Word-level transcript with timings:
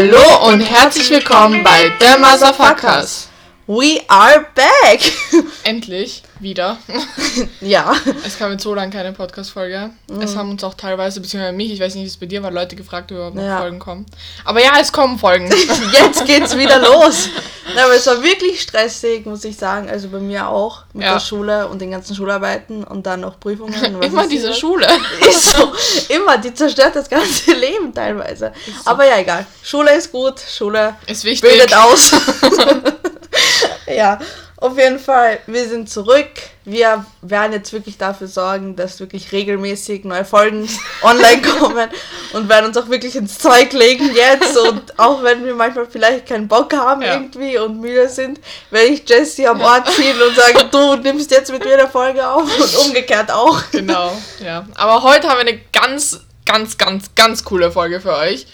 Hallo 0.00 0.48
und 0.48 0.62
herzlich 0.62 1.10
willkommen 1.10 1.62
bei 1.62 1.92
The 2.00 2.18
Motherfuckers. 2.18 3.28
We 3.66 4.00
are 4.08 4.46
back! 4.54 5.12
Endlich 5.64 6.22
wieder. 6.40 6.78
ja. 7.60 7.94
Es 8.24 8.38
kam 8.38 8.52
jetzt 8.52 8.62
so 8.62 8.74
lange 8.74 8.92
keine 8.92 9.12
Podcast-Folge. 9.12 9.90
Mhm. 10.08 10.20
Es 10.22 10.36
haben 10.36 10.50
uns 10.50 10.64
auch 10.64 10.74
teilweise, 10.74 11.20
beziehungsweise 11.20 11.56
mich, 11.56 11.72
ich 11.72 11.80
weiß 11.80 11.94
nicht, 11.94 12.04
wie 12.04 12.08
es 12.08 12.16
bei 12.16 12.26
dir 12.26 12.42
war, 12.42 12.50
Leute 12.50 12.76
gefragt, 12.76 13.10
ob 13.12 13.16
überhaupt 13.18 13.36
noch 13.36 13.42
ja. 13.42 13.58
Folgen 13.58 13.78
kommen. 13.78 14.06
Aber 14.44 14.62
ja, 14.62 14.72
es 14.80 14.92
kommen 14.92 15.18
Folgen. 15.18 15.50
jetzt 15.92 16.24
geht's 16.26 16.56
wieder 16.56 16.78
los. 16.78 17.28
aber 17.76 17.94
es 17.94 18.06
war 18.06 18.22
wirklich 18.22 18.60
stressig, 18.60 19.26
muss 19.26 19.44
ich 19.44 19.56
sagen. 19.56 19.88
Also 19.88 20.08
bei 20.08 20.18
mir 20.18 20.48
auch. 20.48 20.84
Mit 20.92 21.04
ja. 21.04 21.14
der 21.14 21.20
Schule 21.20 21.68
und 21.68 21.80
den 21.80 21.92
ganzen 21.92 22.16
Schularbeiten 22.16 22.84
und 22.84 23.06
dann 23.06 23.20
noch 23.20 23.38
Prüfungen. 23.38 23.74
immer 24.02 24.26
diese 24.26 24.48
das? 24.48 24.58
Schule. 24.58 24.86
Ist 25.20 25.56
so. 25.56 25.72
Immer. 26.08 26.38
Die 26.38 26.52
zerstört 26.52 26.96
das 26.96 27.08
ganze 27.08 27.52
Leben 27.52 27.94
teilweise. 27.94 28.52
So. 28.66 28.90
Aber 28.90 29.06
ja, 29.06 29.18
egal. 29.18 29.46
Schule 29.62 29.94
ist 29.94 30.10
gut. 30.10 30.40
Schule 30.40 30.96
ist 31.06 31.24
wichtig. 31.24 31.48
bildet 31.48 31.74
aus. 31.74 32.12
ja, 33.96 34.18
auf 34.56 34.76
jeden 34.76 34.98
Fall, 34.98 35.38
wir 35.46 35.66
sind 35.68 35.88
zurück. 35.88 36.28
Wir 36.66 37.04
werden 37.22 37.52
jetzt 37.54 37.72
wirklich 37.72 37.96
dafür 37.96 38.26
sorgen, 38.26 38.76
dass 38.76 39.00
wirklich 39.00 39.32
regelmäßig 39.32 40.04
neue 40.04 40.26
Folgen 40.26 40.68
online 41.02 41.40
kommen 41.40 41.88
und 42.34 42.48
werden 42.48 42.66
uns 42.66 42.76
auch 42.76 42.88
wirklich 42.90 43.16
ins 43.16 43.38
Zeug 43.38 43.72
legen 43.72 44.14
jetzt. 44.14 44.58
Und 44.58 44.98
auch 44.98 45.22
wenn 45.22 45.46
wir 45.46 45.54
manchmal 45.54 45.86
vielleicht 45.86 46.26
keinen 46.26 46.46
Bock 46.46 46.74
haben 46.74 47.00
ja. 47.00 47.14
irgendwie 47.14 47.56
und 47.56 47.80
müde 47.80 48.08
sind, 48.08 48.38
werde 48.70 48.88
ich 48.88 49.08
Jessie 49.08 49.46
am 49.46 49.62
Ort 49.62 49.90
ziehen 49.92 50.16
und 50.20 50.36
sagen, 50.36 50.68
du 50.70 50.96
nimmst 50.96 51.30
jetzt 51.30 51.50
mit 51.50 51.64
mir 51.64 51.78
eine 51.78 51.88
Folge 51.88 52.28
auf 52.28 52.42
und 52.42 52.86
umgekehrt 52.86 53.30
auch. 53.30 53.60
Genau, 53.72 54.12
ja. 54.44 54.66
Aber 54.74 55.02
heute 55.02 55.28
haben 55.28 55.38
wir 55.38 55.48
eine 55.48 55.60
ganz, 55.72 56.20
ganz, 56.44 56.76
ganz, 56.76 57.14
ganz 57.14 57.44
coole 57.44 57.70
Folge 57.70 58.00
für 58.00 58.14
euch. 58.14 58.46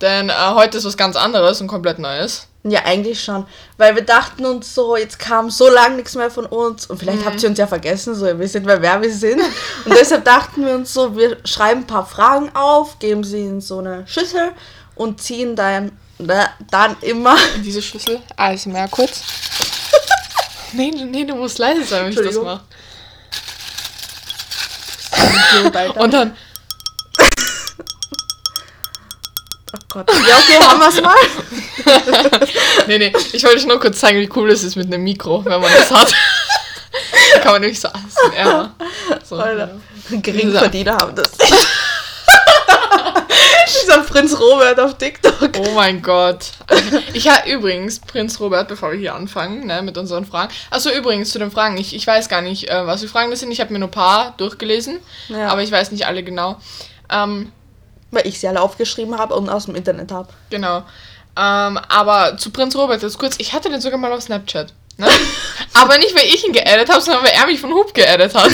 Denn 0.00 0.28
äh, 0.28 0.32
heute 0.54 0.76
ist 0.78 0.84
was 0.84 0.96
ganz 0.98 1.16
anderes 1.16 1.60
und 1.60 1.68
komplett 1.68 1.98
Neues. 1.98 2.46
Ja, 2.68 2.84
eigentlich 2.84 3.22
schon. 3.22 3.46
Weil 3.76 3.94
wir 3.94 4.02
dachten 4.02 4.44
uns 4.44 4.74
so, 4.74 4.96
jetzt 4.96 5.20
kam 5.20 5.50
so 5.50 5.68
lange 5.68 5.96
nichts 5.96 6.16
mehr 6.16 6.30
von 6.30 6.46
uns. 6.46 6.86
Und 6.86 6.98
vielleicht 6.98 7.20
mhm. 7.20 7.26
habt 7.26 7.42
ihr 7.42 7.48
uns 7.48 7.58
ja 7.58 7.66
vergessen, 7.66 8.14
so 8.16 8.26
ihr 8.26 8.38
wisst 8.38 8.54
mehr, 8.54 8.82
wer 8.82 9.00
wir 9.00 9.12
sind. 9.12 9.40
Und 9.84 9.94
deshalb 9.94 10.24
dachten 10.24 10.66
wir 10.66 10.74
uns 10.74 10.92
so, 10.92 11.16
wir 11.16 11.38
schreiben 11.44 11.82
ein 11.82 11.86
paar 11.86 12.06
Fragen 12.06 12.50
auf, 12.54 12.98
geben 12.98 13.22
sie 13.22 13.42
in 13.42 13.60
so 13.60 13.78
eine 13.78 14.06
Schüssel 14.08 14.52
und 14.96 15.20
ziehen 15.20 15.54
dann, 15.54 15.92
dann 16.18 16.96
immer. 17.02 17.36
In 17.54 17.62
diese 17.62 17.82
Schüssel? 17.82 18.20
Also 18.36 18.70
mal 18.70 18.88
kurz. 18.88 19.22
nee, 20.72 20.90
nee, 20.90 21.24
du 21.24 21.36
musst 21.36 21.58
leise 21.58 21.84
sein, 21.84 22.06
wenn 22.06 22.12
ich 22.12 22.34
das 22.34 22.42
mache. 22.42 22.62
und 26.00 26.12
dann 26.12 26.36
Gott. 29.96 30.10
Ja, 30.28 30.36
okay, 30.36 30.58
haben 30.62 30.78
wir 30.78 30.88
es 30.88 31.00
mal. 31.00 31.16
nee, 32.86 32.98
nee, 32.98 33.12
ich 33.32 33.42
wollte 33.44 33.56
euch 33.56 33.66
nur 33.66 33.80
kurz 33.80 33.98
zeigen, 33.98 34.20
wie 34.20 34.28
cool 34.36 34.50
es 34.50 34.62
ist 34.62 34.76
mit 34.76 34.92
einem 34.92 35.02
Mikro, 35.02 35.42
wenn 35.42 35.58
man 35.58 35.72
das 35.72 35.90
hat. 35.90 36.12
da 37.32 37.40
kann 37.40 37.52
man 37.52 37.62
nämlich 37.62 37.80
so 37.80 37.88
alles 37.88 38.14
in 38.26 38.32
R. 38.34 38.74
So, 39.24 39.36
Alter. 39.36 39.70
Ja. 40.10 40.18
Geringverdiener 40.20 40.98
haben 40.98 41.14
das. 41.14 41.30
Dieser 43.82 44.02
Prinz 44.02 44.38
Robert 44.38 44.78
auf 44.80 44.98
TikTok. 44.98 45.52
Oh 45.58 45.70
mein 45.74 46.02
Gott. 46.02 46.50
Ich 47.14 47.30
habe 47.30 47.50
übrigens, 47.50 47.98
Prinz 48.00 48.38
Robert, 48.38 48.68
bevor 48.68 48.92
wir 48.92 48.98
hier 48.98 49.14
anfangen, 49.14 49.66
ne, 49.66 49.80
mit 49.80 49.96
unseren 49.96 50.26
Fragen. 50.26 50.52
Achso, 50.68 50.90
übrigens 50.90 51.30
zu 51.30 51.38
den 51.38 51.50
Fragen. 51.50 51.78
Ich, 51.78 51.96
ich 51.96 52.06
weiß 52.06 52.28
gar 52.28 52.42
nicht, 52.42 52.68
äh, 52.68 52.86
was 52.86 53.00
die 53.00 53.08
Fragen 53.08 53.30
das 53.30 53.40
sind. 53.40 53.50
Ich 53.50 53.60
habe 53.60 53.72
mir 53.72 53.78
nur 53.78 53.88
ein 53.88 53.92
paar 53.92 54.34
durchgelesen, 54.36 54.98
ja. 55.28 55.48
aber 55.48 55.62
ich 55.62 55.72
weiß 55.72 55.90
nicht 55.90 56.06
alle 56.06 56.22
genau. 56.22 56.60
Ähm, 57.10 57.50
weil 58.10 58.26
ich 58.26 58.40
sie 58.40 58.48
alle 58.48 58.60
aufgeschrieben 58.60 59.18
habe 59.18 59.34
und 59.34 59.48
aus 59.48 59.66
dem 59.66 59.74
Internet 59.74 60.12
habe. 60.12 60.28
Genau. 60.50 60.78
Ähm, 61.38 61.78
aber 61.88 62.36
zu 62.38 62.50
Prinz 62.50 62.74
Robert 62.76 63.02
jetzt 63.02 63.18
kurz, 63.18 63.36
ich 63.38 63.52
hatte 63.52 63.68
den 63.68 63.80
sogar 63.80 63.98
mal 63.98 64.12
auf 64.12 64.22
Snapchat. 64.22 64.72
Ne? 64.96 65.06
aber 65.74 65.98
nicht, 65.98 66.14
weil 66.14 66.24
ich 66.24 66.46
ihn 66.46 66.52
geaddet 66.52 66.88
habe, 66.90 67.00
sondern 67.00 67.24
weil 67.24 67.32
er 67.32 67.46
mich 67.46 67.60
von 67.60 67.72
Hub 67.72 67.92
geaddet 67.92 68.34
hat. 68.34 68.52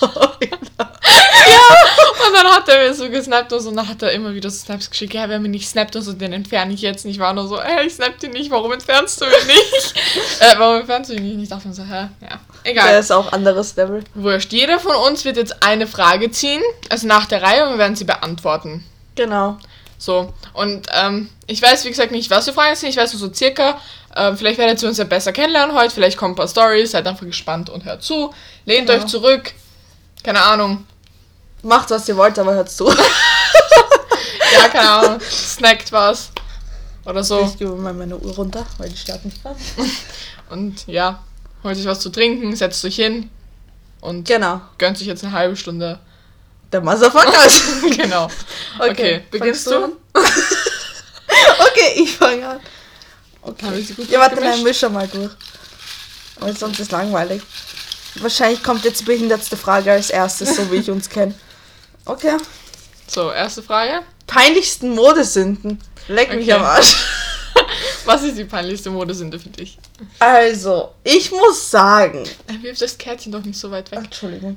ja, 0.46 0.56
und 2.26 2.34
dann 2.34 2.46
hat 2.46 2.68
er 2.68 2.88
mir 2.88 2.94
so 2.94 3.08
gesnappt 3.08 3.52
und 3.52 3.60
so, 3.60 3.70
und 3.70 3.76
dann 3.76 3.88
hat 3.88 4.02
er 4.02 4.12
immer 4.12 4.34
wieder 4.34 4.50
so 4.50 4.58
Snaps 4.58 4.90
geschickt, 4.90 5.14
ja, 5.14 5.28
wenn 5.28 5.42
mir 5.42 5.48
nicht 5.48 5.68
snappt 5.68 5.96
und 5.96 6.02
so, 6.02 6.12
den 6.12 6.32
entferne 6.32 6.74
ich 6.74 6.82
jetzt 6.82 7.04
nicht. 7.04 7.18
War 7.18 7.32
nur 7.32 7.48
so, 7.48 7.58
ey, 7.58 7.86
ich 7.86 7.94
snapp 7.94 8.18
den 8.18 8.32
nicht, 8.32 8.50
warum 8.50 8.72
entfernst 8.72 9.20
du 9.20 9.26
mich 9.26 9.46
nicht? 9.46 9.94
äh, 10.40 10.54
warum 10.58 10.80
entfernst 10.80 11.10
du 11.10 11.14
ihn 11.14 11.24
nicht? 11.24 11.44
Ich 11.44 11.48
dachte 11.48 11.68
mir 11.68 11.74
so, 11.74 11.82
hä, 11.82 12.08
ja, 12.20 12.40
egal. 12.64 12.88
Der 12.88 12.98
ist 12.98 13.12
auch 13.12 13.32
anderes 13.32 13.76
Level. 13.76 14.04
Wurscht, 14.14 14.52
jeder 14.52 14.78
von 14.78 14.96
uns 14.96 15.24
wird 15.24 15.36
jetzt 15.36 15.62
eine 15.62 15.86
Frage 15.86 16.30
ziehen, 16.30 16.62
also 16.90 17.06
nach 17.06 17.26
der 17.26 17.42
Reihe, 17.42 17.64
und 17.64 17.72
wir 17.72 17.78
werden 17.78 17.96
sie 17.96 18.04
beantworten. 18.04 18.84
Genau. 19.14 19.58
So, 19.98 20.32
und 20.52 20.86
ähm, 20.92 21.30
ich 21.46 21.62
weiß, 21.62 21.84
wie 21.86 21.88
gesagt, 21.88 22.12
nicht, 22.12 22.30
was 22.30 22.44
für 22.44 22.52
Fragen 22.52 22.76
sind, 22.76 22.90
ich 22.90 22.98
weiß 22.98 23.14
nur 23.14 23.20
so 23.20 23.32
circa, 23.32 23.80
ähm, 24.14 24.36
vielleicht 24.36 24.58
werdet 24.58 24.82
ihr 24.82 24.88
uns 24.88 24.98
ja 24.98 25.04
besser 25.04 25.32
kennenlernen 25.32 25.74
heute, 25.74 25.94
vielleicht 25.94 26.18
kommen 26.18 26.32
ein 26.32 26.36
paar 26.36 26.48
Stories, 26.48 26.90
seid 26.90 27.06
einfach 27.06 27.24
gespannt 27.24 27.70
und 27.70 27.84
hört 27.84 28.02
zu, 28.02 28.32
lehnt 28.66 28.88
genau. 28.88 29.00
euch 29.02 29.06
zurück, 29.06 29.52
keine 30.26 30.42
Ahnung. 30.42 30.84
Macht, 31.62 31.90
was 31.90 32.08
ihr 32.08 32.16
wollt, 32.16 32.36
aber 32.38 32.52
hört 32.54 32.68
zu. 32.68 32.88
ja, 34.52 34.68
keine 34.68 34.90
Ahnung. 34.90 35.20
Snackt 35.20 35.92
was. 35.92 36.30
Oder 37.04 37.22
so. 37.22 37.42
Ich 37.42 37.56
gebe 37.56 37.70
mal 37.76 37.94
meine 37.94 38.18
Uhr 38.18 38.34
runter, 38.34 38.66
weil 38.78 38.88
die 38.88 38.96
startet 38.96 39.26
nicht 39.26 39.40
gerade. 39.40 39.56
Und 40.50 40.84
ja, 40.88 41.22
holt 41.62 41.76
sich 41.76 41.86
was 41.86 42.00
zu 42.00 42.10
trinken, 42.10 42.56
setzt 42.56 42.84
euch 42.84 42.96
hin 42.96 43.30
und 44.00 44.28
genau. 44.28 44.60
gönnt 44.78 44.96
sich 44.96 45.08
jetzt 45.08 45.24
eine 45.24 45.32
halbe 45.32 45.56
Stunde. 45.56 45.98
Der 46.70 46.80
Motherfuckers. 46.80 47.62
genau. 47.96 48.28
Okay, 48.78 48.90
okay 48.90 49.22
beginnst 49.28 49.66
du? 49.66 49.96
okay, 50.14 51.92
ich 51.96 52.14
fange 52.16 52.46
an. 52.46 52.60
Okay. 53.42 53.84
Ja, 54.08 54.20
warte, 54.20 54.36
dann 54.36 54.62
mische 54.62 54.88
mal 54.88 55.08
durch. 55.08 55.32
Aber 56.40 56.52
sonst 56.52 56.78
ist 56.78 56.86
es 56.86 56.90
langweilig. 56.92 57.42
Wahrscheinlich 58.20 58.62
kommt 58.62 58.84
jetzt 58.84 59.00
die 59.00 59.04
behindertste 59.04 59.56
Frage 59.56 59.92
als 59.92 60.10
erstes, 60.10 60.56
so 60.56 60.70
wie 60.70 60.76
ich 60.76 60.90
uns 60.90 61.08
kenne. 61.08 61.34
Okay. 62.04 62.36
So, 63.06 63.30
erste 63.30 63.62
Frage. 63.62 64.02
Peinlichsten 64.26 64.94
Modesünden. 64.94 65.80
Leck 66.08 66.28
okay. 66.28 66.36
mich 66.38 66.52
am 66.52 66.62
Arsch. 66.62 66.96
Was 68.04 68.22
ist 68.22 68.38
die 68.38 68.44
peinlichste 68.44 68.90
Modesünde 68.90 69.38
für 69.38 69.48
dich? 69.48 69.78
Also, 70.18 70.92
ich 71.02 71.30
muss 71.32 71.70
sagen. 71.70 72.24
Wirf 72.60 72.78
das 72.78 72.96
Kärtchen 72.96 73.32
doch 73.32 73.42
nicht 73.42 73.58
so 73.58 73.70
weit 73.70 73.90
weg. 73.90 74.00
Entschuldigung. 74.04 74.56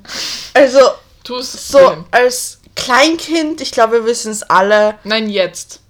Also, 0.54 0.80
Tu's 1.24 1.70
so 1.70 1.80
drin. 1.80 2.06
als 2.12 2.60
Kleinkind, 2.76 3.62
ich 3.62 3.72
glaube, 3.72 3.94
wir 3.94 4.06
wissen 4.06 4.32
es 4.32 4.44
alle. 4.44 4.98
Nein, 5.04 5.30
jetzt. 5.30 5.82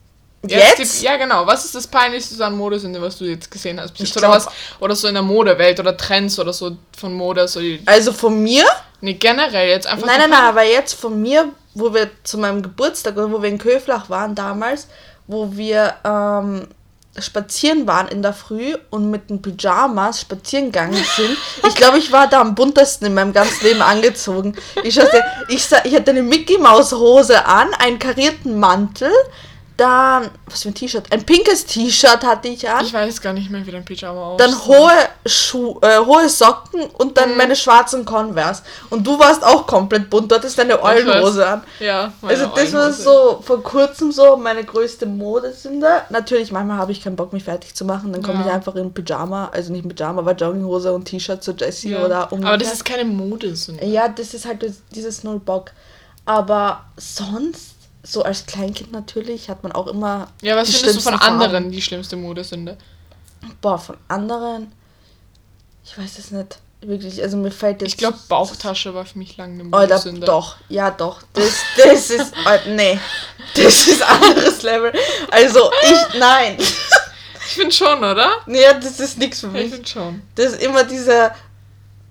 Jetzt? 0.48 0.80
jetzt? 0.80 1.02
Die, 1.02 1.06
ja, 1.06 1.18
genau. 1.18 1.46
Was 1.46 1.66
ist 1.66 1.76
das 1.76 1.88
Peinlichste 1.88 2.44
an 2.46 2.56
Modesünde, 2.56 3.02
was 3.02 3.18
du 3.18 3.26
jetzt 3.26 3.52
gesehen 3.52 3.80
hast? 3.80 4.00
Ich 4.00 4.16
oder 4.16 4.30
was? 4.30 4.48
Oder 4.80 4.96
so 4.96 5.08
in 5.08 5.14
der 5.14 5.24
Modewelt 5.24 5.80
oder 5.80 5.96
Trends 5.98 6.40
oder 6.40 6.54
so 6.54 6.78
von 6.98 7.14
Mode. 7.14 7.48
So 7.48 7.60
also 7.86 8.14
von 8.14 8.42
mir? 8.42 8.66
Nee, 9.02 9.14
generell 9.14 9.70
jetzt 9.70 9.88
einfach. 9.88 10.08
Nein, 10.08 10.20
nein, 10.20 10.30
nein, 10.30 10.44
aber 10.44 10.64
jetzt 10.64 10.94
von 10.94 11.22
mir, 11.22 11.50
wo 11.74 11.94
wir 11.94 12.10
zu 12.24 12.38
meinem 12.38 12.62
Geburtstag 12.62 13.18
oder 13.18 13.32
wo 13.32 13.42
wir 13.42 13.50
in 13.50 13.58
Köflach 13.58 14.10
waren 14.10 14.34
damals, 14.36 14.88
wo 15.28 15.52
wir 15.56 15.96
ähm, 16.06 16.68
spazieren 17.18 17.88
waren 17.88 18.08
in 18.08 18.22
der 18.22 18.34
Früh 18.34 18.76
und 18.90 19.10
mit 19.10 19.30
den 19.30 19.42
Pyjamas 19.42 20.22
spazieren 20.22 20.66
gegangen 20.66 21.04
sind. 21.16 21.38
Ich 21.68 21.76
glaube, 21.76 21.98
ich 21.98 22.12
war 22.12 22.28
da 22.28 22.42
am 22.42 22.56
buntesten 22.56 23.08
in 23.08 23.14
meinem 23.14 23.32
ganzen 23.32 23.64
Leben 23.66 23.82
angezogen. 23.82 24.56
Ich 24.84 25.00
hatte, 25.00 25.24
ich, 25.50 25.68
ich 25.84 25.96
hatte 25.96 26.12
eine 26.12 26.24
Mickey 26.24 26.58
Maus 26.58 26.92
Hose 26.92 27.46
an, 27.46 27.74
einen 27.76 28.00
karierten 28.00 28.60
Mantel, 28.60 29.12
dann, 29.80 30.30
was 30.46 30.64
für 30.64 30.70
ein 30.70 30.74
T-Shirt? 30.74 31.06
Ein 31.12 31.26
pinkes 31.26 31.66
T-Shirt 31.66 32.24
hatte 32.24 32.48
ich 32.50 32.70
an. 32.70 32.86
Ich 32.86 32.94
weiß 32.94 33.22
gar 33.22 33.34
nicht 33.34 33.50
mehr, 33.50 33.66
wie 33.66 33.72
dein 33.72 33.86
Pyjama 33.86 34.34
aussieht. 34.34 34.48
Dann 34.48 34.66
hohe, 34.66 34.92
Schuh, 35.26 35.80
äh, 35.82 36.00
hohe 36.00 36.28
Socken 36.28 36.82
und 36.98 37.18
dann 37.18 37.32
mhm. 37.32 37.38
meine 37.38 37.56
schwarzen 37.56 38.04
Converse. 38.04 38.64
Und 38.90 39.06
du 39.06 39.18
warst 39.18 39.44
auch 39.44 39.66
komplett 39.66 40.10
bunt, 40.10 40.32
du 40.32 40.36
hattest 40.36 40.58
deine 40.58 40.82
Eulenhose 40.82 41.48
an. 41.48 41.64
Ja, 41.80 42.12
Also 42.22 42.48
das 42.48 42.74
war 42.74 42.92
so 42.92 43.42
vor 43.42 43.64
kurzem 43.64 44.12
so 44.12 44.36
meine 44.36 44.64
größte 44.64 45.06
Modesünde. 45.06 45.88
Natürlich, 46.10 46.52
manchmal 46.52 46.78
habe 46.78 46.92
ich 46.92 47.02
keinen 47.02 47.16
Bock, 47.16 47.32
mich 47.32 47.46
fertig 47.46 47.74
zu 47.74 47.86
machen. 47.86 48.12
Dann 48.12 48.22
komme 48.22 48.40
ja. 48.40 48.48
ich 48.48 48.52
einfach 48.52 48.76
in 48.76 48.94
Pyjama, 48.94 49.50
also 49.54 49.72
nicht 49.72 49.86
in 49.86 49.90
Pyjama, 49.96 50.22
aber 50.22 50.34
Jogginghose 50.34 50.92
und 50.92 51.06
T-Shirt 51.06 51.44
zu 51.44 51.54
Jessie 51.54 51.92
ja. 51.92 52.04
oder 52.04 52.32
umgekehrt. 52.32 52.48
Aber 52.48 52.58
das 52.58 52.74
ist 52.74 52.86
keine 52.86 53.06
Modesünde. 53.06 53.86
Ja, 53.86 54.10
das 54.10 54.34
ist 54.34 54.46
halt 54.46 54.66
dieses 54.92 55.24
Null 55.24 55.40
Bock. 55.40 55.72
Aber 56.26 56.84
sonst 56.98 57.79
so 58.04 58.24
als 58.24 58.46
Kleinkind 58.46 58.92
natürlich 58.92 59.50
hat 59.50 59.64
man 59.64 59.72
auch 59.72 59.88
immer. 59.88 60.30
Ja, 60.42 60.56
was 60.56 60.74
findest 60.76 60.98
du 60.98 61.02
von 61.02 61.16
anderen 61.16 61.52
Farben. 61.52 61.72
die 61.72 61.82
schlimmste 61.82 62.16
Modesünde? 62.16 62.78
Boah, 63.62 63.78
von 63.78 63.98
anderen. 64.08 64.72
Ich 65.84 65.98
weiß 65.98 66.20
es 66.20 66.32
nicht. 66.32 66.60
Wirklich, 66.82 67.22
also 67.22 67.36
mir 67.36 67.52
fällt 67.52 67.82
jetzt. 67.82 67.92
Ich 67.92 67.98
glaube, 67.98 68.18
Bauchtasche 68.30 68.94
war 68.94 69.06
für 69.06 69.18
mich 69.18 69.36
lange 69.36 69.56
eine 69.56 69.64
Modesünde. 69.66 70.22
Oder 70.22 70.28
doch, 70.28 70.56
ja 70.70 70.92
doch. 70.92 71.24
Das, 71.34 71.52
das 71.78 72.10
ist. 72.10 72.34
Oh, 72.46 72.70
nee. 72.70 73.00
Das 73.56 73.88
ist 73.88 74.02
anderes 74.02 74.62
Level. 74.62 74.94
Also 75.32 75.70
ich. 75.84 76.20
Nein. 76.20 76.58
Ich 76.58 77.56
finde 77.56 77.72
schon, 77.72 77.98
oder? 77.98 78.30
Nee, 78.46 78.62
das 78.80 79.00
ist 79.00 79.18
nichts 79.18 79.40
für 79.42 79.48
mich. 79.48 79.66
Ich 79.66 79.72
finde 79.72 79.90
schon. 79.90 80.22
Das 80.36 80.54
ist 80.54 80.62
immer 80.62 80.84
dieser. 80.84 81.36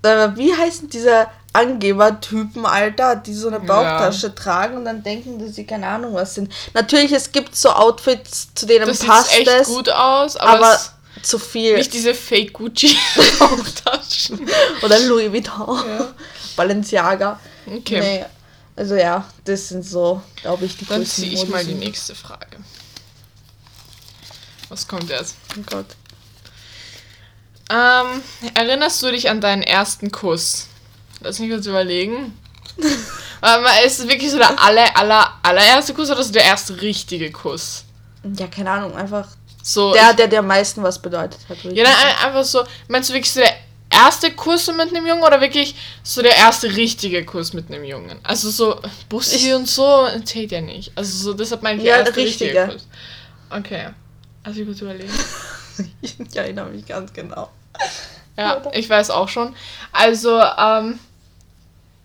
Äh, 0.03 0.37
wie 0.37 0.55
heißt 0.55 0.83
denn 0.83 0.91
dieser 0.91 1.31
Angebertypen, 1.53 2.67
Alter, 2.67 3.17
die 3.17 3.33
so 3.33 3.49
eine 3.49 3.61
Bauchtasche 3.61 4.29
ja. 4.29 4.33
tragen 4.33 4.77
und 4.77 4.85
dann 4.85 5.03
denken, 5.03 5.39
dass 5.39 5.55
sie 5.55 5.65
keine 5.65 5.87
Ahnung 5.87 6.15
was 6.15 6.35
sind. 6.35 6.53
Natürlich, 6.75 7.13
es 7.13 7.33
gibt 7.33 7.57
so 7.57 7.71
Outfits, 7.71 8.49
zu 8.55 8.67
denen 8.67 8.87
das 8.87 9.01
passt 9.01 9.31
sieht 9.31 9.49
echt 9.49 9.61
es. 9.63 9.69
gut 9.69 9.89
aus, 9.89 10.37
aber, 10.37 10.67
aber 10.67 10.81
zu 11.23 11.39
viel. 11.39 11.77
Nicht 11.77 11.93
diese 11.93 12.15
Fake 12.15 12.53
Gucci 12.53 12.97
Bauchtaschen. 13.39 14.49
Oder 14.83 15.01
Louis 15.01 15.33
Vuitton. 15.33 15.89
Ja. 15.89 16.15
Balenciaga. 16.57 17.41
Okay. 17.67 18.01
Nee, 18.01 18.25
also 18.77 18.95
ja, 18.95 19.27
das 19.45 19.69
sind 19.69 19.85
so, 19.85 20.23
glaube 20.37 20.67
ich, 20.67 20.77
die 20.77 20.87
Dann 20.87 21.05
ziehe 21.05 21.33
ich 21.33 21.49
mal 21.49 21.65
die 21.65 21.75
nächste 21.75 22.15
Frage. 22.15 22.59
Was 24.69 24.87
kommt 24.87 25.09
jetzt? 25.09 25.35
Oh 25.59 25.63
Gott. 25.67 25.87
Ähm, 27.71 28.23
erinnerst 28.55 29.03
du 29.03 29.11
dich 29.11 29.29
an 29.29 29.41
deinen 29.41 29.63
ersten 29.63 30.11
Kuss? 30.11 30.67
Lass 31.21 31.39
mich 31.39 31.51
kurz 31.51 31.67
überlegen. 31.67 32.37
Aber 33.41 33.69
ist 33.85 34.01
es 34.01 34.09
wirklich 34.09 34.31
so 34.31 34.39
der 34.39 34.61
aller, 34.61 34.97
aller, 34.97 35.33
allererste 35.43 35.95
Kuss 35.95 36.11
oder 36.11 36.23
so 36.23 36.33
der 36.33 36.45
erste 36.45 36.81
richtige 36.81 37.31
Kuss? 37.31 37.85
Ja, 38.37 38.47
keine 38.49 38.71
Ahnung, 38.71 38.97
einfach 38.97 39.29
so. 39.63 39.93
Der, 39.93 40.13
der 40.13 40.29
der 40.29 40.41
am 40.41 40.47
meisten 40.47 40.83
was 40.83 41.01
bedeutet 41.01 41.41
hat. 41.49 41.59
Ja, 41.65 41.85
dann 41.85 41.95
einfach 42.27 42.45
so, 42.45 42.65
meinst 42.89 43.11
du 43.11 43.15
wirklich 43.15 43.33
so 43.33 43.41
der 43.41 43.55
erste 43.91 44.33
Kuss 44.33 44.67
mit 44.69 44.89
einem 44.89 45.07
Jungen 45.07 45.23
oder 45.23 45.41
wirklich 45.41 45.75
so 46.03 46.23
der 46.23 46.37
erste 46.37 46.75
richtige 46.77 47.25
Kuss 47.25 47.53
mit 47.53 47.71
einem 47.71 47.85
Jungen? 47.85 48.19
Also 48.23 48.51
so 48.51 48.81
Bussi 49.09 49.55
und 49.55 49.69
so 49.69 50.07
zählt 50.25 50.53
ja 50.53 50.61
nicht. 50.61 50.93
Also 50.95 51.17
so, 51.17 51.35
deshalb 51.35 51.63
meine 51.63 51.81
ich 51.81 51.87
ja, 51.87 51.99
erste 51.99 52.17
richtige. 52.17 52.63
richtige 52.63 52.75
Kuss. 52.75 52.89
Okay. 53.51 53.89
Also 54.43 54.61
ich 54.63 54.67
muss 54.67 54.81
überlegen. 54.81 55.13
ich 56.01 56.17
erinnere 56.35 56.71
mich 56.71 56.87
ganz 56.87 57.13
genau. 57.13 57.51
Ja, 58.37 58.63
ich 58.73 58.89
weiß 58.89 59.11
auch 59.11 59.29
schon. 59.29 59.55
Also, 59.93 60.41
ähm, 60.41 60.99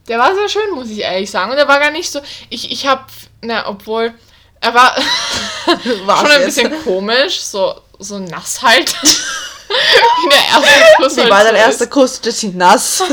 der 0.07 0.19
war 0.19 0.33
sehr 0.35 0.49
schön, 0.49 0.71
muss 0.73 0.89
ich 0.89 0.99
ehrlich 0.99 1.31
sagen. 1.31 1.51
Und 1.51 1.57
der 1.57 1.67
war 1.67 1.79
gar 1.79 1.91
nicht 1.91 2.11
so. 2.11 2.21
Ich, 2.49 2.71
ich 2.71 2.87
hab. 2.87 3.07
Na, 3.41 3.67
obwohl. 3.67 4.13
Er 4.61 4.73
war, 4.73 4.95
war 6.05 6.17
schon 6.19 6.31
ein 6.31 6.41
jetzt? 6.43 6.55
bisschen 6.55 6.83
komisch, 6.83 7.41
so, 7.41 7.81
so 7.99 8.17
nass 8.19 8.61
halt. 8.61 8.95
Wie 9.03 10.29
der 10.29 10.45
erste 10.53 10.95
Kuss. 10.97 11.17
Wie 11.17 11.21
halt 11.21 11.29
war 11.29 11.43
dein 11.43 11.55
so 11.55 11.59
erster 11.59 11.87
Kuss? 11.87 12.21
Das 12.21 12.43
ist 12.43 12.55
nass. 12.55 13.03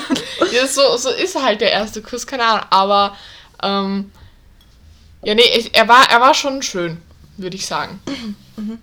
ja, 0.52 0.66
so, 0.66 0.96
so 0.96 1.10
ist 1.10 1.34
halt 1.40 1.60
der 1.60 1.72
erste 1.72 2.02
Kuss, 2.02 2.24
keine 2.26 2.44
Ahnung. 2.44 2.66
Aber, 2.70 3.16
ähm, 3.62 4.12
ja, 5.22 5.34
nee, 5.34 5.70
er 5.72 5.88
war, 5.88 6.08
er 6.08 6.20
war 6.20 6.34
schon 6.34 6.62
schön, 6.62 7.02
würde 7.36 7.56
ich 7.56 7.66
sagen. 7.66 8.00
Mhm. 8.56 8.78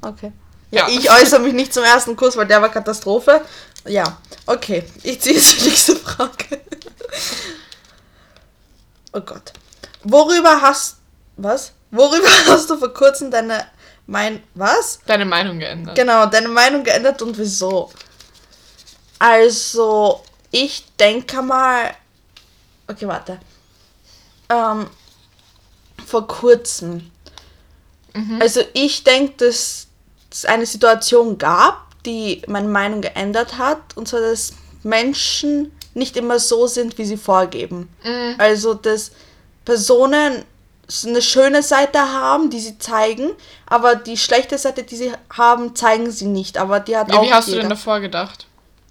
Okay. 0.00 0.32
Ja, 0.70 0.88
ja, 0.88 0.98
ich 0.98 1.10
äußere 1.10 1.40
mich 1.40 1.52
nicht 1.52 1.74
zum 1.74 1.84
ersten 1.84 2.16
Kuss, 2.16 2.36
weil 2.36 2.46
der 2.46 2.62
war 2.62 2.70
Katastrophe. 2.70 3.42
Ja, 3.86 4.18
okay. 4.46 4.84
Ich 5.02 5.20
ziehe 5.20 5.34
jetzt 5.34 5.60
die 5.60 5.68
nächste 5.68 5.96
Frage. 5.96 6.60
Oh 9.12 9.20
Gott. 9.20 9.52
Worüber 10.04 10.60
hast. 10.60 10.96
Was? 11.36 11.72
Worüber 11.90 12.28
hast 12.46 12.70
du 12.70 12.76
vor 12.76 12.92
kurzem 12.92 13.30
deine. 13.30 13.66
Mein. 14.06 14.42
Was? 14.54 15.00
Deine 15.06 15.24
Meinung 15.24 15.58
geändert. 15.58 15.96
Genau, 15.96 16.26
deine 16.26 16.48
Meinung 16.48 16.84
geändert 16.84 17.20
und 17.22 17.36
wieso? 17.36 17.90
Also, 19.18 20.22
ich 20.50 20.84
denke 20.96 21.42
mal. 21.42 21.94
Okay, 22.86 23.06
warte. 23.06 23.38
Ähm, 24.48 24.88
vor 26.06 26.26
kurzem. 26.26 27.10
Mhm. 28.14 28.40
Also, 28.40 28.62
ich 28.72 29.04
denke, 29.04 29.46
dass 29.46 29.88
es 30.30 30.44
eine 30.44 30.66
Situation 30.66 31.38
gab, 31.38 32.02
die 32.04 32.42
meine 32.46 32.68
Meinung 32.68 33.00
geändert 33.00 33.58
hat, 33.58 33.96
und 33.96 34.08
zwar, 34.08 34.20
dass 34.20 34.52
Menschen 34.82 35.72
nicht 35.94 36.16
immer 36.16 36.38
so 36.38 36.66
sind, 36.66 36.98
wie 36.98 37.04
sie 37.04 37.16
vorgeben. 37.16 37.88
Mhm. 38.04 38.34
Also, 38.38 38.74
dass 38.74 39.12
Personen 39.64 40.44
eine 41.04 41.20
schöne 41.20 41.62
Seite 41.62 41.98
haben, 41.98 42.48
die 42.48 42.60
sie 42.60 42.78
zeigen, 42.78 43.30
aber 43.66 43.94
die 43.94 44.16
schlechte 44.16 44.56
Seite, 44.56 44.84
die 44.84 44.96
sie 44.96 45.12
haben, 45.30 45.76
zeigen 45.76 46.10
sie 46.10 46.26
nicht. 46.26 46.56
Aber 46.56 46.80
die 46.80 46.96
hat 46.96 47.10
ja, 47.10 47.18
auch. 47.18 47.22
Wie 47.22 47.32
hast 47.32 47.48
jeder. 47.48 47.58
du 47.58 47.62
denn 47.62 47.70
davor 47.70 48.00
gedacht? 48.00 48.46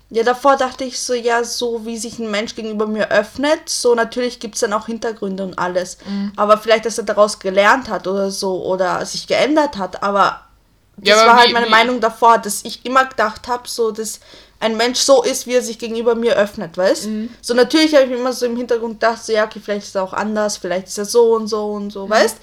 Ja, 0.09 0.23
davor 0.23 0.55
dachte 0.55 0.85
ich 0.85 1.01
so, 1.01 1.13
ja, 1.13 1.43
so 1.43 1.85
wie 1.85 1.97
sich 1.97 2.17
ein 2.19 2.31
Mensch 2.31 2.55
gegenüber 2.55 2.87
mir 2.87 3.11
öffnet, 3.11 3.67
so 3.67 3.93
natürlich 3.93 4.39
gibt 4.39 4.55
es 4.55 4.61
dann 4.61 4.71
auch 4.71 4.85
Hintergründe 4.85 5.43
und 5.43 5.59
alles. 5.59 5.97
Mhm. 6.05 6.31
Aber 6.37 6.57
vielleicht, 6.57 6.85
dass 6.85 6.97
er 6.97 7.03
daraus 7.03 7.39
gelernt 7.39 7.89
hat 7.89 8.07
oder 8.07 8.31
so 8.31 8.63
oder 8.63 9.05
sich 9.05 9.27
geändert 9.27 9.77
hat, 9.77 10.03
aber 10.03 10.43
das 10.95 11.09
ja, 11.09 11.27
war 11.27 11.35
halt 11.35 11.51
meine 11.51 11.67
wie? 11.67 11.71
Meinung 11.71 11.99
davor, 11.99 12.37
dass 12.37 12.63
ich 12.63 12.85
immer 12.85 13.05
gedacht 13.05 13.47
habe, 13.47 13.67
so 13.67 13.91
dass 13.91 14.19
ein 14.59 14.75
Mensch 14.77 14.99
so 14.99 15.23
ist, 15.23 15.45
wie 15.45 15.53
er 15.53 15.61
sich 15.61 15.77
gegenüber 15.77 16.15
mir 16.15 16.35
öffnet, 16.35 16.77
weißt? 16.77 17.05
Mhm. 17.05 17.29
So 17.41 17.53
natürlich 17.53 17.93
habe 17.93 18.05
ich 18.05 18.09
mir 18.09 18.17
immer 18.17 18.33
so 18.33 18.45
im 18.45 18.57
Hintergrund 18.57 18.99
gedacht, 18.99 19.23
so 19.23 19.31
ja, 19.31 19.45
okay, 19.45 19.61
vielleicht 19.63 19.87
ist 19.87 19.95
er 19.95 20.03
auch 20.03 20.13
anders, 20.13 20.57
vielleicht 20.57 20.87
ist 20.87 20.97
er 20.97 21.05
so 21.05 21.35
und 21.35 21.47
so 21.47 21.71
und 21.71 21.91
so, 21.91 22.07
mhm. 22.07 22.11
weißt? 22.11 22.37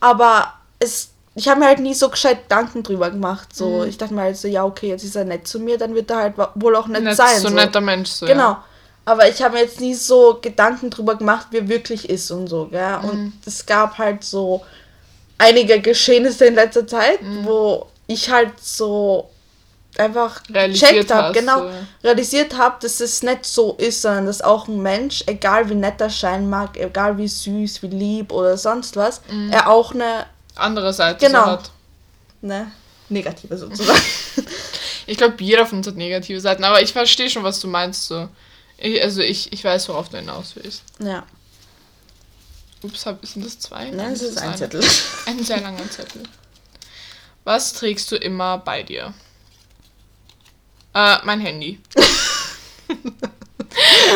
Aber 0.00 0.54
es, 0.78 1.10
ich 1.34 1.48
habe 1.48 1.60
mir 1.60 1.66
halt 1.66 1.80
nie 1.80 1.94
so 1.94 2.08
gescheit 2.08 2.44
Gedanken 2.44 2.82
drüber 2.82 3.10
gemacht. 3.10 3.54
So, 3.54 3.68
mhm. 3.68 3.88
ich 3.88 3.98
dachte 3.98 4.14
mir 4.14 4.22
halt 4.22 4.36
so, 4.36 4.48
ja, 4.48 4.64
okay, 4.64 4.88
jetzt 4.88 5.04
ist 5.04 5.16
er 5.16 5.24
nett 5.24 5.46
zu 5.46 5.60
mir, 5.60 5.76
dann 5.78 5.94
wird 5.94 6.10
er 6.10 6.16
halt 6.16 6.34
wohl 6.54 6.76
auch 6.76 6.88
nett, 6.88 7.04
nett 7.04 7.16
sein. 7.16 7.38
So 7.38 7.48
ein 7.48 7.54
netter 7.54 7.80
Mensch, 7.80 8.10
so. 8.10 8.26
Genau. 8.26 8.50
Ja. 8.50 8.64
Aber 9.04 9.28
ich 9.28 9.42
habe 9.42 9.54
mir 9.54 9.62
jetzt 9.62 9.80
nie 9.80 9.94
so 9.94 10.38
Gedanken 10.40 10.90
drüber 10.90 11.16
gemacht, 11.16 11.48
wie 11.50 11.58
er 11.58 11.68
wirklich 11.68 12.10
ist 12.10 12.30
und 12.30 12.46
so, 12.46 12.66
gell? 12.66 12.98
Und 13.02 13.18
mhm. 13.18 13.32
es 13.46 13.64
gab 13.64 13.96
halt 13.96 14.22
so 14.22 14.62
einige 15.38 15.80
Geschehnisse 15.80 16.46
in 16.46 16.54
letzter 16.54 16.86
Zeit, 16.86 17.22
mhm. 17.22 17.44
wo 17.44 17.86
ich 18.06 18.30
halt 18.30 18.52
so 18.60 19.30
einfach 19.98 20.42
realisiert 20.48 21.10
habe, 21.10 21.32
genau, 21.32 21.66
ja. 21.66 21.72
realisiert 22.04 22.56
habe, 22.56 22.76
dass 22.80 23.00
es 23.00 23.22
nicht 23.22 23.44
so 23.44 23.74
ist, 23.74 24.02
sondern 24.02 24.26
dass 24.26 24.42
auch 24.42 24.68
ein 24.68 24.80
Mensch, 24.80 25.24
egal 25.26 25.68
wie 25.68 25.74
nett 25.74 26.00
er 26.00 26.10
scheinen 26.10 26.48
mag, 26.48 26.76
egal 26.76 27.18
wie 27.18 27.28
süß, 27.28 27.82
wie 27.82 27.88
lieb 27.88 28.32
oder 28.32 28.56
sonst 28.56 28.96
was, 28.96 29.20
mhm. 29.30 29.50
er 29.50 29.68
auch 29.68 29.92
eine 29.92 30.26
andere 30.54 30.92
Seite 30.92 31.26
genau, 31.26 31.44
so 31.44 31.50
hat. 31.52 31.70
Ne, 32.40 32.70
negative 33.08 33.58
sozusagen. 33.58 34.00
ich 35.06 35.18
glaube, 35.18 35.34
jeder 35.42 35.66
von 35.66 35.78
uns 35.78 35.86
hat 35.86 35.96
negative 35.96 36.40
Seiten, 36.40 36.64
aber 36.64 36.82
ich 36.82 36.92
verstehe 36.92 37.30
schon, 37.30 37.42
was 37.42 37.60
du 37.60 37.66
meinst. 37.66 38.06
So. 38.06 38.28
Ich, 38.76 39.02
also 39.02 39.20
ich, 39.20 39.52
ich 39.52 39.64
weiß, 39.64 39.88
worauf 39.88 40.08
du 40.08 40.18
hinaus 40.18 40.54
willst. 40.54 40.82
Ja. 41.00 41.24
Ups, 42.82 43.02
sind 43.02 43.44
das 43.44 43.58
zwei? 43.58 43.90
Nein, 43.90 44.12
es 44.12 44.22
ist 44.22 44.38
ein 44.38 44.56
Zettel. 44.56 44.84
Ein 45.26 45.42
sehr 45.42 45.60
langer 45.60 45.90
Zettel. 45.90 46.22
Was 47.42 47.72
trägst 47.72 48.12
du 48.12 48.16
immer 48.16 48.58
bei 48.58 48.82
dir? 48.84 49.12
Äh, 50.98 51.18
mein 51.22 51.40
Handy. 51.40 51.78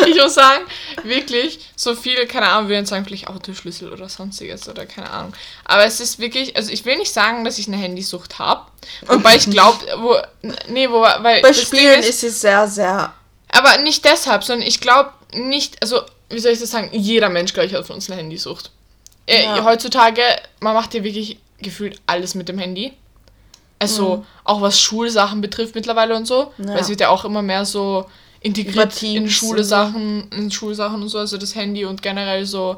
ich 0.07 0.15
muss 0.17 0.33
sagen, 0.33 0.65
wirklich, 1.03 1.59
so 1.77 1.95
viele, 1.95 2.27
keine 2.27 2.49
Ahnung, 2.49 2.69
wir 2.69 2.85
sagen 2.85 3.05
vielleicht 3.05 3.29
Autoschlüssel 3.29 3.89
oder 3.93 4.09
sonstiges 4.09 4.67
oder 4.67 4.85
keine 4.85 5.09
Ahnung. 5.09 5.33
Aber 5.63 5.85
es 5.85 6.01
ist 6.01 6.19
wirklich, 6.19 6.57
also 6.57 6.71
ich 6.73 6.83
will 6.83 6.97
nicht 6.97 7.13
sagen, 7.13 7.45
dass 7.45 7.57
ich 7.57 7.69
eine 7.69 7.77
Handysucht 7.77 8.37
habe. 8.37 8.65
Wobei 9.05 9.37
ich 9.37 9.49
glaube, 9.49 9.79
wo, 9.97 10.17
nee, 10.67 10.89
wo, 10.89 11.01
weil. 11.01 11.41
Bei 11.41 11.53
Spielen 11.53 12.01
ist, 12.01 12.09
ist 12.09 12.23
es 12.23 12.41
sehr, 12.41 12.67
sehr. 12.67 13.13
Aber 13.47 13.77
nicht 13.77 14.03
deshalb, 14.03 14.43
sondern 14.43 14.67
ich 14.67 14.81
glaube 14.81 15.11
nicht, 15.33 15.81
also, 15.81 16.01
wie 16.29 16.39
soll 16.39 16.51
ich 16.51 16.59
das 16.59 16.71
sagen, 16.71 16.89
jeder 16.91 17.29
Mensch 17.29 17.53
gleich 17.53 17.73
hat 17.73 17.85
von 17.85 17.95
uns 17.95 18.09
eine 18.09 18.19
Handysucht. 18.19 18.71
Äh, 19.25 19.43
ja. 19.43 19.63
Heutzutage, 19.63 20.21
man 20.59 20.73
macht 20.73 20.93
ja 20.93 21.03
wirklich 21.03 21.37
gefühlt 21.59 22.01
alles 22.07 22.35
mit 22.35 22.49
dem 22.49 22.57
Handy. 22.57 22.91
Also 23.83 24.17
mhm. 24.17 24.23
auch 24.43 24.61
was 24.61 24.79
Schulsachen 24.79 25.41
betrifft 25.41 25.75
mittlerweile 25.75 26.15
und 26.15 26.25
so. 26.25 26.51
Ja. 26.57 26.69
Weil 26.69 26.79
es 26.79 26.89
wird 26.89 27.01
ja 27.01 27.09
auch 27.09 27.25
immer 27.25 27.41
mehr 27.41 27.65
so 27.65 28.05
integriert 28.41 29.01
in 29.03 29.29
Schule 29.29 29.63
Sachen, 29.63 30.29
in 30.31 30.51
Schulsachen 30.51 31.01
und 31.01 31.09
so, 31.09 31.17
also 31.17 31.37
das 31.37 31.55
Handy 31.55 31.85
und 31.85 32.01
generell 32.01 32.45
so 32.45 32.77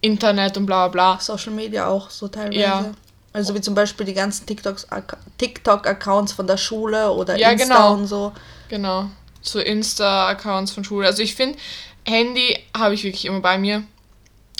Internet 0.00 0.56
und 0.56 0.66
bla 0.66 0.88
bla. 0.88 1.18
Social 1.20 1.52
Media 1.52 1.86
auch 1.88 2.10
so 2.10 2.28
teilweise. 2.28 2.60
Ja. 2.60 2.92
Also 3.32 3.54
wie 3.54 3.60
zum 3.60 3.74
Beispiel 3.74 4.06
die 4.06 4.14
ganzen 4.14 4.46
TikTok-Accounts 4.46 6.32
von 6.32 6.46
der 6.46 6.56
Schule 6.56 7.10
oder 7.10 7.36
ja, 7.36 7.50
Insta 7.50 7.66
genau. 7.66 7.94
und 7.94 8.06
so. 8.06 8.32
Genau. 8.68 9.06
So 9.42 9.58
Insta-Accounts 9.58 10.70
von 10.70 10.84
Schule. 10.84 11.08
Also 11.08 11.22
ich 11.22 11.34
finde, 11.34 11.58
Handy 12.06 12.56
habe 12.76 12.94
ich 12.94 13.02
wirklich 13.02 13.24
immer 13.24 13.40
bei 13.40 13.58
mir. 13.58 13.82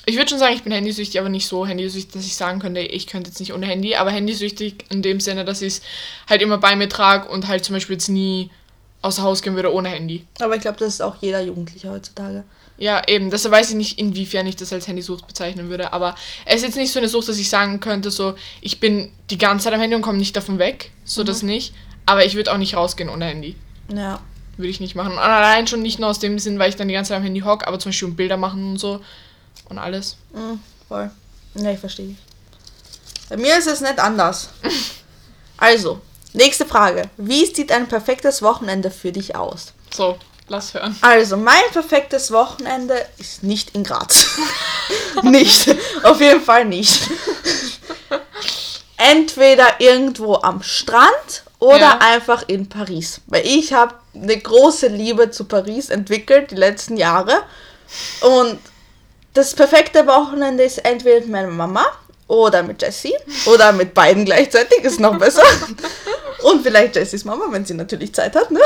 Ich 0.07 0.17
würde 0.17 0.29
schon 0.29 0.39
sagen, 0.39 0.55
ich 0.55 0.63
bin 0.63 0.73
handysüchtig, 0.73 1.19
aber 1.19 1.29
nicht 1.29 1.47
so 1.47 1.67
handysüchtig, 1.67 2.13
dass 2.13 2.27
ich 2.27 2.37
sagen 2.37 2.61
könnte, 2.61 2.81
ich 2.81 3.07
könnte 3.07 3.31
jetzt 3.31 3.41
nicht 3.41 3.55
ohne 3.55 3.67
Handy, 3.67 3.95
aber 3.95 4.11
handysüchtig 4.11 4.85
in 4.91 5.03
dem 5.03 5.21
Sinne, 5.21 5.45
dass 5.45 5.63
ich 5.63 5.75
es 5.75 5.83
halt 6.29 6.43
immer 6.43 6.59
bei 6.59 6.77
mir 6.77 6.89
trage 6.89 7.29
und 7.29 7.49
halt 7.49 7.65
zum 7.65 7.75
Beispiel 7.75 7.95
jetzt 7.95 8.09
nie 8.09 8.51
außer 9.03 9.23
Haus 9.23 9.43
gehen 9.43 9.55
würde 9.55 9.73
ohne 9.73 9.91
Handy. 9.91 10.27
Aber 10.41 10.57
ich 10.57 10.63
glaube, 10.63 10.79
das 10.79 10.95
ist 10.95 11.01
auch 11.01 11.17
jeder 11.21 11.41
Jugendliche 11.43 11.91
heutzutage. 11.91 12.45
Ja, 12.77 13.03
eben. 13.07 13.31
Deshalb 13.31 13.53
weiß 13.53 13.71
ich 13.71 13.77
nicht, 13.77 13.99
inwiefern 13.99 14.47
ich 14.47 14.57
das 14.57 14.73
als 14.73 14.89
Handysucht 14.89 15.27
bezeichnen 15.27 15.69
würde. 15.69 15.93
Aber 15.93 16.15
es 16.45 16.57
ist 16.57 16.63
jetzt 16.65 16.77
nicht 16.77 16.93
so 16.93 16.99
eine 16.99 17.09
Sucht, 17.09 17.29
dass 17.29 17.39
ich 17.39 17.49
sagen 17.49 17.81
könnte, 17.81 18.11
so, 18.11 18.35
ich 18.61 18.81
bin 18.81 19.13
die 19.31 19.39
ganze 19.39 19.65
Zeit 19.65 19.75
am 19.75 19.81
Handy 19.81 19.95
und 19.95 20.03
komme 20.03 20.19
nicht 20.19 20.35
davon 20.37 20.59
weg. 20.59 20.91
So 21.05 21.23
mhm. 21.23 21.27
das 21.27 21.43
nicht. 21.43 21.75
Aber 22.07 22.25
ich 22.25 22.35
würde 22.35 22.53
auch 22.53 22.59
nicht 22.59 22.77
rausgehen 22.77 23.09
ohne 23.09 23.27
Handy. 23.27 23.55
Ja. 23.95 24.21
Würde 24.57 24.71
ich 24.71 24.81
nicht 24.81 24.97
machen. 24.97 25.13
Und 25.13 25.19
allein 25.19 25.67
schon 25.67 25.83
nicht 25.83 25.99
nur 25.99 26.09
aus 26.09 26.19
dem 26.19 26.39
Sinn, 26.39 26.59
weil 26.59 26.71
ich 26.71 26.77
dann 26.77 26.89
die 26.89 26.95
ganze 26.95 27.11
Zeit 27.11 27.19
am 27.19 27.25
Handy 27.25 27.41
hocke, 27.41 27.67
aber 27.67 27.79
zum 27.79 27.91
Beispiel 27.91 28.09
um 28.09 28.17
Bilder 28.17 28.37
machen 28.37 28.71
und 28.71 28.79
so 28.79 29.01
und 29.69 29.79
alles. 29.79 30.17
Mhm, 30.33 30.61
voll. 30.89 31.11
Ja, 31.55 31.71
ich 31.71 31.81
verstehe. 31.81 32.17
Bei 33.29 33.37
mir 33.37 33.59
ist 33.59 33.67
es 33.67 33.81
nicht 33.81 33.99
anders. 33.99 34.51
also, 35.57 36.01
nächste 36.33 36.67
Frage. 36.67 37.09
Wie 37.17 37.47
sieht 37.47 37.73
ein 37.73 37.89
perfektes 37.89 38.43
Wochenende 38.43 38.91
für 38.91 39.13
dich 39.13 39.37
aus? 39.37 39.73
So, 39.93 40.19
Lass 40.49 40.75
hören. 40.75 40.95
Also, 41.01 41.37
mein 41.37 41.63
perfektes 41.73 42.31
Wochenende 42.31 43.07
ist 43.17 43.43
nicht 43.43 43.75
in 43.75 43.83
Graz. 43.83 44.27
nicht. 45.23 45.75
Auf 46.03 46.21
jeden 46.21 46.43
Fall 46.43 46.67
nicht. 46.67 47.09
Entweder 48.97 49.81
irgendwo 49.81 50.37
am 50.37 50.63
Strand 50.63 51.45
oder 51.59 51.79
ja. 51.79 51.99
einfach 51.99 52.45
in 52.47 52.69
Paris. 52.69 53.21
Weil 53.27 53.47
ich 53.47 53.73
habe 53.73 53.95
eine 54.15 54.39
große 54.39 54.89
Liebe 54.89 55.31
zu 55.31 55.47
Paris 55.47 55.89
entwickelt 55.89 56.51
die 56.51 56.57
letzten 56.57 56.99
Jahre. 56.99 57.43
Und 58.21 58.59
das 59.35 59.53
perfekte 59.55 60.07
Wochenende 60.07 60.63
ist 60.63 60.79
entweder 60.79 61.21
mit 61.21 61.29
meiner 61.29 61.49
Mama 61.49 61.85
oder 62.29 62.63
mit 62.63 62.81
Jessie 62.81 63.15
oder 63.47 63.73
mit 63.73 63.93
beiden 63.93 64.25
gleichzeitig, 64.25 64.83
ist 64.85 65.01
noch 65.01 65.19
besser. 65.19 65.43
Und 66.43 66.63
vielleicht 66.63 66.97
Jessies 66.97 67.25
Mama, 67.25 67.47
wenn 67.51 67.65
sie 67.65 67.75
natürlich 67.75 68.15
Zeit 68.15 68.37
hat. 68.37 68.51
Ne? 68.51 68.61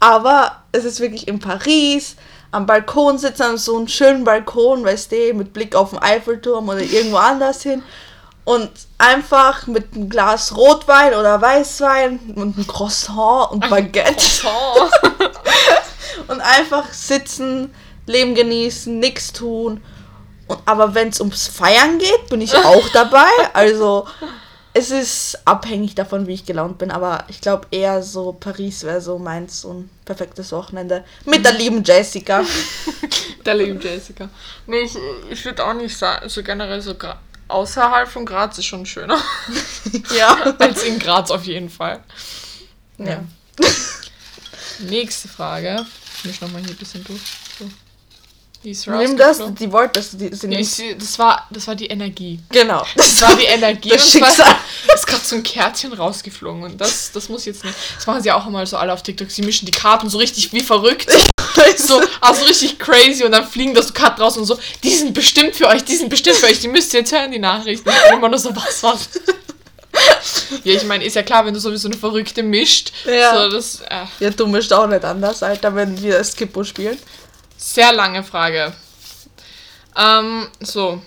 Aber 0.00 0.62
es 0.72 0.84
ist 0.84 1.00
wirklich 1.00 1.26
in 1.28 1.40
Paris, 1.40 2.16
am 2.52 2.66
Balkon 2.66 3.18
sitzen, 3.18 3.42
an 3.42 3.58
so 3.58 3.76
einem 3.76 3.88
schönen 3.88 4.24
Balkon, 4.24 4.84
weißt 4.84 5.10
du, 5.10 5.34
mit 5.34 5.52
Blick 5.52 5.74
auf 5.74 5.90
den 5.90 5.98
Eiffelturm 5.98 6.68
oder 6.68 6.80
irgendwo 6.80 7.16
anders 7.16 7.62
hin. 7.62 7.82
Und 8.44 8.70
einfach 8.98 9.66
mit 9.66 9.94
einem 9.94 10.10
Glas 10.10 10.54
Rotwein 10.54 11.14
oder 11.14 11.40
Weißwein 11.40 12.34
und 12.36 12.56
einem 12.56 12.66
Croissant 12.66 13.50
und 13.52 13.68
Baguette. 13.70 14.14
Croissant. 14.14 14.92
und 16.28 16.40
einfach 16.42 16.92
sitzen, 16.92 17.74
Leben 18.06 18.34
genießen, 18.34 18.98
nichts 18.98 19.32
tun. 19.32 19.82
Und, 20.46 20.58
aber 20.66 20.94
wenn 20.94 21.08
es 21.08 21.20
ums 21.20 21.46
Feiern 21.46 21.98
geht, 21.98 22.28
bin 22.28 22.40
ich 22.40 22.54
auch 22.54 22.88
dabei. 22.90 23.28
Also 23.52 24.06
es 24.76 24.90
ist 24.90 25.38
abhängig 25.44 25.94
davon, 25.94 26.26
wie 26.26 26.34
ich 26.34 26.44
gelaunt 26.44 26.78
bin, 26.78 26.90
aber 26.90 27.24
ich 27.28 27.40
glaube 27.40 27.68
eher 27.70 28.02
so 28.02 28.32
Paris 28.32 28.82
wäre 28.82 29.00
so 29.00 29.18
meins, 29.18 29.60
so 29.60 29.72
ein 29.72 29.90
perfektes 30.04 30.50
Wochenende. 30.50 31.04
Mit 31.24 31.44
der 31.44 31.52
lieben 31.52 31.84
Jessica. 31.84 32.42
der 33.46 33.54
lieben 33.54 33.80
Jessica. 33.80 34.28
Nee, 34.66 34.80
ich, 34.80 34.96
ich 35.30 35.44
würde 35.44 35.64
auch 35.64 35.74
nicht 35.74 35.96
sagen, 35.96 36.28
so 36.28 36.42
generell 36.42 36.80
so 36.80 36.96
außerhalb 37.46 38.08
von 38.08 38.26
Graz 38.26 38.58
ist 38.58 38.66
schon 38.66 38.84
schöner. 38.84 39.22
ja. 40.16 40.54
Als 40.58 40.82
in 40.82 40.98
Graz 40.98 41.30
auf 41.30 41.44
jeden 41.44 41.70
Fall. 41.70 42.02
Ja. 42.98 43.06
ja. 43.06 43.24
Nächste 44.80 45.28
Frage. 45.28 45.86
Ich 46.18 46.24
mich 46.24 46.40
nochmal 46.40 46.62
hier 46.62 46.70
ein 46.70 46.76
bisschen 46.76 47.04
durch. 47.04 47.20
So. 47.58 47.70
Nimm 48.64 49.16
das, 49.16 49.42
die 49.58 49.70
wollte 49.70 50.00
das, 50.00 50.10
die 50.16 50.34
sind 50.34 50.50
nicht. 50.50 50.78
Ja, 50.78 50.94
das 50.94 51.18
war, 51.18 51.46
das 51.50 51.66
war 51.66 51.74
die 51.74 51.86
Energie. 51.86 52.40
Genau. 52.50 52.84
Das 52.96 53.20
war 53.22 53.36
die 53.36 53.44
Energie. 53.44 53.88
Das 53.94 54.10
Schicksal. 54.10 54.56
ist 54.94 55.06
gerade 55.06 55.24
so 55.24 55.36
ein 55.36 55.42
Kärtchen 55.42 55.92
rausgeflogen 55.92 56.62
und 56.62 56.80
das, 56.80 57.12
das 57.12 57.28
muss 57.28 57.44
jetzt 57.44 57.64
nicht. 57.64 57.76
Das 57.96 58.06
machen 58.06 58.22
sie 58.22 58.32
auch 58.32 58.46
immer 58.46 58.64
so 58.66 58.76
alle 58.76 58.92
auf 58.92 59.02
TikTok. 59.02 59.30
Sie 59.30 59.42
mischen 59.42 59.66
die 59.66 59.72
Karten 59.72 60.08
so 60.08 60.18
richtig 60.18 60.52
wie 60.52 60.60
verrückt. 60.60 61.10
so, 61.76 62.00
also 62.20 62.44
richtig 62.44 62.78
crazy 62.78 63.24
und 63.24 63.32
dann 63.32 63.46
fliegen 63.46 63.74
das 63.74 63.88
so 63.88 63.92
Karten 63.92 64.20
raus 64.20 64.36
und 64.36 64.46
so. 64.46 64.58
Die 64.82 64.94
sind 64.94 65.14
bestimmt 65.14 65.54
für 65.54 65.68
euch, 65.68 65.84
die 65.84 65.96
sind 65.96 66.08
bestimmt 66.08 66.36
für 66.36 66.46
euch. 66.46 66.60
Die 66.60 66.68
müsst 66.68 66.94
ihr 66.94 67.00
jetzt 67.00 67.12
hören, 67.12 67.30
die 67.30 67.38
Nachrichten. 67.38 67.88
Ich 67.88 68.02
bin 68.08 68.18
immer 68.18 68.28
nur 68.28 68.38
so, 68.38 68.54
was, 68.56 68.82
was. 68.82 69.08
ja, 70.64 70.74
ich 70.74 70.84
meine, 70.84 71.04
ist 71.04 71.16
ja 71.16 71.22
klar, 71.22 71.44
wenn 71.46 71.54
du 71.54 71.60
sowieso 71.60 71.88
eine 71.88 71.96
Verrückte 71.96 72.42
mischt. 72.42 72.92
Ja. 73.06 73.34
So, 73.34 73.50
das, 73.50 73.80
äh. 73.88 74.06
ja, 74.20 74.30
du 74.30 74.46
mischt 74.46 74.72
auch 74.72 74.86
nicht 74.86 75.04
anders, 75.04 75.42
Alter, 75.42 75.74
wenn 75.74 76.00
wir 76.02 76.22
Skippo 76.24 76.64
spielen. 76.64 76.98
Sehr 77.56 77.92
lange 77.92 78.22
Frage. 78.22 78.72
Ähm, 79.96 80.48
so. 80.60 81.02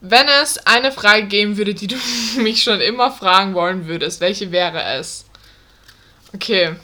Wenn 0.00 0.28
es 0.42 0.58
eine 0.66 0.92
Frage 0.92 1.26
geben 1.26 1.56
würde, 1.56 1.74
die 1.74 1.86
du 1.86 1.96
mich 2.36 2.62
schon 2.62 2.80
immer 2.80 3.10
fragen 3.10 3.54
wollen 3.54 3.86
würdest, 3.86 4.20
welche 4.20 4.50
wäre 4.50 4.82
es? 4.98 5.26
Okay. 6.34 6.76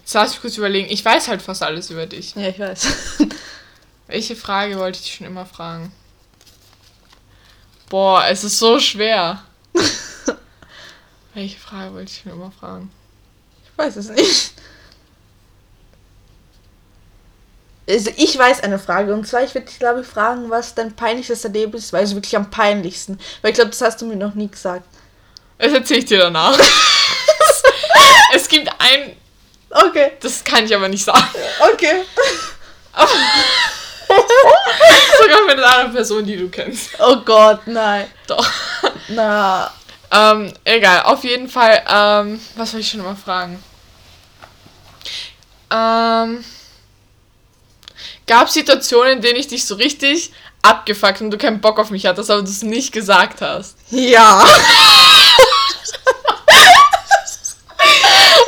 Jetzt 0.00 0.14
lass 0.14 0.34
ich 0.34 0.40
kurz 0.40 0.56
überlegen. 0.58 0.88
Ich 0.90 1.04
weiß 1.04 1.28
halt 1.28 1.40
fast 1.42 1.62
alles 1.62 1.90
über 1.90 2.06
dich. 2.06 2.34
Ja, 2.34 2.48
ich 2.48 2.58
weiß. 2.58 2.86
welche 4.06 4.36
Frage 4.36 4.78
wollte 4.78 4.98
ich 4.98 5.04
dich 5.04 5.14
schon 5.14 5.26
immer 5.26 5.46
fragen? 5.46 5.92
Boah, 7.88 8.24
es 8.28 8.44
ist 8.44 8.58
so 8.58 8.78
schwer. 8.78 9.42
welche 11.34 11.58
Frage 11.58 11.94
wollte 11.94 12.12
ich 12.12 12.20
schon 12.20 12.32
immer 12.32 12.52
fragen? 12.52 12.90
Ich 13.64 13.78
weiß 13.78 13.96
es 13.96 14.10
nicht. 14.10 14.52
Also 17.88 18.10
ich 18.16 18.38
weiß 18.38 18.62
eine 18.62 18.78
Frage 18.78 19.12
und 19.12 19.26
zwar, 19.26 19.42
ich 19.42 19.54
würde 19.54 19.66
dich 19.66 19.78
glaube 19.78 20.00
ich 20.00 20.06
fragen, 20.06 20.48
was 20.48 20.74
dein 20.74 20.96
peinlichstes 20.96 21.44
Erlebnis 21.44 21.92
war, 21.92 22.00
also 22.00 22.14
wirklich 22.16 22.36
am 22.36 22.50
peinlichsten. 22.50 23.18
Weil 23.42 23.50
ich 23.50 23.56
glaube, 23.56 23.70
das 23.70 23.80
hast 23.82 24.00
du 24.00 24.06
mir 24.06 24.16
noch 24.16 24.34
nie 24.34 24.48
gesagt. 24.48 24.84
Das 25.58 25.72
erzähle 25.72 26.00
ich 26.00 26.06
dir 26.06 26.18
danach. 26.18 26.58
es 28.34 28.48
gibt 28.48 28.68
ein. 28.78 29.16
Okay. 29.70 30.12
Das 30.20 30.42
kann 30.42 30.64
ich 30.64 30.74
aber 30.74 30.88
nicht 30.88 31.04
sagen. 31.04 31.28
Okay. 31.72 32.04
Sogar 35.18 35.44
mit 35.46 35.62
einer 35.62 35.88
Person, 35.90 36.24
die 36.24 36.36
du 36.36 36.48
kennst. 36.48 36.90
Oh 36.98 37.16
Gott, 37.24 37.66
nein. 37.66 38.06
Doch. 38.26 38.50
Na. 39.08 39.70
Ähm, 40.10 40.52
egal, 40.64 41.02
auf 41.02 41.24
jeden 41.24 41.48
Fall, 41.48 41.82
ähm, 41.88 42.40
was 42.56 42.70
soll 42.70 42.80
ich 42.80 42.88
schon 42.88 43.00
immer 43.00 43.16
fragen? 43.16 43.62
Ähm 45.70 46.44
gab 48.26 48.48
Situationen, 48.48 49.14
in 49.14 49.20
denen 49.20 49.38
ich 49.38 49.48
dich 49.48 49.64
so 49.64 49.74
richtig 49.74 50.32
abgefuckt 50.62 51.20
und 51.20 51.30
du 51.30 51.38
keinen 51.38 51.60
Bock 51.60 51.78
auf 51.78 51.90
mich 51.90 52.06
hattest, 52.06 52.30
aber 52.30 52.42
du 52.42 52.48
es 52.48 52.62
nicht 52.62 52.92
gesagt 52.92 53.42
hast. 53.42 53.76
Ja. 53.90 54.44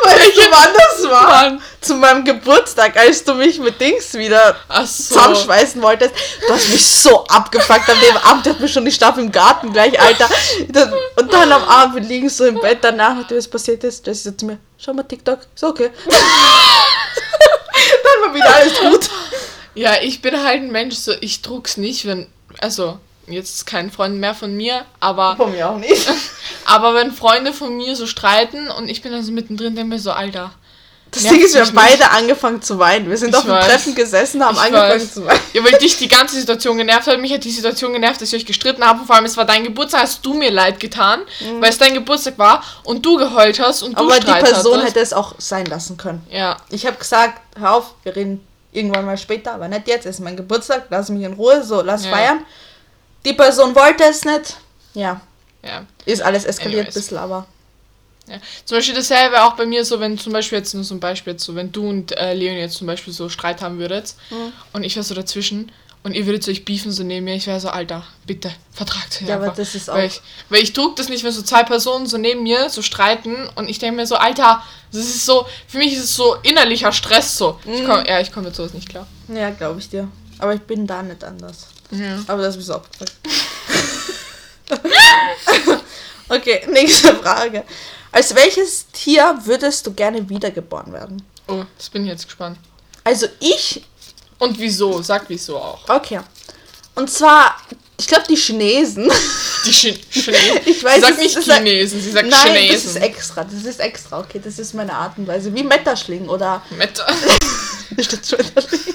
Weil 0.02 0.20
ich 0.20 0.36
woanders 0.36 1.10
war. 1.10 1.28
Mann. 1.28 1.62
Zu 1.80 1.94
meinem 1.94 2.24
Geburtstag, 2.24 2.96
als 2.96 3.22
du 3.22 3.34
mich 3.34 3.58
mit 3.58 3.80
Dings 3.80 4.14
wieder 4.14 4.56
so. 4.68 4.84
zusammenschweißen 4.84 5.80
wolltest. 5.82 6.14
Du 6.46 6.52
hast 6.52 6.68
mich 6.70 6.84
so 6.84 7.24
abgefuckt 7.26 7.88
an 7.88 8.00
dem 8.00 8.16
Abend. 8.16 8.46
hat 8.46 8.60
mich 8.60 8.72
schon 8.72 8.84
die 8.84 8.92
Staffel 8.92 9.24
im 9.24 9.32
Garten 9.32 9.72
gleich, 9.72 10.00
Alter. 10.00 10.28
Und 11.16 11.32
dann 11.32 11.52
am 11.52 11.64
Abend, 11.64 11.96
wir 11.96 12.02
liegen 12.02 12.28
so 12.28 12.44
im 12.44 12.60
Bett 12.60 12.78
danach, 12.80 13.14
nachdem 13.14 13.38
es 13.38 13.48
passiert 13.48 13.84
ist, 13.84 14.06
das 14.06 14.18
ist 14.18 14.26
jetzt 14.26 14.42
mir, 14.42 14.58
schau 14.78 14.92
mal 14.94 15.02
TikTok, 15.04 15.40
ist 15.54 15.64
okay. 15.64 15.90
dann 16.06 16.18
war 18.22 18.34
wieder 18.34 18.54
alles 18.54 18.78
gut. 18.80 19.10
Ja, 19.76 19.92
ich 20.02 20.22
bin 20.22 20.42
halt 20.42 20.62
ein 20.62 20.72
Mensch, 20.72 20.96
so 20.96 21.12
ich 21.20 21.42
druck's 21.42 21.76
nicht, 21.76 22.06
wenn. 22.06 22.26
Also, 22.58 22.98
jetzt 23.28 23.54
ist 23.54 23.66
kein 23.66 23.90
Freund 23.90 24.16
mehr 24.16 24.34
von 24.34 24.56
mir, 24.56 24.84
aber. 25.00 25.36
Von 25.36 25.52
mir 25.52 25.68
auch 25.68 25.78
nicht. 25.78 26.08
aber 26.64 26.94
wenn 26.94 27.12
Freunde 27.12 27.52
von 27.52 27.76
mir 27.76 27.94
so 27.94 28.06
streiten 28.06 28.68
und 28.68 28.88
ich 28.88 29.02
bin 29.02 29.12
dann 29.12 29.22
so 29.22 29.32
mittendrin, 29.32 29.76
denke 29.76 29.94
mir 29.94 30.00
so, 30.00 30.10
Alter. 30.10 30.52
Das 31.12 31.22
Ding 31.22 31.40
ist, 31.40 31.54
wir 31.54 31.64
haben 31.64 31.74
beide 31.74 31.98
nicht. 31.98 32.12
angefangen 32.12 32.60
zu 32.60 32.78
weinen. 32.78 33.08
Wir 33.08 33.16
sind 33.16 33.30
ich 33.30 33.36
auf 33.36 33.44
dem 33.44 33.54
Treffen 33.54 33.94
gesessen, 33.94 34.44
haben 34.44 34.56
ich 34.56 34.60
angefangen 34.60 35.00
weiß. 35.00 35.14
zu 35.14 35.24
weinen. 35.24 35.40
Ja, 35.52 35.64
weil 35.64 35.78
dich 35.78 35.96
die 35.96 36.08
ganze 36.08 36.36
Situation 36.36 36.76
genervt 36.76 37.06
hat. 37.06 37.18
Mich 37.20 37.32
hat 37.32 37.44
die 37.44 37.50
Situation 37.50 37.92
genervt, 37.92 38.20
dass 38.20 38.32
ich 38.32 38.40
euch 38.40 38.46
gestritten 38.46 38.84
habe. 38.84 39.00
Und 39.00 39.06
vor 39.06 39.16
allem, 39.16 39.24
es 39.24 39.36
war 39.36 39.44
dein 39.44 39.64
Geburtstag, 39.64 40.02
hast 40.02 40.26
du 40.26 40.34
mir 40.34 40.50
leid 40.50 40.80
getan, 40.80 41.20
mhm. 41.40 41.62
weil 41.62 41.70
es 41.70 41.78
dein 41.78 41.94
Geburtstag 41.94 42.38
war 42.38 42.62
und 42.82 43.06
du 43.06 43.16
geheult 43.16 43.60
hast 43.60 43.82
und 43.82 43.98
du 43.98 44.02
Aber 44.02 44.18
die 44.18 44.26
Person 44.26 44.78
hattest. 44.78 44.88
hätte 44.88 45.00
es 45.00 45.12
auch 45.12 45.34
sein 45.38 45.64
lassen 45.66 45.96
können. 45.96 46.26
Ja. 46.30 46.56
Ich 46.70 46.86
habe 46.86 46.96
gesagt, 46.96 47.40
hör 47.58 47.76
auf, 47.76 47.94
wir 48.02 48.14
reden 48.14 48.46
irgendwann 48.76 49.06
mal 49.06 49.18
später, 49.18 49.54
aber 49.54 49.68
nicht 49.68 49.88
jetzt, 49.88 50.06
es 50.06 50.16
ist 50.16 50.20
mein 50.20 50.36
Geburtstag, 50.36 50.86
lass 50.90 51.08
mich 51.08 51.22
in 51.22 51.32
Ruhe, 51.32 51.64
so, 51.64 51.82
lass 51.82 52.04
ja. 52.04 52.10
feiern. 52.10 52.44
Die 53.24 53.32
Person 53.32 53.74
wollte 53.74 54.04
es 54.04 54.24
nicht. 54.24 54.56
Ja. 54.94 55.20
Ja. 55.64 55.84
Ist 56.04 56.22
alles 56.22 56.44
eskaliert 56.44 56.88
ein 56.88 56.94
bisschen, 56.94 57.16
aber. 57.16 57.46
Ja. 58.28 58.38
Zum 58.64 58.78
Beispiel 58.78 58.94
dasselbe 58.94 59.42
auch 59.42 59.54
bei 59.54 59.66
mir 59.66 59.84
so, 59.84 60.00
wenn 60.00 60.18
zum 60.18 60.32
Beispiel 60.32 60.58
jetzt 60.58 60.74
nur 60.74 60.84
so 60.84 60.94
ein 60.94 61.00
Beispiel 61.00 61.34
jetzt 61.34 61.44
so, 61.44 61.54
wenn 61.54 61.70
du 61.72 61.88
und 61.88 62.16
äh, 62.16 62.34
Leon 62.34 62.56
jetzt 62.56 62.76
zum 62.76 62.86
Beispiel 62.86 63.12
so 63.12 63.28
Streit 63.28 63.62
haben 63.62 63.78
würdet 63.78 64.14
mhm. 64.30 64.52
und 64.72 64.84
ich 64.84 64.96
wäre 64.96 65.04
so 65.04 65.14
dazwischen 65.14 65.70
und 66.06 66.14
ihr 66.14 66.24
würdet 66.24 66.48
euch 66.48 66.64
beefen 66.64 66.92
so 66.92 67.02
neben 67.02 67.24
mir, 67.24 67.34
ich 67.34 67.48
wäre 67.48 67.58
so, 67.58 67.68
Alter, 67.68 68.04
bitte, 68.28 68.52
vertragt 68.72 69.22
Ja, 69.26 69.34
aber 69.34 69.48
das 69.48 69.74
ist 69.74 69.90
auch. 69.90 69.96
Weil 69.96 70.06
ich, 70.06 70.22
weil 70.50 70.62
ich 70.62 70.72
trug 70.72 70.94
das 70.94 71.08
nicht, 71.08 71.24
wenn 71.24 71.32
so 71.32 71.42
zwei 71.42 71.64
Personen 71.64 72.06
so 72.06 72.16
neben 72.16 72.44
mir 72.44 72.70
so 72.70 72.80
streiten 72.80 73.34
und 73.56 73.68
ich 73.68 73.80
denke 73.80 73.96
mir 73.96 74.06
so, 74.06 74.14
Alter, 74.14 74.62
das 74.92 75.00
ist 75.00 75.26
so, 75.26 75.48
für 75.66 75.78
mich 75.78 75.94
ist 75.94 76.04
es 76.04 76.14
so 76.14 76.36
innerlicher 76.44 76.92
Stress 76.92 77.36
so. 77.36 77.58
Mhm. 77.64 77.72
Ich 77.72 77.84
komm, 77.84 78.04
ja, 78.06 78.20
ich 78.20 78.30
komme 78.30 78.46
mit 78.46 78.54
sowas 78.54 78.72
nicht 78.72 78.88
klar. 78.88 79.08
Ja, 79.26 79.50
glaube 79.50 79.80
ich 79.80 79.88
dir. 79.88 80.06
Aber 80.38 80.54
ich 80.54 80.60
bin 80.60 80.86
da 80.86 81.02
nicht 81.02 81.24
anders. 81.24 81.66
Ja. 81.90 82.22
Aber 82.28 82.40
das 82.40 82.56
bist 82.56 82.68
du 82.68 82.74
auch 82.74 82.84
okay, 86.28 86.68
nächste 86.70 87.16
Frage. 87.16 87.64
Als 88.12 88.32
welches 88.32 88.86
Tier 88.92 89.40
würdest 89.42 89.84
du 89.84 89.92
gerne 89.92 90.28
wiedergeboren 90.28 90.92
werden? 90.92 91.24
Oh, 91.48 91.64
das 91.76 91.90
bin 91.90 92.04
ich 92.04 92.10
jetzt 92.10 92.26
gespannt. 92.26 92.58
Also 93.02 93.26
ich 93.40 93.82
und 94.38 94.58
wieso? 94.58 95.02
Sag 95.02 95.24
wieso 95.28 95.56
auch. 95.56 95.88
Okay. 95.88 96.20
Und 96.94 97.10
zwar, 97.10 97.56
ich 97.98 98.06
glaube, 98.06 98.24
die 98.28 98.36
Chinesen. 98.36 99.10
Die 99.64 99.70
Ch 99.70 99.98
Chinesen? 100.10 100.60
Ich 100.66 100.82
weiß, 100.82 100.96
sie 100.96 101.00
sagt 101.00 101.18
nicht 101.18 101.38
Chinesen, 101.44 102.00
sie 102.00 102.10
sagt 102.10 102.28
nein, 102.28 102.54
Chinesen. 102.54 102.72
das 102.72 102.84
ist 102.84 102.96
extra, 102.96 103.44
das 103.44 103.64
ist 103.64 103.80
extra, 103.80 104.20
okay, 104.20 104.40
das 104.42 104.58
ist 104.58 104.74
meine 104.74 104.92
Art 104.92 105.18
und 105.18 105.26
Weise. 105.26 105.54
Wie 105.54 105.62
Metterschling 105.62 106.28
oder... 106.28 106.62
Meta. 106.70 107.06
Statt 108.00 108.26
Schmetterling. 108.26 108.94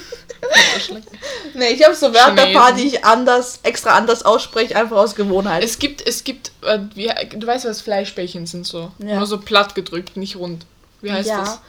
nee, 1.54 1.70
ich 1.70 1.84
habe 1.84 1.96
so 1.96 2.14
Wörter, 2.14 2.48
paar, 2.48 2.74
die 2.74 2.88
ich 2.88 3.06
anders, 3.06 3.60
extra 3.64 3.96
anders 3.96 4.24
ausspreche, 4.24 4.76
einfach 4.76 4.98
aus 4.98 5.16
Gewohnheit. 5.16 5.64
Es 5.64 5.80
gibt, 5.80 6.06
es 6.06 6.24
gibt, 6.24 6.52
äh, 6.64 6.80
wie, 6.96 7.12
du 7.36 7.46
weißt, 7.46 7.66
was 7.66 7.82
Fleischbällchen 7.82 8.46
sind 8.48 8.66
so. 8.66 8.92
Ja. 9.00 9.18
Nur 9.18 9.28
so 9.28 9.40
platt 9.40 9.76
gedrückt, 9.76 10.18
nicht 10.18 10.36
rund. 10.36 10.66
Wie 11.02 11.12
heißt 11.12 11.30
ja. 11.30 11.40
das? 11.40 11.60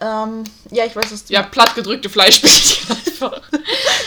Ähm, 0.00 0.44
ja, 0.70 0.86
ich 0.86 0.96
weiß 0.96 1.10
es. 1.12 1.24
Ja, 1.28 1.42
plattgedrückte 1.42 2.08
Fleischbällchen 2.08 2.96
einfach. 3.06 3.40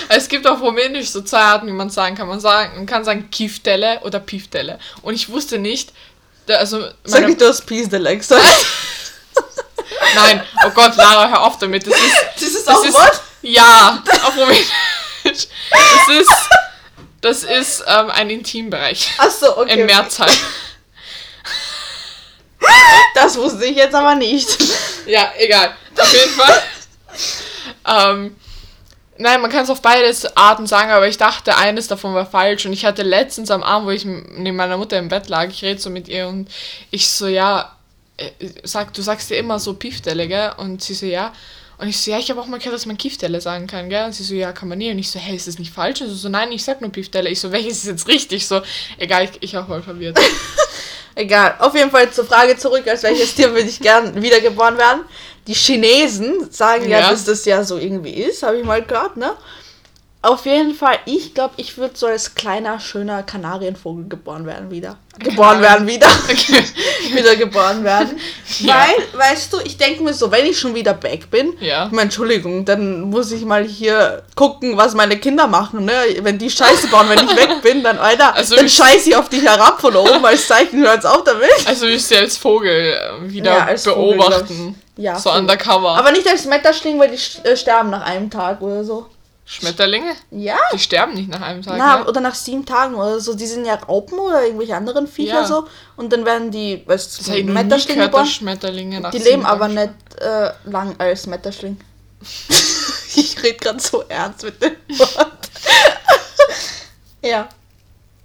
es 0.09 0.27
gibt 0.27 0.47
auch 0.47 0.59
rumänisch 0.59 1.09
so 1.09 1.21
zwei 1.21 1.39
Arten, 1.39 1.67
wie 1.67 1.71
man 1.71 1.89
sagen 1.89 2.15
kann. 2.15 2.27
Man, 2.27 2.39
sagen, 2.39 2.75
man 2.75 2.85
kann 2.85 3.05
sagen 3.05 3.29
Kiftelle 3.29 3.99
oder 4.01 4.19
Piftelle. 4.19 4.79
Und 5.03 5.13
ich 5.13 5.29
wusste 5.29 5.59
nicht, 5.59 5.93
da, 6.47 6.55
also... 6.55 6.83
Sag 7.03 7.29
ich 7.29 7.37
das 7.37 7.65
gesagt? 7.65 8.65
Nein, 10.15 10.43
oh 10.65 10.71
Gott, 10.71 10.95
Lara, 10.95 11.29
hör 11.29 11.43
auf 11.43 11.59
damit. 11.59 11.85
Das 11.87 11.93
ist... 11.93 12.03
Das 12.35 12.49
ist 12.49 12.67
das 12.67 12.75
auch 12.75 12.83
ist, 12.83 12.93
Wort? 12.93 13.21
Ja, 13.41 14.03
auf 14.23 14.35
rumänisch. 14.35 14.67
Das 15.23 16.17
ist... 16.19 16.31
Das 17.21 17.43
ist 17.43 17.85
ähm, 17.87 18.11
ein 18.11 18.29
Intimbereich. 18.29 19.11
Ach 19.17 19.31
so, 19.31 19.57
okay. 19.57 19.79
Im 19.79 19.85
Mehrzahl. 19.85 20.29
Das 23.15 23.37
wusste 23.37 23.63
ich 23.63 23.77
jetzt 23.77 23.95
aber 23.95 24.15
nicht. 24.15 24.57
Ja, 25.05 25.33
egal. 25.37 25.75
Auf 25.97 26.13
jeden 26.13 26.31
Fall. 26.31 26.61
ähm, 27.87 28.35
nein, 29.17 29.41
man 29.41 29.51
kann 29.51 29.63
es 29.63 29.69
auf 29.69 29.81
beide 29.81 30.13
Arten 30.35 30.67
sagen, 30.67 30.91
aber 30.91 31.07
ich 31.07 31.17
dachte, 31.17 31.57
eines 31.57 31.87
davon 31.87 32.13
war 32.13 32.25
falsch. 32.25 32.65
Und 32.65 32.73
ich 32.73 32.85
hatte 32.85 33.03
letztens 33.03 33.51
am 33.51 33.63
Abend, 33.63 33.87
wo 33.87 33.91
ich 33.91 34.05
neben 34.05 34.55
meiner 34.55 34.77
Mutter 34.77 34.97
im 34.97 35.09
Bett 35.09 35.29
lag, 35.29 35.49
ich 35.49 35.63
rede 35.63 35.79
so 35.79 35.89
mit 35.89 36.07
ihr 36.07 36.27
und 36.27 36.49
ich 36.91 37.07
so, 37.07 37.27
ja, 37.27 37.75
äh, 38.17 38.29
sag, 38.63 38.93
du 38.93 39.01
sagst 39.01 39.29
dir 39.29 39.37
immer 39.37 39.59
so 39.59 39.73
Piefdelle, 39.73 40.27
gell? 40.27 40.53
Und 40.57 40.83
sie 40.83 40.93
so, 40.93 41.05
ja. 41.05 41.33
Und 41.77 41.87
ich 41.89 41.99
so, 41.99 42.11
ja, 42.11 42.19
ich 42.19 42.29
habe 42.29 42.39
auch 42.39 42.45
mal 42.45 42.59
gehört, 42.59 42.75
dass 42.75 42.85
man 42.85 42.97
Kiefdelle 42.97 43.41
sagen 43.41 43.67
kann, 43.67 43.89
gell? 43.89 44.05
Und 44.05 44.13
sie 44.13 44.23
so, 44.23 44.35
ja, 44.35 44.51
kann 44.53 44.69
man 44.69 44.77
nie. 44.77 44.91
Und 44.91 44.99
ich 44.99 45.09
so, 45.09 45.19
hey, 45.19 45.35
ist 45.35 45.47
das 45.47 45.59
nicht 45.59 45.73
falsch? 45.73 46.01
Und 46.01 46.09
sie 46.09 46.15
so, 46.15 46.29
nein, 46.29 46.51
ich 46.51 46.63
sag 46.63 46.81
nur 46.81 46.91
Piefdelle. 46.91 47.29
Ich 47.29 47.39
so, 47.39 47.51
welches 47.51 47.79
ist 47.79 47.87
jetzt 47.87 48.07
richtig? 48.07 48.47
So, 48.47 48.61
egal, 48.97 49.25
ich, 49.25 49.31
ich 49.41 49.57
auch 49.57 49.67
voll 49.67 49.81
verwirrt. 49.81 50.19
Egal, 51.15 51.55
auf 51.59 51.75
jeden 51.75 51.91
Fall 51.91 52.09
zur 52.11 52.25
Frage 52.25 52.57
zurück, 52.57 52.87
als 52.87 53.03
welches 53.03 53.35
Tier 53.35 53.49
würde 53.53 53.67
ich 53.69 53.79
gern 53.79 54.21
wiedergeboren 54.21 54.77
werden. 54.77 55.01
Die 55.47 55.53
Chinesen 55.53 56.51
sagen 56.51 56.89
ja, 56.89 56.99
ja 56.99 57.11
dass 57.11 57.25
das 57.25 57.43
ja 57.45 57.63
so 57.63 57.77
irgendwie 57.77 58.13
ist, 58.13 58.43
habe 58.43 58.57
ich 58.57 58.65
mal 58.65 58.81
gehört, 58.81 59.17
ne? 59.17 59.33
Auf 60.23 60.45
jeden 60.45 60.73
Fall, 60.73 60.99
ich 61.03 61.33
glaube, 61.33 61.55
ich 61.57 61.77
würde 61.77 61.97
so 61.97 62.07
als 62.07 62.33
kleiner, 62.33 62.79
schöner 62.79 63.23
Kanarienvogel 63.23 64.07
geboren 64.07 64.45
werden 64.45 64.71
wieder. 64.71 64.95
Geboren 65.19 65.61
werden 65.61 65.85
wieder. 65.85 66.07
Okay. 66.23 66.63
wieder 67.13 67.35
geboren 67.35 67.83
werden. 67.83 68.17
Ja. 68.59 68.85
Weil, 68.85 69.19
weißt 69.19 69.51
du, 69.51 69.57
ich 69.63 69.77
denke 69.77 70.03
mir 70.03 70.13
so, 70.13 70.31
wenn 70.31 70.45
ich 70.45 70.59
schon 70.59 70.75
wieder 70.75 70.93
back 70.93 71.31
bin, 71.31 71.53
ja. 71.59 71.87
ich 71.87 71.91
meine, 71.91 72.03
Entschuldigung, 72.03 72.65
dann 72.65 73.01
muss 73.01 73.31
ich 73.31 73.43
mal 73.45 73.63
hier 73.63 74.21
gucken, 74.35 74.77
was 74.77 74.93
meine 74.93 75.17
Kinder 75.17 75.47
machen, 75.47 75.85
ne? 75.85 75.91
Wenn 76.21 76.37
die 76.37 76.51
Scheiße 76.51 76.87
bauen, 76.89 77.09
wenn 77.09 77.25
ich 77.25 77.35
weg 77.35 77.63
bin, 77.63 77.81
dann, 77.81 77.97
Alter, 77.97 78.35
also 78.35 78.55
dann 78.55 78.69
scheiße 78.69 79.09
ich 79.09 79.15
auf 79.15 79.27
dich 79.27 79.41
herab 79.41 79.81
von 79.81 79.95
oben 79.95 80.23
als 80.23 80.47
Zeichen, 80.47 80.83
hör 80.83 80.93
jetzt 80.93 81.07
auf 81.07 81.23
damit. 81.23 81.49
Also 81.65 81.87
willst 81.87 82.11
du 82.11 82.17
als 82.17 82.37
Vogel 82.37 82.93
äh, 82.93 83.31
wieder 83.31 83.51
ja, 83.51 83.65
als 83.65 83.85
beobachten. 83.85 84.55
Vogel, 84.55 84.75
ja, 84.97 85.17
so 85.17 85.31
undercover. 85.31 85.97
Aber 85.97 86.11
nicht 86.11 86.27
als 86.27 86.45
Metterschling, 86.45 86.99
weil 86.99 87.09
die 87.09 87.47
äh, 87.47 87.57
sterben 87.57 87.89
nach 87.89 88.05
einem 88.05 88.29
Tag 88.29 88.61
oder 88.61 88.83
so. 88.83 89.07
Schmetterlinge? 89.45 90.15
Ja. 90.31 90.57
Die 90.73 90.79
sterben 90.79 91.13
nicht 91.15 91.29
nach 91.29 91.41
einem 91.41 91.61
Tag. 91.61 91.77
Na, 91.77 91.99
ja? 91.99 92.07
Oder 92.07 92.21
nach 92.21 92.35
sieben 92.35 92.65
Tagen 92.65 92.95
oder 92.95 93.19
so. 93.19 93.33
Die 93.33 93.45
sind 93.45 93.65
ja 93.65 93.75
Raupen 93.75 94.17
oder 94.17 94.45
irgendwelche 94.45 94.75
anderen 94.75 95.05
Viecher 95.05 95.41
ja. 95.41 95.45
so. 95.45 95.67
Und 95.97 96.13
dann 96.13 96.25
werden 96.25 96.49
die, 96.49 96.81
weißt 96.85 97.27
du, 97.27 97.43
Metterschlinge 97.43 98.05
geboren. 98.05 98.25
Schmetterlinge 98.25 99.01
nach 99.01 99.11
Die 99.11 99.17
leben 99.17 99.45
aber 99.45 99.67
Tagen. 99.67 99.73
nicht 99.73 100.21
äh, 100.21 100.51
lang 100.63 100.95
als 100.97 101.27
Metterschling. 101.27 101.77
ich 103.15 103.43
rede 103.43 103.57
gerade 103.57 103.79
so 103.81 104.03
ernst 104.07 104.43
mit 104.43 104.61
dem 104.61 104.75
Wort. 104.99 105.49
ja. 107.21 107.49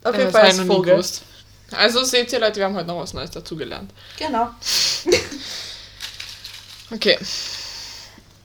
Auf 0.04 0.16
jeden 0.16 0.30
Fall 0.30 0.42
als 0.42 0.60
Vogel. 0.60 1.04
Also 1.72 2.04
seht 2.04 2.32
ihr 2.32 2.38
Leute, 2.38 2.56
wir 2.56 2.64
haben 2.64 2.76
heute 2.76 2.86
noch 2.86 3.00
was 3.00 3.12
Neues 3.12 3.30
dazugelernt. 3.32 3.90
Genau. 4.16 4.50
okay. 6.92 7.18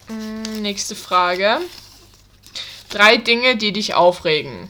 Mm, 0.10 0.62
nächste 0.62 0.96
Frage. 0.96 1.60
Drei 2.94 3.18
Dinge, 3.18 3.58
die 3.58 3.74
dich 3.74 3.96
aufregen. 3.96 4.70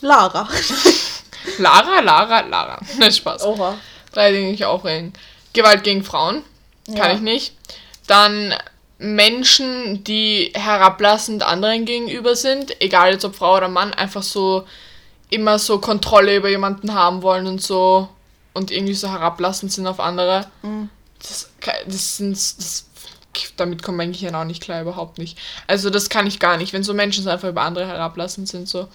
Lara. 0.00 0.48
Lara, 1.58 2.00
Lara, 2.00 2.40
Lara. 2.42 2.80
Ne, 2.98 3.10
Spaß. 3.10 3.42
Oha. 3.44 3.76
Drei 4.12 4.30
Dinge, 4.30 4.50
die 4.50 4.56
dich 4.56 4.64
aufregen. 4.64 5.12
Gewalt 5.52 5.82
gegen 5.82 6.04
Frauen. 6.04 6.44
Kann 6.86 6.96
ja. 6.96 7.12
ich 7.14 7.20
nicht. 7.20 7.54
Dann 8.06 8.54
Menschen, 8.98 10.04
die 10.04 10.52
herablassend 10.54 11.42
anderen 11.42 11.84
gegenüber 11.84 12.36
sind, 12.36 12.80
egal 12.80 13.12
jetzt 13.12 13.24
ob 13.24 13.34
Frau 13.34 13.56
oder 13.56 13.68
Mann, 13.68 13.92
einfach 13.94 14.22
so 14.22 14.64
immer 15.30 15.58
so 15.58 15.78
Kontrolle 15.78 16.36
über 16.36 16.48
jemanden 16.48 16.94
haben 16.94 17.22
wollen 17.22 17.46
und 17.46 17.60
so 17.60 18.08
und 18.54 18.70
irgendwie 18.70 18.94
so 18.94 19.08
herablassend 19.08 19.72
sind 19.72 19.86
auf 19.86 20.00
andere. 20.00 20.46
Mhm. 20.62 20.88
Das, 21.18 21.50
das, 21.86 22.16
sind, 22.16 22.32
das 22.32 22.86
damit 23.56 23.82
kommt 23.82 23.98
mein 23.98 24.12
Gehirn 24.12 24.34
auch 24.34 24.44
nicht 24.44 24.62
klar, 24.62 24.82
überhaupt 24.82 25.18
nicht. 25.18 25.38
Also 25.66 25.90
das 25.90 26.08
kann 26.08 26.26
ich 26.26 26.38
gar 26.38 26.56
nicht, 26.56 26.72
wenn 26.72 26.82
so 26.82 26.94
Menschen 26.94 27.24
so 27.24 27.30
einfach 27.30 27.48
über 27.48 27.62
andere 27.62 27.86
herablassen 27.86 28.46
sind, 28.46 28.68
so. 28.68 28.88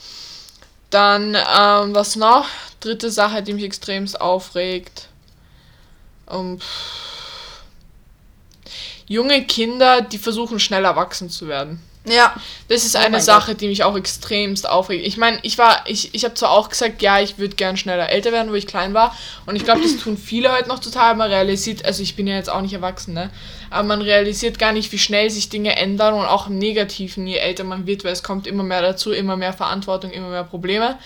Dann, 0.89 1.35
ähm, 1.35 1.95
was 1.95 2.15
noch? 2.15 2.47
Dritte 2.79 3.09
Sache, 3.09 3.41
die 3.41 3.53
mich 3.53 3.63
extremst 3.63 4.21
aufregt. 4.21 5.07
Um, 6.27 6.59
junge 9.07 9.43
Kinder, 9.45 10.01
die 10.01 10.19
versuchen 10.19 10.59
schnell 10.59 10.85
erwachsen 10.85 11.29
zu 11.29 11.47
werden. 11.47 11.81
Ja. 12.05 12.35
Das 12.67 12.85
ist 12.85 12.95
oh 12.95 12.99
eine 12.99 13.21
Sache, 13.21 13.51
Gott. 13.51 13.61
die 13.61 13.67
mich 13.67 13.83
auch 13.83 13.95
extremst 13.95 14.67
aufregt. 14.67 15.05
Ich 15.05 15.17
meine, 15.17 15.39
ich 15.43 15.57
war, 15.57 15.83
ich, 15.87 16.13
ich 16.13 16.25
habe 16.25 16.33
zwar 16.33 16.51
auch 16.51 16.69
gesagt, 16.69 17.01
ja, 17.01 17.19
ich 17.19 17.37
würde 17.37 17.55
gern 17.55 17.77
schneller 17.77 18.09
älter 18.09 18.31
werden, 18.31 18.51
wo 18.51 18.55
ich 18.55 18.67
klein 18.67 18.93
war. 18.93 19.15
Und 19.45 19.55
ich 19.55 19.63
glaube, 19.63 19.81
das 19.81 19.97
tun 19.97 20.17
viele 20.17 20.51
heute 20.51 20.67
noch 20.67 20.79
total. 20.79 21.15
Man 21.15 21.29
realisiert, 21.29 21.85
also 21.85 22.03
ich 22.03 22.15
bin 22.15 22.27
ja 22.27 22.35
jetzt 22.35 22.49
auch 22.49 22.61
nicht 22.61 22.73
erwachsen, 22.73 23.13
ne? 23.13 23.29
Aber 23.73 23.87
man 23.87 24.03
realisiert 24.03 24.59
gar 24.59 24.71
nicht, 24.71 24.91
wie 24.91 24.99
schnell 24.99 25.31
sich 25.31 25.49
Dinge 25.49 25.75
ändern 25.75 26.13
und 26.13 26.25
auch 26.25 26.47
im 26.47 26.59
Negativen, 26.59 27.25
je 27.25 27.37
älter 27.37 27.63
man 27.63 27.87
wird, 27.87 28.03
weil 28.03 28.13
es 28.13 28.21
kommt 28.21 28.45
immer 28.45 28.61
mehr 28.61 28.83
dazu, 28.83 29.11
immer 29.11 29.35
mehr 29.35 29.51
Verantwortung, 29.51 30.11
immer 30.11 30.29
mehr 30.29 30.43
Probleme. 30.43 30.99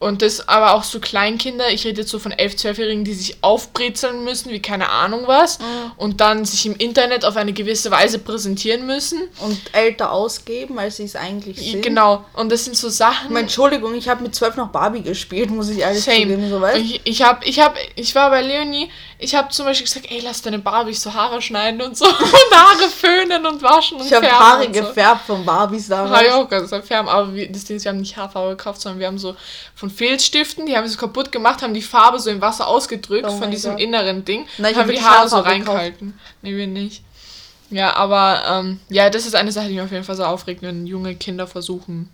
Und 0.00 0.22
das 0.22 0.48
aber 0.48 0.74
auch 0.74 0.84
so 0.84 1.00
Kleinkinder, 1.00 1.70
ich 1.70 1.84
rede 1.84 2.02
jetzt 2.02 2.10
so 2.10 2.20
von 2.20 2.32
11-, 2.32 2.56
12-Jährigen, 2.56 3.04
die 3.04 3.14
sich 3.14 3.38
aufbrezeln 3.40 4.22
müssen, 4.22 4.50
wie 4.50 4.62
keine 4.62 4.90
Ahnung 4.90 5.22
was, 5.26 5.58
mhm. 5.58 5.64
und 5.96 6.20
dann 6.20 6.44
sich 6.44 6.66
im 6.66 6.76
Internet 6.76 7.24
auf 7.24 7.36
eine 7.36 7.52
gewisse 7.52 7.90
Weise 7.90 8.20
präsentieren 8.20 8.86
müssen. 8.86 9.20
Und 9.40 9.60
älter 9.72 10.12
ausgeben, 10.12 10.78
als 10.78 10.98
sie 10.98 11.04
es 11.04 11.16
eigentlich 11.16 11.58
sind. 11.58 11.82
Genau, 11.82 12.24
und 12.34 12.52
das 12.52 12.64
sind 12.64 12.76
so 12.76 12.88
Sachen. 12.88 13.34
Entschuldigung, 13.34 13.94
ich 13.94 14.08
habe 14.08 14.22
mit 14.22 14.34
12 14.34 14.56
noch 14.56 14.68
Barbie 14.68 15.02
gespielt, 15.02 15.50
muss 15.50 15.68
ich 15.68 15.78
ehrlich 15.78 16.04
Same. 16.04 16.22
zugeben. 16.22 16.48
So, 16.48 16.60
weißt? 16.60 16.78
Ich, 16.78 17.00
ich, 17.02 17.22
hab, 17.22 17.44
ich, 17.44 17.58
hab, 17.58 17.74
ich 17.96 18.14
war 18.14 18.30
bei 18.30 18.42
Leonie, 18.42 18.90
ich 19.18 19.34
habe 19.34 19.48
zum 19.48 19.66
Beispiel 19.66 19.86
gesagt, 19.86 20.06
ey, 20.10 20.20
lass 20.20 20.42
deine 20.42 20.60
Barbies 20.60 21.02
so 21.02 21.12
Haare 21.12 21.42
schneiden 21.42 21.82
und 21.82 21.96
so, 21.96 22.04
und 22.08 22.14
Haare 22.52 22.88
föhnen 22.88 23.44
und 23.44 23.60
waschen 23.62 23.98
und 23.98 24.06
Ich 24.06 24.12
habe 24.12 24.30
Haare 24.30 24.64
so. 24.64 24.70
gefärbt 24.70 25.26
von 25.26 25.44
Barbies 25.44 25.88
damals. 25.88 26.16
Habe 26.16 26.26
ich 26.26 26.32
auch 26.32 26.48
ganz 26.48 26.70
färben, 26.86 27.08
aber 27.08 27.34
wir, 27.34 27.50
das 27.50 27.64
Ding 27.64 27.76
ist, 27.78 27.84
wir 27.84 27.90
haben 27.90 27.98
nicht 27.98 28.16
Haarfarbe 28.16 28.50
gekauft, 28.50 28.80
sondern 28.80 29.00
wir 29.00 29.08
haben 29.08 29.18
so 29.18 29.34
von 29.74 29.87
Filzstiften, 29.90 30.66
die 30.66 30.76
haben 30.76 30.88
sie 30.88 30.96
kaputt 30.96 31.32
gemacht, 31.32 31.62
haben 31.62 31.74
die 31.74 31.82
Farbe 31.82 32.18
so 32.18 32.30
im 32.30 32.40
Wasser 32.40 32.66
ausgedrückt 32.66 33.26
oh 33.28 33.38
von 33.38 33.50
diesem 33.50 33.72
Gott. 33.72 33.80
inneren 33.80 34.24
Ding. 34.24 34.46
Nein, 34.58 34.76
haben 34.76 34.90
die 34.90 35.00
Haare 35.00 35.28
so 35.28 35.38
reingehalten. 35.38 36.18
Nee, 36.42 36.56
wir 36.56 36.66
nicht. 36.66 37.02
Ja, 37.70 37.94
aber 37.96 38.42
ähm, 38.48 38.80
ja, 38.88 39.10
das 39.10 39.26
ist 39.26 39.34
eine 39.34 39.52
Sache, 39.52 39.68
die 39.68 39.74
mich 39.74 39.82
auf 39.82 39.92
jeden 39.92 40.04
Fall 40.04 40.16
so 40.16 40.24
aufregt, 40.24 40.62
wenn 40.62 40.86
junge 40.86 41.14
Kinder 41.14 41.46
versuchen, 41.46 42.10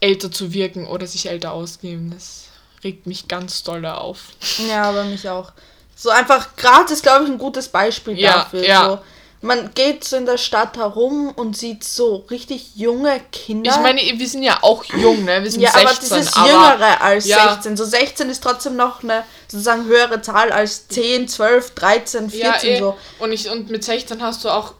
älter 0.00 0.30
zu 0.30 0.52
wirken 0.52 0.86
oder 0.86 1.06
sich 1.06 1.28
älter 1.28 1.52
ausgeben. 1.52 2.12
Das 2.14 2.48
regt 2.84 3.06
mich 3.06 3.26
ganz 3.26 3.62
doll 3.62 3.84
auf. 3.86 4.28
Ja, 4.68 4.84
aber 4.84 5.04
mich 5.04 5.28
auch. 5.28 5.52
So 5.96 6.10
einfach, 6.10 6.56
Graz 6.56 6.90
ist, 6.90 7.02
glaube 7.02 7.24
ich, 7.24 7.30
ein 7.30 7.38
gutes 7.38 7.68
Beispiel 7.68 8.18
ja, 8.18 8.34
dafür. 8.34 8.64
Ja. 8.64 8.84
So, 8.84 8.98
man 9.44 9.70
geht 9.74 10.04
so 10.04 10.16
in 10.16 10.26
der 10.26 10.38
Stadt 10.38 10.76
herum 10.76 11.30
und 11.36 11.56
sieht 11.56 11.84
so 11.84 12.24
richtig 12.30 12.76
junge 12.76 13.20
Kinder. 13.30 13.70
Ich 13.70 13.80
meine, 13.80 14.00
wir 14.00 14.28
sind 14.28 14.42
ja 14.42 14.58
auch 14.62 14.84
jung, 14.84 15.24
ne? 15.24 15.42
Wir 15.42 15.50
sind 15.50 15.60
ja, 15.60 15.70
16, 15.70 15.86
aber 15.86 15.98
das 16.00 16.26
ist 16.26 16.36
aber, 16.36 16.48
jüngere 16.48 17.00
als 17.00 17.26
ja. 17.26 17.52
16. 17.52 17.76
So 17.76 17.84
16 17.84 18.30
ist 18.30 18.42
trotzdem 18.42 18.76
noch 18.76 19.02
eine 19.02 19.24
sozusagen 19.46 19.84
höhere 19.84 20.20
Zahl 20.22 20.50
als 20.50 20.88
10, 20.88 21.28
12, 21.28 21.70
13, 21.74 22.30
14 22.30 22.40
ja, 22.40 22.76
eh. 22.76 22.78
so. 22.80 22.96
Und, 23.18 23.32
ich, 23.32 23.48
und 23.50 23.70
mit 23.70 23.84
16 23.84 24.22
hast 24.22 24.44
du 24.44 24.48
auch 24.48 24.74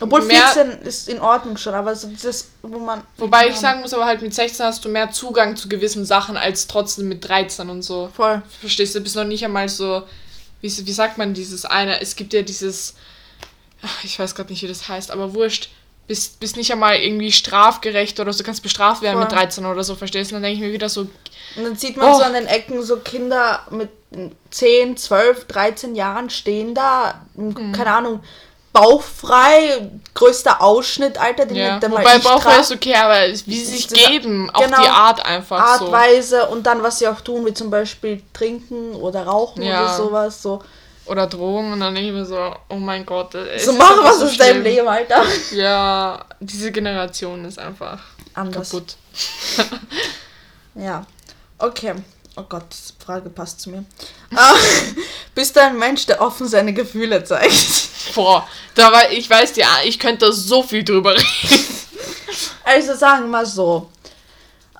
obwohl 0.00 0.22
mehr, 0.22 0.48
14 0.48 0.82
ist 0.82 1.08
in 1.08 1.20
Ordnung 1.20 1.56
schon, 1.56 1.74
aber 1.74 1.94
so 1.94 2.08
das, 2.22 2.48
wo 2.62 2.78
man. 2.78 3.02
Wobei 3.18 3.48
ich 3.48 3.56
sagen 3.56 3.82
muss, 3.82 3.94
aber 3.94 4.04
halt 4.04 4.20
mit 4.20 4.34
16 4.34 4.66
hast 4.66 4.84
du 4.84 4.88
mehr 4.88 5.12
Zugang 5.12 5.56
zu 5.56 5.68
gewissen 5.68 6.04
Sachen 6.04 6.36
als 6.36 6.66
trotzdem 6.66 7.08
mit 7.08 7.26
13 7.26 7.70
und 7.70 7.82
so. 7.82 8.10
Voll. 8.14 8.42
Verstehst 8.60 8.94
du? 8.94 8.98
Du 8.98 9.04
bist 9.04 9.16
noch 9.16 9.24
nicht 9.24 9.44
einmal 9.44 9.68
so 9.68 10.02
wie, 10.62 10.86
wie 10.86 10.92
sagt 10.92 11.18
man 11.18 11.34
dieses 11.34 11.66
eine, 11.66 12.00
es 12.00 12.16
gibt 12.16 12.32
ja 12.32 12.42
dieses, 12.42 12.94
ach, 13.82 14.04
ich 14.04 14.18
weiß 14.18 14.34
gerade 14.34 14.50
nicht, 14.50 14.62
wie 14.62 14.68
das 14.68 14.88
heißt, 14.88 15.10
aber 15.10 15.34
wurscht, 15.34 15.68
bist, 16.06 16.40
bist 16.40 16.56
nicht 16.56 16.72
einmal 16.72 16.96
irgendwie 16.96 17.32
strafgerecht 17.32 18.18
oder 18.20 18.32
so, 18.32 18.44
kannst 18.44 18.62
bestraft 18.62 19.02
werden 19.02 19.16
Voll. 19.16 19.24
mit 19.24 19.32
13 19.32 19.64
oder 19.66 19.84
so, 19.84 19.94
verstehst 19.94 20.30
du? 20.30 20.36
Und 20.36 20.42
dann 20.42 20.50
denke 20.50 20.64
ich 20.64 20.68
mir 20.68 20.72
wieder 20.74 20.88
so. 20.88 21.02
Und 21.02 21.64
dann 21.64 21.76
sieht 21.76 21.96
man 21.96 22.12
oh. 22.12 22.18
so 22.18 22.22
an 22.22 22.34
den 22.34 22.46
Ecken 22.46 22.82
so 22.82 22.96
Kinder 22.98 23.60
mit 23.70 23.90
10, 24.50 24.96
12, 24.96 25.46
13 25.46 25.94
Jahren 25.94 26.30
stehen 26.30 26.74
da, 26.74 27.22
mhm. 27.34 27.72
keine 27.72 27.92
Ahnung, 27.92 28.20
bauchfrei, 28.72 29.90
größter 30.14 30.62
Ausschnitt, 30.62 31.18
Alter, 31.18 31.46
den 31.46 31.56
ja. 31.56 31.74
mit 31.74 31.90
Wobei 31.90 32.18
bauchfrei 32.18 32.60
ist 32.60 32.72
okay, 32.72 32.94
aber 32.94 33.20
wie 33.46 33.56
sie 33.56 33.76
sich 33.76 33.88
geben, 33.88 34.50
auch 34.50 34.64
genau, 34.64 34.82
die 34.82 34.88
Art 34.88 35.24
einfach 35.24 35.80
Artweise 35.80 36.42
so. 36.46 36.52
und 36.52 36.66
dann, 36.66 36.82
was 36.82 36.98
sie 36.98 37.06
auch 37.06 37.20
tun, 37.20 37.44
wie 37.46 37.54
zum 37.54 37.70
Beispiel 37.70 38.22
trinken 38.32 38.94
oder 38.94 39.24
rauchen 39.24 39.62
ja. 39.62 39.82
oder 39.82 39.96
sowas, 39.96 40.42
so. 40.42 40.62
Oder 41.04 41.26
Drogen 41.26 41.72
und 41.72 41.80
dann 41.80 41.94
denke 41.94 42.10
ich 42.10 42.14
mir 42.14 42.24
so, 42.24 42.54
oh 42.68 42.76
mein 42.76 43.04
Gott. 43.04 43.36
So 43.58 43.72
mach 43.72 44.04
was 44.04 44.20
so 44.20 44.26
aus 44.26 44.36
deinem 44.36 44.62
Leben, 44.62 44.86
Alter. 44.86 45.24
Ja, 45.52 46.24
diese 46.38 46.70
Generation 46.70 47.44
ist 47.44 47.58
einfach 47.58 47.98
Anders. 48.34 48.70
kaputt. 48.70 48.96
ja. 50.74 51.04
Okay. 51.58 51.94
Oh 52.36 52.44
Gott, 52.48 52.64
die 52.70 53.04
Frage 53.04 53.28
passt 53.28 53.60
zu 53.60 53.70
mir. 53.70 53.84
Ah, 54.34 54.54
bist 55.34 55.54
du 55.54 55.60
ein 55.60 55.78
Mensch, 55.78 56.06
der 56.06 56.20
offen 56.20 56.48
seine 56.48 56.72
Gefühle 56.72 57.22
zeigt? 57.24 58.14
Boah, 58.14 58.48
da 58.74 58.90
war, 58.90 59.10
ich 59.10 59.28
weiß 59.28 59.56
ja, 59.56 59.68
ich 59.84 59.98
könnte 59.98 60.32
so 60.32 60.62
viel 60.62 60.82
drüber 60.82 61.14
reden. 61.14 61.68
Also 62.64 62.94
sagen 62.94 63.24
wir 63.24 63.28
mal 63.28 63.46
so. 63.46 63.90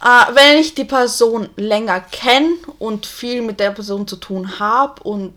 Äh, 0.01 0.35
wenn 0.35 0.59
ich 0.59 0.75
die 0.75 0.85
Person 0.85 1.49
länger 1.57 2.01
kenne 2.01 2.55
und 2.79 3.07
viel 3.07 3.43
mit 3.43 3.61
der 3.61 3.71
Person 3.71 4.09
zu 4.09 4.17
tun 4.17 4.59
habe 4.59 5.03
und 5.03 5.35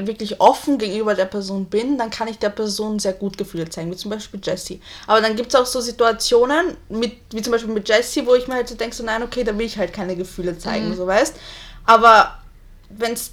wirklich 0.00 0.40
offen 0.40 0.76
gegenüber 0.76 1.14
der 1.14 1.24
Person 1.24 1.64
bin, 1.64 1.96
dann 1.96 2.10
kann 2.10 2.28
ich 2.28 2.38
der 2.38 2.50
Person 2.50 2.98
sehr 2.98 3.14
gut 3.14 3.38
Gefühle 3.38 3.68
zeigen, 3.70 3.90
wie 3.90 3.96
zum 3.96 4.10
Beispiel 4.10 4.40
Jessie. 4.42 4.82
Aber 5.06 5.22
dann 5.22 5.34
gibt 5.34 5.48
es 5.48 5.54
auch 5.54 5.64
so 5.64 5.80
Situationen, 5.80 6.76
mit, 6.90 7.12
wie 7.30 7.40
zum 7.40 7.52
Beispiel 7.52 7.72
mit 7.72 7.88
Jessie, 7.88 8.26
wo 8.26 8.34
ich 8.34 8.46
mir 8.48 8.54
halt 8.54 8.68
so 8.68 8.74
denke, 8.74 8.94
so 8.94 9.02
nein, 9.02 9.22
okay, 9.22 9.44
da 9.44 9.56
will 9.56 9.64
ich 9.64 9.78
halt 9.78 9.94
keine 9.94 10.14
Gefühle 10.14 10.58
zeigen, 10.58 10.90
mhm. 10.90 10.96
so 10.96 11.06
weißt. 11.06 11.36
Aber 11.86 12.38
wenn 12.90 13.12
es 13.12 13.32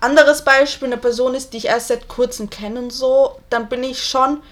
anderes 0.00 0.42
Beispiel 0.42 0.86
eine 0.86 0.96
Person 0.96 1.34
ist, 1.34 1.52
die 1.52 1.58
ich 1.58 1.66
erst 1.66 1.88
seit 1.88 2.08
kurzem 2.08 2.50
kenne 2.50 2.80
und 2.80 2.92
so, 2.92 3.38
dann 3.48 3.68
bin 3.68 3.84
ich 3.84 4.02
schon 4.02 4.42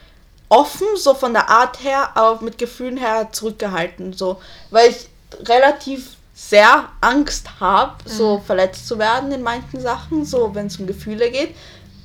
offen, 0.48 0.86
so 0.96 1.14
von 1.14 1.32
der 1.32 1.48
Art 1.48 1.82
her, 1.82 2.16
aber 2.16 2.42
mit 2.42 2.56
Gefühlen 2.56 2.96
her 2.96 3.30
zurückgehalten, 3.32 4.12
so, 4.12 4.40
weil 4.70 4.90
ich 4.90 5.08
relativ 5.48 6.15
sehr 6.38 6.90
Angst 7.00 7.48
habe, 7.60 7.94
mhm. 8.04 8.08
so 8.10 8.42
verletzt 8.44 8.86
zu 8.86 8.98
werden 8.98 9.32
in 9.32 9.42
manchen 9.42 9.80
Sachen, 9.80 10.26
so 10.26 10.54
wenn 10.54 10.66
es 10.66 10.76
um 10.76 10.86
Gefühle 10.86 11.30
geht. 11.30 11.54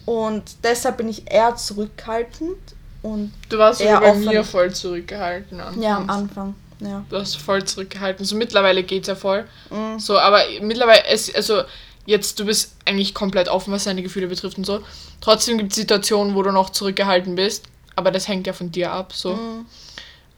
Und 0.06 0.44
deshalb 0.64 0.98
bin 0.98 1.10
ich 1.10 1.30
eher 1.30 1.58
zurückhaltend 1.58 2.58
und 3.04 3.34
du 3.50 3.58
warst 3.58 3.82
eher 3.82 4.00
bei 4.00 4.14
mir 4.16 4.46
voll 4.46 4.72
zurückgehalten. 4.72 5.60
Anfangs. 5.60 5.84
Ja, 5.84 5.98
am 5.98 6.10
Anfang. 6.10 6.56
Ja. 6.80 7.04
Du 7.10 7.18
hast 7.18 7.36
voll 7.36 7.66
zurückgehalten. 7.66 8.24
So 8.26 8.38
mittlerweile 8.38 8.84
geht 8.84 9.04
es 9.04 9.08
ja 9.10 9.16
voll. 9.16 9.46
Mhm. 9.70 10.00
So, 10.00 10.18
aber 10.18 10.40
mittlerweile, 10.62 11.04
es, 11.08 11.34
also 11.36 11.64
jetzt, 12.06 12.40
du 12.40 12.46
bist 12.46 12.76
eigentlich 12.86 13.14
komplett 13.14 13.50
offen, 13.50 13.74
was 13.74 13.84
deine 13.84 14.02
Gefühle 14.02 14.28
betrifft 14.28 14.58
und 14.58 14.66
so. 14.66 14.80
Trotzdem 15.20 15.58
gibt 15.58 15.72
es 15.72 15.76
Situationen, 15.76 16.36
wo 16.36 16.42
du 16.42 16.52
noch 16.52 16.70
zurückgehalten 16.70 17.36
bist. 17.36 17.66
Aber 17.98 18.12
das 18.12 18.30
hängt 18.30 18.48
ja 18.48 18.54
von 18.54 18.72
dir 18.72 18.94
ab. 18.94 19.12
So. 19.14 19.34
Mhm. 19.34 19.66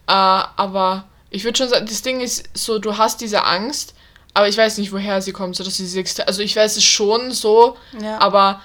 Äh, 0.08 0.12
aber 0.12 1.04
ich 1.34 1.42
würde 1.42 1.58
schon 1.58 1.68
sagen, 1.68 1.86
das 1.86 2.02
Ding 2.02 2.20
ist 2.20 2.48
so, 2.54 2.78
du 2.78 2.96
hast 2.96 3.20
diese 3.20 3.42
Angst, 3.42 3.94
aber 4.34 4.48
ich 4.48 4.56
weiß 4.56 4.78
nicht, 4.78 4.92
woher 4.92 5.20
sie 5.20 5.32
kommt. 5.32 5.56
So, 5.56 5.64
dass 5.64 5.76
diese 5.76 6.04
also 6.26 6.42
ich 6.42 6.54
weiß 6.54 6.76
es 6.76 6.84
schon 6.84 7.32
so, 7.32 7.76
ja. 8.00 8.20
aber 8.20 8.62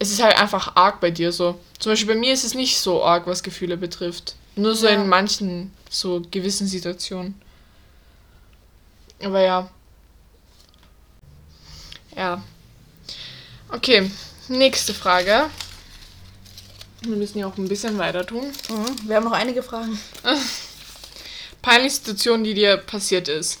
es 0.00 0.10
ist 0.10 0.20
halt 0.20 0.36
einfach 0.36 0.74
arg 0.74 1.00
bei 1.00 1.12
dir 1.12 1.30
so. 1.30 1.60
Zum 1.78 1.92
Beispiel 1.92 2.14
bei 2.14 2.20
mir 2.20 2.32
ist 2.32 2.42
es 2.42 2.54
nicht 2.54 2.78
so 2.78 3.04
arg, 3.04 3.28
was 3.28 3.44
Gefühle 3.44 3.76
betrifft. 3.76 4.34
Nur 4.56 4.74
so 4.74 4.88
ja. 4.88 4.94
in 4.94 5.08
manchen, 5.08 5.72
so 5.88 6.20
gewissen 6.32 6.66
Situationen. 6.66 7.40
Aber 9.22 9.40
ja. 9.40 9.70
Ja. 12.16 12.42
Okay, 13.68 14.10
nächste 14.48 14.94
Frage. 14.94 15.48
Wir 17.02 17.16
müssen 17.16 17.38
ja 17.38 17.46
auch 17.46 17.56
ein 17.56 17.68
bisschen 17.68 17.98
weiter 17.98 18.26
tun. 18.26 18.46
Mhm. 18.68 19.08
Wir 19.08 19.16
haben 19.16 19.24
noch 19.24 19.32
einige 19.32 19.62
Fragen. 19.62 19.96
Peinliche 21.62 21.96
Situation, 21.96 22.44
die 22.44 22.54
dir 22.54 22.76
passiert 22.76 23.28
ist. 23.28 23.60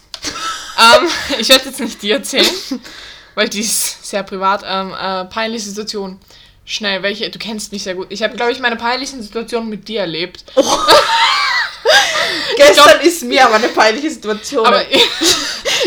ähm, 0.78 1.08
ich 1.38 1.48
werde 1.48 1.66
jetzt 1.66 1.80
nicht 1.80 2.02
die 2.02 2.10
erzählen, 2.10 2.46
weil 3.34 3.48
die 3.48 3.60
ist 3.60 4.04
sehr 4.08 4.22
privat. 4.22 4.62
Ähm, 4.66 4.92
äh, 4.92 5.24
peinliche 5.26 5.66
Situation. 5.66 6.18
Schnell, 6.64 7.02
welche? 7.02 7.28
Du 7.30 7.38
kennst 7.38 7.72
mich 7.72 7.82
sehr 7.82 7.94
gut. 7.94 8.06
Ich 8.10 8.22
habe, 8.22 8.36
glaube 8.36 8.52
ich, 8.52 8.60
meine 8.60 8.76
peinlichen 8.76 9.22
Situationen 9.22 9.68
mit 9.68 9.88
dir 9.88 10.00
erlebt. 10.00 10.44
Oh. 10.54 10.62
Gestern 12.56 12.90
glaub, 12.90 13.04
ist 13.04 13.22
mir 13.22 13.44
aber 13.44 13.56
eine 13.56 13.68
peinliche 13.68 14.10
Situation. 14.10 14.66
Aber 14.66 14.82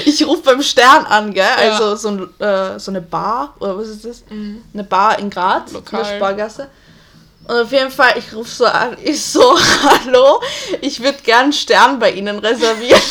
ich 0.06 0.26
rufe 0.26 0.42
beim 0.44 0.62
Stern 0.62 1.06
an, 1.06 1.34
gell? 1.34 1.44
Ja. 1.44 1.72
Also 1.72 1.96
so, 1.96 2.10
ein, 2.10 2.42
äh, 2.42 2.80
so 2.80 2.92
eine 2.92 3.02
Bar, 3.02 3.56
oder 3.60 3.78
was 3.78 3.88
ist 3.88 4.06
das? 4.06 4.24
Mhm. 4.30 4.64
Eine 4.74 4.84
Bar 4.84 5.20
in 5.20 5.30
Graz, 5.30 5.72
Lokal. 5.72 6.02
in 6.02 6.08
der 6.08 6.16
Spargasse. 6.16 6.70
Und 7.48 7.56
auf 7.56 7.72
jeden 7.72 7.92
Fall, 7.92 8.18
ich 8.18 8.34
rufe 8.34 8.50
so 8.50 8.66
an, 8.66 8.98
ich 9.04 9.24
so, 9.24 9.58
hallo, 9.84 10.42
ich 10.82 11.02
würde 11.02 11.20
gern 11.24 11.54
Stern 11.54 12.00
bei 12.00 12.12
Ihnen 12.12 12.40
reservieren. 12.40 13.02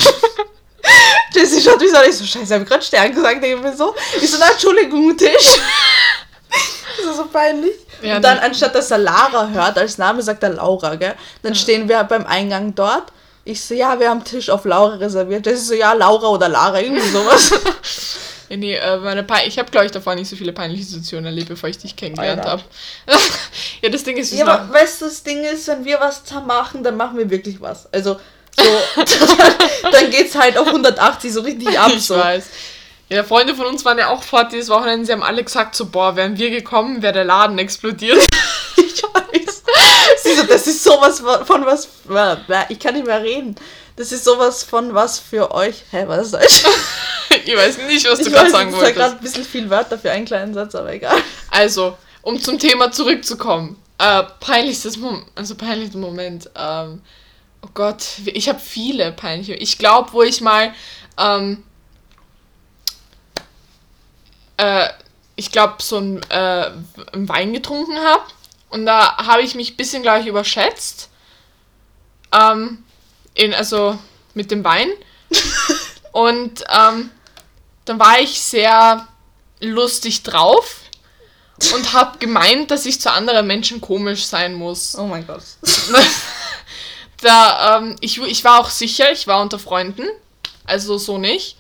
Jessie 1.35 1.61
schaut 1.61 1.81
mich 1.81 1.91
so 1.91 1.97
an, 1.97 2.05
ich 2.09 2.17
so, 2.17 2.25
scheiße, 2.25 2.55
habe 2.55 2.65
ich 2.65 2.69
gerade 2.69 2.83
Stern 2.83 3.15
gesagt? 3.15 3.45
Ich 3.45 3.61
mir 3.61 3.77
so, 3.77 3.95
ich 4.21 4.31
so, 4.31 4.37
na, 4.41 4.51
Entschuldigung, 4.51 5.17
Tisch. 5.17 5.31
das 6.97 7.07
ist 7.07 7.17
so 7.17 7.27
peinlich. 7.27 7.75
Ja, 8.03 8.17
und 8.17 8.23
dann, 8.23 8.39
nee. 8.39 8.45
anstatt 8.45 8.75
dass 8.75 8.91
er 8.91 8.99
Lara 8.99 9.49
hört, 9.49 9.79
als 9.79 9.99
Name 9.99 10.21
sagt 10.21 10.43
er 10.43 10.51
Laura, 10.51 10.97
gell? 10.97 11.15
Dann 11.43 11.53
ja. 11.53 11.59
stehen 11.59 11.89
wir 11.89 12.03
beim 12.05 12.27
Eingang 12.27 12.75
dort. 12.75 13.05
Ich 13.45 13.63
so, 13.63 13.75
ja, 13.75 13.99
wir 14.01 14.11
haben 14.11 14.25
Tisch 14.25 14.51
auf 14.51 14.65
Laura 14.65 14.97
reserviert. 14.97 15.47
Das 15.47 15.55
ist 15.55 15.69
so, 15.69 15.75
ja, 15.75 15.93
Laura 15.93 16.29
oder 16.29 16.49
Lara, 16.49 16.81
irgendwie 16.81 17.09
sowas. 17.09 17.53
Nee, 18.49 18.75
äh, 18.75 18.99
meine 18.99 19.27
ich 19.47 19.59
habe, 19.59 19.71
glaube 19.71 19.87
ich, 19.87 19.93
davor 19.93 20.15
nicht 20.15 20.29
so 20.29 20.37
viele 20.37 20.53
peinliche 20.53 20.85
Situationen 20.85 21.27
erlebt, 21.27 21.49
bevor 21.49 21.69
ich 21.69 21.79
dich 21.79 21.97
kennengelernt 21.97 22.45
habe. 22.45 22.63
ja, 23.83 23.89
das 23.89 24.05
Ding 24.05 24.17
ist... 24.17 24.33
Ja, 24.33 24.47
aber 24.47 24.73
weißt 24.73 25.01
du, 25.01 25.07
das 25.07 25.23
Ding 25.23 25.45
ist, 25.45 25.67
wenn 25.69 25.85
wir 25.85 25.99
was 26.01 26.23
machen, 26.47 26.83
dann 26.83 26.97
machen 26.97 27.19
wir 27.19 27.31
wirklich 27.31 27.61
was. 27.61 27.93
Also, 27.93 28.17
so, 28.57 28.63
dann 29.91 30.11
geht's 30.11 30.35
halt 30.37 30.57
auf 30.59 30.67
180 30.67 31.33
so 31.33 31.41
richtig 31.41 31.79
ab. 31.79 31.91
Ich 31.95 32.07
so. 32.07 32.17
weiß. 32.17 32.45
Ja, 33.09 33.25
Freunde 33.25 33.55
von 33.55 33.67
uns 33.67 33.85
waren 33.85 33.99
ja 33.99 34.09
auch 34.09 34.23
fort 34.23 34.53
dieses 34.53 34.69
Wochenende. 34.69 35.07
Sie 35.07 35.13
haben 35.13 35.23
alle 35.23 35.43
gesagt, 35.45 35.75
so, 35.75 35.87
boah, 35.87 36.17
wären 36.17 36.39
wir 36.39 36.51
gekommen, 36.51 37.03
wäre 37.03 37.13
der 37.13 37.25
Laden 37.25 37.59
explodiert. 37.59 38.19
ich 38.77 39.03
weiß. 39.03 39.63
Sie 40.23 40.35
so, 40.35 40.43
das 40.45 40.67
ist 40.67 40.83
sowas 40.83 41.23
von 41.45 41.67
was... 41.67 41.89
Ich 42.69 42.79
kann 42.79 42.95
nicht 42.95 43.07
mehr 43.07 43.23
reden. 43.23 43.57
Das 43.97 44.11
ist 44.11 44.25
sowas 44.25 44.65
von 44.65 44.95
was 44.95 45.19
für 45.19 45.53
euch. 45.53 45.85
Hä, 45.91 46.05
was 46.07 46.31
soll 46.31 46.43
ich? 46.49 46.65
Ich 47.45 47.57
weiß 47.57 47.79
nicht, 47.87 48.09
was 48.11 48.19
du 48.21 48.31
gerade 48.31 48.51
sagen 48.51 48.73
wolltest. 48.73 48.93
Ich 48.93 48.97
habe 48.97 49.09
gerade 49.11 49.17
ein 49.17 49.23
bisschen 49.23 49.45
viel 49.45 49.71
Wörter 49.71 49.99
für 49.99 50.11
einen 50.11 50.25
kleinen 50.25 50.55
Satz, 50.55 50.75
aber 50.75 50.93
egal. 50.93 51.17
Also, 51.51 51.97
um 52.23 52.41
zum 52.41 52.59
Thema 52.59 52.91
zurückzukommen. 52.91 53.81
Äh, 53.99 54.25
peinlichstes 54.41 54.97
Moment, 54.97 55.27
also 55.35 55.55
peinlichster 55.55 55.99
Moment. 55.99 56.51
Ähm, 56.57 57.01
oh 57.63 57.69
Gott, 57.75 58.05
ich 58.27 58.49
habe 58.49 58.59
viele 58.59 59.13
peinliche. 59.13 59.55
Ich 59.55 59.79
glaube, 59.79 60.13
wo 60.13 60.23
ich 60.23 60.41
mal, 60.41 60.75
ähm, 61.19 61.63
äh, 64.57 64.89
ich 65.37 65.53
glaube, 65.53 65.77
so 65.81 65.99
ein, 65.99 66.23
äh, 66.31 66.71
einen 67.13 67.29
Wein 67.29 67.53
getrunken 67.53 67.99
habe. 67.99 68.25
Und 68.71 68.87
da 68.87 69.17
habe 69.19 69.43
ich 69.43 69.55
mich 69.55 69.73
ein 69.73 69.77
bisschen, 69.77 70.03
glaube 70.03 70.21
ich, 70.21 70.27
überschätzt. 70.27 71.09
Ähm, 72.33 72.83
in, 73.35 73.55
also 73.55 73.99
mit 74.35 74.51
dem 74.51 74.65
Wein. 74.65 74.89
Und 76.13 76.65
ähm, 76.73 77.11
dann 77.85 77.99
war 77.99 78.21
ich 78.21 78.41
sehr 78.41 79.07
lustig 79.61 80.23
drauf 80.23 80.81
und 81.75 81.93
habe 81.93 82.19
gemeint, 82.19 82.71
dass 82.71 82.87
ich 82.87 83.01
zu 83.01 83.11
anderen 83.11 83.47
Menschen 83.47 83.81
komisch 83.81 84.27
sein 84.27 84.55
muss. 84.55 84.97
Oh 84.97 85.07
mein 85.07 85.27
Gott. 85.27 85.43
da, 87.21 87.79
ähm, 87.79 87.97
ich, 88.01 88.21
ich 88.21 88.45
war 88.45 88.61
auch 88.61 88.71
sicher, 88.71 89.13
ich 89.13 89.27
war 89.27 89.41
unter 89.41 89.59
Freunden, 89.59 90.07
also 90.65 90.99
so 90.99 91.19
nicht. 91.19 91.57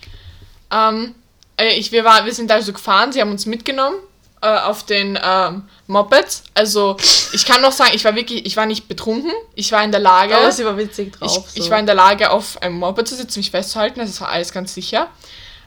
Ähm, 0.70 1.14
äh, 1.56 1.74
ich, 1.74 1.92
wir, 1.92 2.04
war, 2.04 2.24
wir 2.24 2.34
sind 2.34 2.50
also 2.50 2.72
gefahren, 2.72 3.12
sie 3.12 3.20
haben 3.20 3.30
uns 3.30 3.46
mitgenommen 3.46 3.96
äh, 4.44 4.58
auf 4.58 4.84
den 4.84 5.18
ähm, 5.22 5.68
Mopeds. 5.86 6.42
Also 6.54 6.96
ich 7.32 7.46
kann 7.46 7.62
noch 7.62 7.72
sagen, 7.72 7.92
ich 7.94 8.04
war 8.04 8.14
wirklich, 8.14 8.44
ich 8.44 8.56
war 8.56 8.66
nicht 8.66 8.88
betrunken. 8.88 9.32
Ich 9.54 9.72
war 9.72 9.82
in 9.82 9.90
der 9.90 10.00
Lage. 10.00 10.36
Aber 10.36 10.52
sie 10.52 10.64
war 10.64 10.76
witzig 10.76 11.12
drauf. 11.12 11.44
Ich, 11.48 11.54
so. 11.54 11.64
ich 11.64 11.70
war 11.70 11.78
in 11.78 11.86
der 11.86 11.94
Lage, 11.94 12.30
auf 12.30 12.60
einem 12.60 12.78
Moped 12.78 13.08
zu 13.08 13.14
sitzen, 13.14 13.38
mich 13.38 13.50
festzuhalten. 13.50 14.00
Das 14.00 14.20
war 14.20 14.28
alles 14.28 14.52
ganz 14.52 14.74
sicher. 14.74 15.08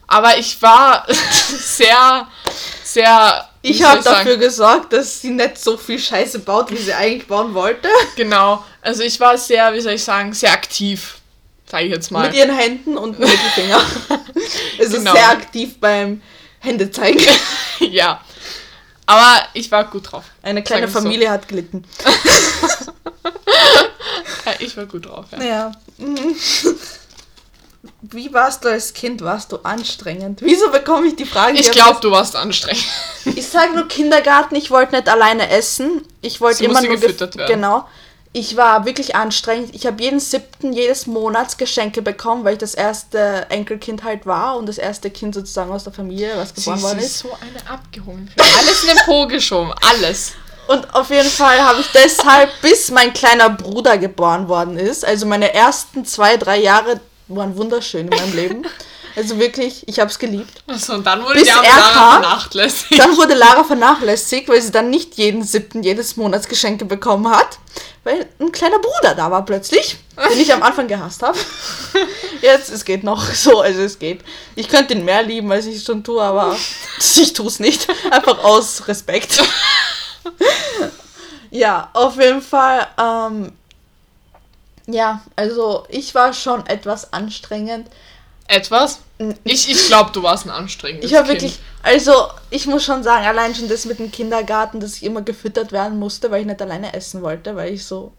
Aber 0.07 0.37
ich 0.37 0.61
war 0.61 1.05
sehr, 1.11 2.27
sehr. 2.83 3.49
Ich 3.61 3.83
habe 3.83 4.01
dafür 4.01 4.37
gesorgt, 4.37 4.93
dass 4.93 5.21
sie 5.21 5.31
nicht 5.31 5.57
so 5.57 5.75
viel 5.75 5.99
Scheiße 5.99 6.39
baut, 6.39 6.71
wie 6.71 6.77
sie 6.77 6.93
eigentlich 6.93 7.27
bauen 7.27 7.53
wollte. 7.53 7.89
Genau. 8.15 8.63
Also 8.81 9.03
ich 9.03 9.19
war 9.19 9.37
sehr, 9.37 9.73
wie 9.73 9.81
soll 9.81 9.93
ich 9.93 10.03
sagen, 10.03 10.33
sehr 10.33 10.53
aktiv. 10.53 11.17
Sag 11.69 11.83
ich 11.83 11.91
jetzt 11.91 12.11
mal. 12.11 12.27
Mit 12.27 12.37
ihren 12.37 12.55
Händen 12.55 12.97
und 12.97 13.19
Mittelfinger. 13.19 13.81
also 14.79 14.97
genau. 14.97 15.11
sehr 15.11 15.29
aktiv 15.29 15.77
beim 15.81 16.21
Händezeigen. 16.59 17.21
ja. 17.79 18.21
Aber 19.05 19.47
ich 19.53 19.69
war 19.69 19.83
gut 19.85 20.11
drauf. 20.11 20.23
Eine 20.41 20.63
kleine 20.63 20.87
Familie 20.87 21.27
so. 21.27 21.33
hat 21.33 21.47
gelitten. 21.49 21.83
ich 24.59 24.77
war 24.77 24.85
gut 24.85 25.05
drauf, 25.05 25.25
ja. 25.37 25.43
ja. 25.43 25.71
Wie 28.01 28.33
warst 28.33 28.63
du 28.65 28.69
als 28.69 28.93
Kind? 28.93 29.21
Warst 29.21 29.51
du 29.51 29.57
anstrengend? 29.57 30.41
Wieso 30.41 30.69
bekomme 30.71 31.07
ich 31.07 31.15
die 31.15 31.25
Frage? 31.25 31.57
Ich 31.57 31.71
glaube, 31.71 31.99
du 32.01 32.11
warst 32.11 32.35
anstrengend. 32.35 32.83
Ich 33.35 33.47
sage 33.47 33.73
nur 33.73 33.87
Kindergarten, 33.87 34.55
ich 34.55 34.71
wollte 34.71 34.95
nicht 34.95 35.09
alleine 35.09 35.49
essen. 35.49 36.01
Ich 36.21 36.39
wollte 36.39 36.63
immer 36.63 36.81
nur 36.81 36.95
gefüttert 36.95 37.35
werden. 37.35 37.53
Genau. 37.53 37.85
ich 38.33 38.55
war 38.55 38.85
wirklich 38.85 39.15
anstrengend. 39.15 39.73
Ich 39.75 39.85
habe 39.85 40.01
jeden 40.01 40.19
siebten 40.19 40.71
jedes 40.73 41.07
Monats 41.07 41.57
Geschenke 41.57 42.01
bekommen, 42.01 42.43
weil 42.45 42.53
ich 42.53 42.59
das 42.59 42.73
erste 42.73 43.47
Enkelkind 43.49 44.03
halt 44.03 44.25
war 44.25 44.57
und 44.57 44.67
das 44.67 44.77
erste 44.77 45.09
Kind 45.09 45.33
sozusagen 45.35 45.71
aus 45.71 45.83
der 45.83 45.93
Familie, 45.93 46.37
was 46.37 46.53
geboren 46.53 46.81
worden 46.81 46.99
ist. 46.99 47.19
so 47.19 47.29
eine 47.41 47.69
abgehoben. 47.69 48.29
Alles 48.37 48.83
in 48.83 48.89
den 48.89 48.97
Po 49.05 49.27
geschoben, 49.27 49.73
alles. 49.89 50.33
Und 50.67 50.93
auf 50.95 51.09
jeden 51.09 51.29
Fall 51.29 51.59
habe 51.61 51.79
ich 51.81 51.87
deshalb, 51.93 52.49
bis 52.61 52.91
mein 52.91 53.13
kleiner 53.13 53.49
Bruder 53.49 53.97
geboren 53.97 54.47
worden 54.47 54.77
ist, 54.77 55.05
also 55.05 55.25
meine 55.25 55.53
ersten 55.53 56.05
zwei, 56.05 56.37
drei 56.37 56.57
Jahre 56.59 56.99
waren 57.27 57.57
wunderschön 57.57 58.07
in 58.07 58.17
meinem 58.17 58.35
Leben. 58.35 58.65
Also 59.17 59.39
wirklich, 59.39 59.81
ich 59.87 59.99
habe 59.99 60.11
es 60.11 60.19
geliebt. 60.19 60.61
Achso, 60.67 60.93
und 60.93 61.03
dann 61.03 61.23
wurde 61.23 61.41
die 61.41 61.49
arme 61.49 61.67
Lara 61.67 62.11
vernachlässigt. 62.19 62.99
Dann 62.99 63.17
wurde 63.17 63.33
Lara 63.33 63.63
vernachlässigt, 63.63 64.47
weil 64.47 64.61
sie 64.61 64.71
dann 64.71 64.91
nicht 64.91 65.15
jeden 65.15 65.41
siebten, 65.43 65.81
jedes 65.81 66.17
Monats 66.17 66.47
Geschenke 66.47 66.85
bekommen 66.85 67.27
hat. 67.27 67.57
Weil 68.03 68.27
ein 68.39 68.51
kleiner 68.51 68.77
Bruder 68.77 69.15
da 69.15 69.31
war 69.31 69.43
plötzlich, 69.43 69.97
den 70.29 70.39
ich 70.39 70.53
am 70.53 70.61
Anfang 70.61 70.87
gehasst 70.87 71.23
habe. 71.23 71.37
Jetzt, 72.41 72.69
es 72.69 72.85
geht 72.85 73.03
noch 73.03 73.23
so, 73.33 73.61
also 73.61 73.81
es 73.81 73.97
geht. 73.97 74.21
Ich 74.55 74.69
könnte 74.69 74.93
ihn 74.93 75.03
mehr 75.03 75.23
lieben, 75.23 75.51
als 75.51 75.65
ich 75.65 75.77
es 75.77 75.83
schon 75.83 76.03
tue, 76.03 76.21
aber 76.21 76.55
ich 76.99 77.33
tue 77.33 77.47
es 77.47 77.59
nicht. 77.59 77.87
Einfach 78.11 78.43
aus 78.43 78.87
Respekt. 78.87 79.43
ja, 81.49 81.89
auf 81.93 82.17
jeden 82.17 82.43
Fall. 82.43 82.87
Ähm, 82.99 83.51
ja, 84.87 85.21
also 85.35 85.85
ich 85.89 86.15
war 86.15 86.33
schon 86.33 86.65
etwas 86.65 87.13
anstrengend. 87.13 87.87
Etwas? 88.47 88.99
Ich, 89.43 89.69
ich 89.69 89.87
glaube, 89.87 90.11
du 90.13 90.23
warst 90.23 90.45
ein 90.45 90.51
anstrengendes 90.51 91.11
Ich 91.11 91.17
habe 91.17 91.27
wirklich, 91.27 91.59
also 91.83 92.13
ich 92.49 92.65
muss 92.65 92.85
schon 92.85 93.03
sagen, 93.03 93.25
allein 93.25 93.53
schon 93.53 93.67
das 93.67 93.85
mit 93.85 93.99
dem 93.99 94.11
Kindergarten, 94.11 94.79
dass 94.79 94.95
ich 94.95 95.03
immer 95.03 95.21
gefüttert 95.21 95.73
werden 95.73 95.99
musste, 95.99 96.31
weil 96.31 96.41
ich 96.41 96.47
nicht 96.47 96.61
alleine 96.61 96.93
essen 96.93 97.21
wollte, 97.21 97.57
weil 97.57 97.73
ich 97.73 97.85
so 97.85 98.13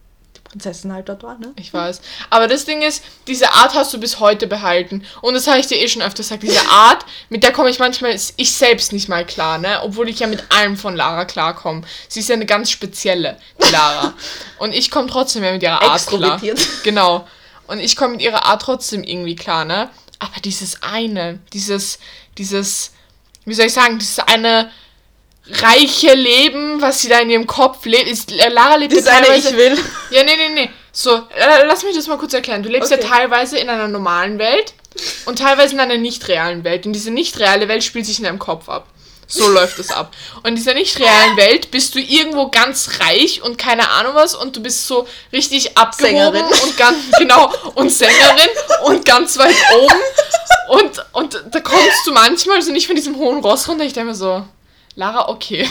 Prinzessin 0.48 0.92
halt 0.92 1.08
dort 1.08 1.22
war, 1.22 1.38
ne? 1.38 1.52
Ich 1.56 1.72
weiß. 1.72 2.00
Aber 2.30 2.48
das 2.48 2.64
Ding 2.64 2.82
ist, 2.82 3.04
diese 3.26 3.52
Art 3.52 3.74
hast 3.74 3.92
du 3.92 4.00
bis 4.00 4.18
heute 4.18 4.46
behalten. 4.46 5.04
Und 5.20 5.34
das 5.34 5.46
habe 5.46 5.58
ich 5.58 5.66
dir 5.66 5.78
eh 5.78 5.88
schon 5.88 6.02
öfter 6.02 6.22
gesagt. 6.22 6.42
Diese 6.42 6.68
Art, 6.68 7.04
mit 7.28 7.42
der 7.42 7.52
komme 7.52 7.70
ich 7.70 7.78
manchmal 7.78 8.18
ich 8.36 8.52
selbst 8.52 8.92
nicht 8.92 9.08
mal 9.08 9.26
klar, 9.26 9.58
ne? 9.58 9.80
Obwohl 9.82 10.08
ich 10.08 10.20
ja 10.20 10.26
mit 10.26 10.44
allem 10.50 10.76
von 10.76 10.96
Lara 10.96 11.24
klarkomme. 11.24 11.82
Sie 12.08 12.20
ist 12.20 12.28
ja 12.28 12.34
eine 12.34 12.46
ganz 12.46 12.70
spezielle, 12.70 13.36
die 13.62 13.70
Lara. 13.70 14.14
Und 14.58 14.74
ich 14.74 14.90
komme 14.90 15.08
trotzdem 15.08 15.44
ja 15.44 15.52
mit 15.52 15.62
ihrer 15.62 15.82
Art 15.82 16.06
klar. 16.06 16.40
Genau. 16.82 17.26
Und 17.66 17.80
ich 17.80 17.96
komme 17.96 18.12
mit 18.12 18.22
ihrer 18.22 18.46
Art 18.46 18.62
trotzdem 18.62 19.04
irgendwie 19.04 19.36
klar, 19.36 19.64
ne? 19.64 19.90
Aber 20.18 20.40
dieses 20.42 20.82
eine, 20.82 21.38
dieses, 21.52 21.98
dieses, 22.38 22.92
wie 23.44 23.54
soll 23.54 23.66
ich 23.66 23.74
sagen, 23.74 23.98
dieses 23.98 24.18
eine 24.20 24.70
reiche 25.50 26.14
Leben, 26.14 26.80
was 26.80 27.00
sie 27.00 27.08
da 27.08 27.20
in 27.20 27.30
ihrem 27.30 27.46
Kopf 27.46 27.84
lebt. 27.84 28.08
Ist, 28.08 28.32
äh, 28.32 28.48
Lara 28.48 28.76
lebt 28.76 28.96
das 28.96 29.04
ja 29.04 29.12
teilweise. 29.12 29.50
Ich 29.50 29.56
will. 29.56 29.78
Ja, 30.10 30.22
nee, 30.24 30.36
nee, 30.36 30.54
nee. 30.54 30.70
So, 30.92 31.22
lass 31.66 31.84
mich 31.84 31.94
das 31.94 32.06
mal 32.06 32.18
kurz 32.18 32.34
erklären. 32.34 32.62
Du 32.62 32.68
lebst 32.68 32.92
okay. 32.92 33.02
ja 33.02 33.08
teilweise 33.08 33.58
in 33.58 33.68
einer 33.68 33.88
normalen 33.88 34.38
Welt 34.38 34.74
und 35.26 35.38
teilweise 35.38 35.74
in 35.74 35.80
einer 35.80 35.96
nicht 35.96 36.26
realen 36.28 36.64
Welt. 36.64 36.86
Und 36.86 36.92
diese 36.92 37.10
nicht 37.10 37.38
reale 37.38 37.68
Welt 37.68 37.84
spielt 37.84 38.06
sich 38.06 38.18
in 38.18 38.24
deinem 38.24 38.38
Kopf 38.38 38.68
ab. 38.68 38.88
So 39.26 39.48
läuft 39.52 39.78
es 39.78 39.90
ab. 39.90 40.12
Und 40.38 40.46
in 40.46 40.56
dieser 40.56 40.74
nicht 40.74 40.98
realen 40.98 41.36
Welt 41.36 41.70
bist 41.70 41.94
du 41.94 42.00
irgendwo 42.00 42.48
ganz 42.48 42.98
reich 43.00 43.42
und 43.42 43.58
keine 43.58 43.90
Ahnung 43.90 44.14
was 44.14 44.34
und 44.34 44.56
du 44.56 44.62
bist 44.62 44.86
so 44.86 45.06
richtig 45.32 45.76
abgehoben 45.76 46.32
Sängerin. 46.32 46.44
und 46.62 46.76
ganz 46.76 46.98
genau 47.18 47.52
und 47.74 47.92
Sängerin 47.92 48.48
und 48.84 49.04
ganz 49.04 49.38
weit 49.38 49.54
oben 49.80 50.00
und 50.68 51.04
und 51.12 51.44
da 51.50 51.60
kommst 51.60 52.06
du 52.06 52.12
manchmal 52.12 52.62
so 52.62 52.72
nicht 52.72 52.86
von 52.86 52.96
diesem 52.96 53.16
hohen 53.16 53.40
Ross 53.40 53.68
runter. 53.68 53.84
Ich 53.84 53.92
denke 53.92 54.10
mir 54.10 54.16
so, 54.16 54.44
Lara, 54.98 55.28
okay, 55.28 55.64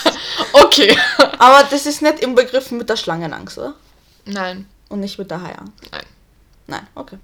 okay. 0.52 0.98
Aber 1.38 1.62
das 1.70 1.86
ist 1.86 2.02
nicht 2.02 2.18
im 2.18 2.34
Begriff 2.34 2.72
mit 2.72 2.88
der 2.88 2.96
Schlangenangst, 2.96 3.56
oder? 3.56 3.74
Nein. 4.24 4.66
Und 4.88 4.98
nicht 4.98 5.16
mit 5.16 5.30
der 5.30 5.42
Haiangst? 5.42 5.72
Nein. 5.92 6.06
Nein, 6.66 6.86
okay. 6.96 7.18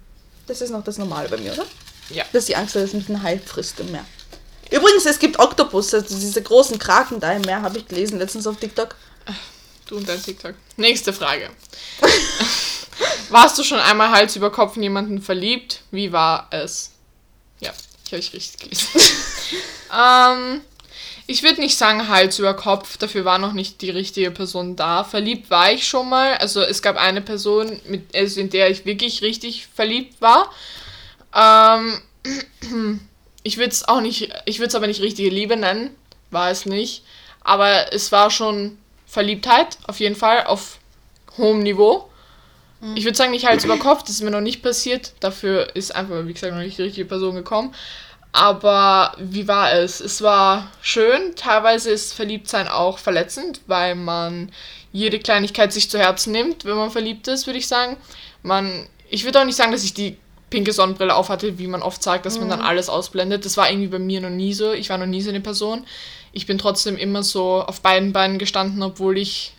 Das 0.47 0.61
ist 0.61 0.69
noch 0.69 0.81
das 0.81 0.97
Normale 0.97 1.27
bei 1.27 1.35
mir, 1.35 1.51
oder? 1.51 1.65
Ja. 2.09 2.23
Das 2.31 2.43
ist 2.43 2.47
die 2.47 2.55
Angst, 2.55 2.75
dass 2.75 2.83
es 2.83 2.93
mich 2.93 3.09
ein 3.09 3.21
Hai 3.21 3.37
frisst 3.37 3.81
im 3.81 3.91
Meer. 3.91 4.05
Übrigens, 4.71 5.05
es 5.05 5.19
gibt 5.19 5.39
Oktopus, 5.39 5.93
also 5.93 6.15
diese 6.17 6.41
großen 6.41 6.79
Kraken 6.79 7.19
da 7.19 7.33
im 7.33 7.41
Meer, 7.41 7.61
habe 7.63 7.79
ich 7.79 7.85
gelesen 7.85 8.17
letztens 8.17 8.47
auf 8.47 8.55
TikTok. 8.55 8.95
Du 9.87 9.97
und 9.97 10.07
dein 10.07 10.23
TikTok. 10.23 10.55
Nächste 10.77 11.11
Frage. 11.11 11.49
Warst 13.29 13.59
du 13.59 13.63
schon 13.63 13.79
einmal 13.79 14.11
Hals 14.11 14.37
über 14.37 14.53
Kopf 14.53 14.77
in 14.77 14.83
jemanden 14.83 15.21
verliebt? 15.21 15.81
Wie 15.91 16.13
war 16.13 16.47
es? 16.51 16.91
Ja, 17.59 17.73
ich 18.05 18.13
habe 18.13 18.21
ich 18.21 18.31
richtig 18.31 18.61
gelesen. 18.61 18.87
ähm, 19.93 20.61
ich 21.27 21.43
würde 21.43 21.61
nicht 21.61 21.77
sagen 21.77 22.07
Hals 22.07 22.39
über 22.39 22.53
Kopf, 22.53 22.97
dafür 22.97 23.25
war 23.25 23.37
noch 23.37 23.53
nicht 23.53 23.81
die 23.81 23.89
richtige 23.89 24.31
Person 24.31 24.75
da. 24.75 25.03
Verliebt 25.03 25.49
war 25.49 25.71
ich 25.71 25.87
schon 25.87 26.09
mal. 26.09 26.35
Also 26.35 26.61
es 26.61 26.81
gab 26.81 26.97
eine 26.97 27.21
Person, 27.21 27.79
mit, 27.85 28.15
also 28.15 28.39
in 28.39 28.49
der 28.49 28.69
ich 28.69 28.85
wirklich 28.85 29.21
richtig 29.21 29.67
verliebt 29.67 30.21
war. 30.21 30.49
Ähm, 31.35 32.01
ich 33.43 33.57
würde 33.57 33.71
es 33.71 33.87
auch 33.87 34.01
nicht, 34.01 34.33
ich 34.45 34.59
würde 34.59 34.69
es 34.69 34.75
aber 34.75 34.87
nicht 34.87 35.01
richtige 35.01 35.29
Liebe 35.29 35.57
nennen, 35.57 35.95
war 36.31 36.49
es 36.49 36.65
nicht. 36.65 37.03
Aber 37.43 37.93
es 37.93 38.11
war 38.11 38.29
schon 38.29 38.77
Verliebtheit, 39.07 39.77
auf 39.87 39.99
jeden 39.99 40.15
Fall, 40.15 40.45
auf 40.45 40.77
hohem 41.37 41.63
Niveau. 41.63 42.09
Mhm. 42.81 42.97
Ich 42.97 43.05
würde 43.05 43.17
sagen, 43.17 43.31
nicht 43.31 43.45
Hals 43.45 43.65
über 43.65 43.77
Kopf, 43.77 44.03
das 44.03 44.11
ist 44.11 44.21
mir 44.21 44.31
noch 44.31 44.41
nicht 44.41 44.61
passiert. 44.61 45.13
Dafür 45.19 45.75
ist 45.75 45.95
einfach, 45.95 46.25
wie 46.25 46.33
gesagt, 46.33 46.53
noch 46.53 46.61
nicht 46.61 46.77
die 46.77 46.83
richtige 46.83 47.05
Person 47.05 47.35
gekommen. 47.35 47.73
Aber 48.33 49.13
wie 49.17 49.47
war 49.47 49.73
es? 49.73 49.99
Es 49.99 50.21
war 50.21 50.71
schön. 50.81 51.35
Teilweise 51.35 51.91
ist 51.91 52.13
Verliebtsein 52.13 52.67
auch 52.67 52.97
verletzend, 52.97 53.61
weil 53.67 53.95
man 53.95 54.51
jede 54.93 55.19
Kleinigkeit 55.19 55.73
sich 55.73 55.89
zu 55.89 55.99
Herzen 55.99 56.31
nimmt, 56.31 56.65
wenn 56.65 56.77
man 56.77 56.91
verliebt 56.91 57.27
ist, 57.27 57.45
würde 57.45 57.59
ich 57.59 57.67
sagen. 57.67 57.97
Man, 58.41 58.87
ich 59.09 59.25
würde 59.25 59.39
auch 59.41 59.45
nicht 59.45 59.57
sagen, 59.57 59.71
dass 59.71 59.83
ich 59.83 59.93
die 59.93 60.17
pinke 60.49 60.73
Sonnenbrille 60.73 61.15
aufhatte, 61.15 61.57
wie 61.57 61.67
man 61.67 61.81
oft 61.81 62.03
sagt, 62.03 62.25
dass 62.25 62.35
mhm. 62.35 62.41
man 62.41 62.49
dann 62.49 62.59
mhm. 62.59 62.65
alles 62.65 62.89
ausblendet. 62.89 63.45
Das 63.45 63.57
war 63.57 63.69
irgendwie 63.69 63.87
bei 63.87 63.99
mir 63.99 64.21
noch 64.21 64.29
nie 64.29 64.53
so. 64.53 64.71
Ich 64.71 64.89
war 64.89 64.97
noch 64.97 65.05
nie 65.05 65.21
so 65.21 65.29
eine 65.29 65.41
Person. 65.41 65.85
Ich 66.31 66.45
bin 66.45 66.57
trotzdem 66.57 66.97
immer 66.97 67.23
so 67.23 67.61
auf 67.61 67.81
beiden 67.81 68.13
Beinen 68.13 68.37
gestanden, 68.37 68.81
obwohl 68.81 69.17
ich 69.17 69.53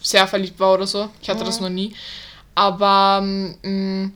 sehr 0.00 0.26
verliebt 0.26 0.58
war 0.58 0.74
oder 0.74 0.86
so. 0.86 1.08
Ich 1.20 1.28
hatte 1.28 1.42
mhm. 1.42 1.46
das 1.46 1.60
noch 1.60 1.68
nie. 1.68 1.94
Aber 2.54 3.20
mh, 3.20 3.56
mm, 3.62 4.12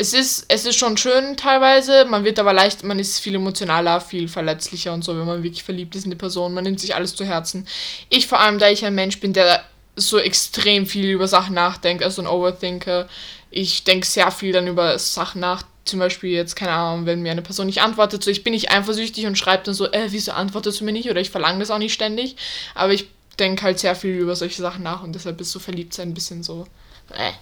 es 0.00 0.12
ist, 0.12 0.44
es 0.46 0.64
ist 0.64 0.76
schon 0.76 0.96
schön 0.96 1.36
teilweise. 1.36 2.04
Man 2.04 2.24
wird 2.24 2.38
aber 2.38 2.52
leicht, 2.52 2.84
man 2.84 3.00
ist 3.00 3.18
viel 3.18 3.34
emotionaler, 3.34 4.00
viel 4.00 4.28
verletzlicher 4.28 4.94
und 4.94 5.02
so, 5.02 5.18
wenn 5.18 5.26
man 5.26 5.42
wirklich 5.42 5.64
verliebt 5.64 5.96
ist 5.96 6.04
in 6.04 6.10
die 6.10 6.16
Person. 6.16 6.54
Man 6.54 6.62
nimmt 6.62 6.78
sich 6.78 6.94
alles 6.94 7.16
zu 7.16 7.24
Herzen. 7.24 7.66
Ich 8.08 8.28
vor 8.28 8.38
allem, 8.38 8.60
da 8.60 8.70
ich 8.70 8.84
ein 8.84 8.94
Mensch 8.94 9.18
bin, 9.18 9.32
der 9.32 9.64
so 9.96 10.18
extrem 10.18 10.86
viel 10.86 11.10
über 11.10 11.26
Sachen 11.26 11.54
nachdenkt, 11.54 12.04
also 12.04 12.22
ein 12.22 12.28
Overthinker, 12.28 13.08
ich 13.50 13.82
denke 13.82 14.06
sehr 14.06 14.30
viel 14.30 14.52
dann 14.52 14.68
über 14.68 14.96
Sachen 14.98 15.40
nach. 15.40 15.64
Zum 15.84 15.98
Beispiel 15.98 16.30
jetzt, 16.30 16.54
keine 16.54 16.72
Ahnung, 16.72 17.06
wenn 17.06 17.22
mir 17.22 17.32
eine 17.32 17.42
Person 17.42 17.66
nicht 17.66 17.80
antwortet, 17.80 18.22
so 18.22 18.30
ich 18.30 18.44
bin 18.44 18.52
nicht 18.52 18.70
eifersüchtig 18.70 19.26
und 19.26 19.36
schreibe 19.36 19.64
dann 19.64 19.74
so, 19.74 19.90
äh, 19.90 20.06
wieso 20.10 20.32
antwortest 20.32 20.80
du 20.80 20.84
mir 20.84 20.92
nicht? 20.92 21.10
Oder 21.10 21.20
ich 21.20 21.30
verlange 21.30 21.58
das 21.58 21.70
auch 21.72 21.78
nicht 21.78 21.94
ständig. 21.94 22.36
Aber 22.74 22.92
ich 22.92 23.08
denke 23.38 23.62
halt 23.64 23.80
sehr 23.80 23.96
viel 23.96 24.14
über 24.16 24.36
solche 24.36 24.62
Sachen 24.62 24.84
nach 24.84 25.02
und 25.02 25.14
deshalb 25.14 25.40
ist 25.40 25.50
so 25.50 25.58
verliebt 25.58 25.94
sein 25.94 26.10
ein 26.10 26.14
bisschen 26.14 26.44
so. 26.44 26.66
Äh. 27.12 27.32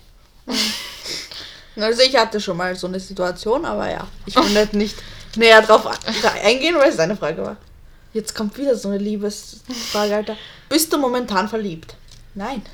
Also 1.76 2.02
ich 2.02 2.16
hatte 2.16 2.40
schon 2.40 2.56
mal 2.56 2.74
so 2.74 2.86
eine 2.86 3.00
Situation, 3.00 3.64
aber 3.64 3.90
ja, 3.90 4.06
ich 4.24 4.34
will 4.34 4.50
nicht, 4.50 4.72
nicht 4.72 4.96
näher 5.36 5.62
drauf 5.62 5.86
eingehen, 6.42 6.76
weil 6.76 6.90
es 6.90 6.98
eine 6.98 7.16
Frage 7.16 7.42
war. 7.42 7.56
Jetzt 8.14 8.34
kommt 8.34 8.56
wieder 8.56 8.74
so 8.74 8.88
eine 8.88 8.98
Liebesfrage, 8.98 10.16
Alter. 10.16 10.36
Bist 10.70 10.90
du 10.92 10.96
momentan 10.96 11.48
verliebt? 11.48 11.94
Nein. 12.34 12.64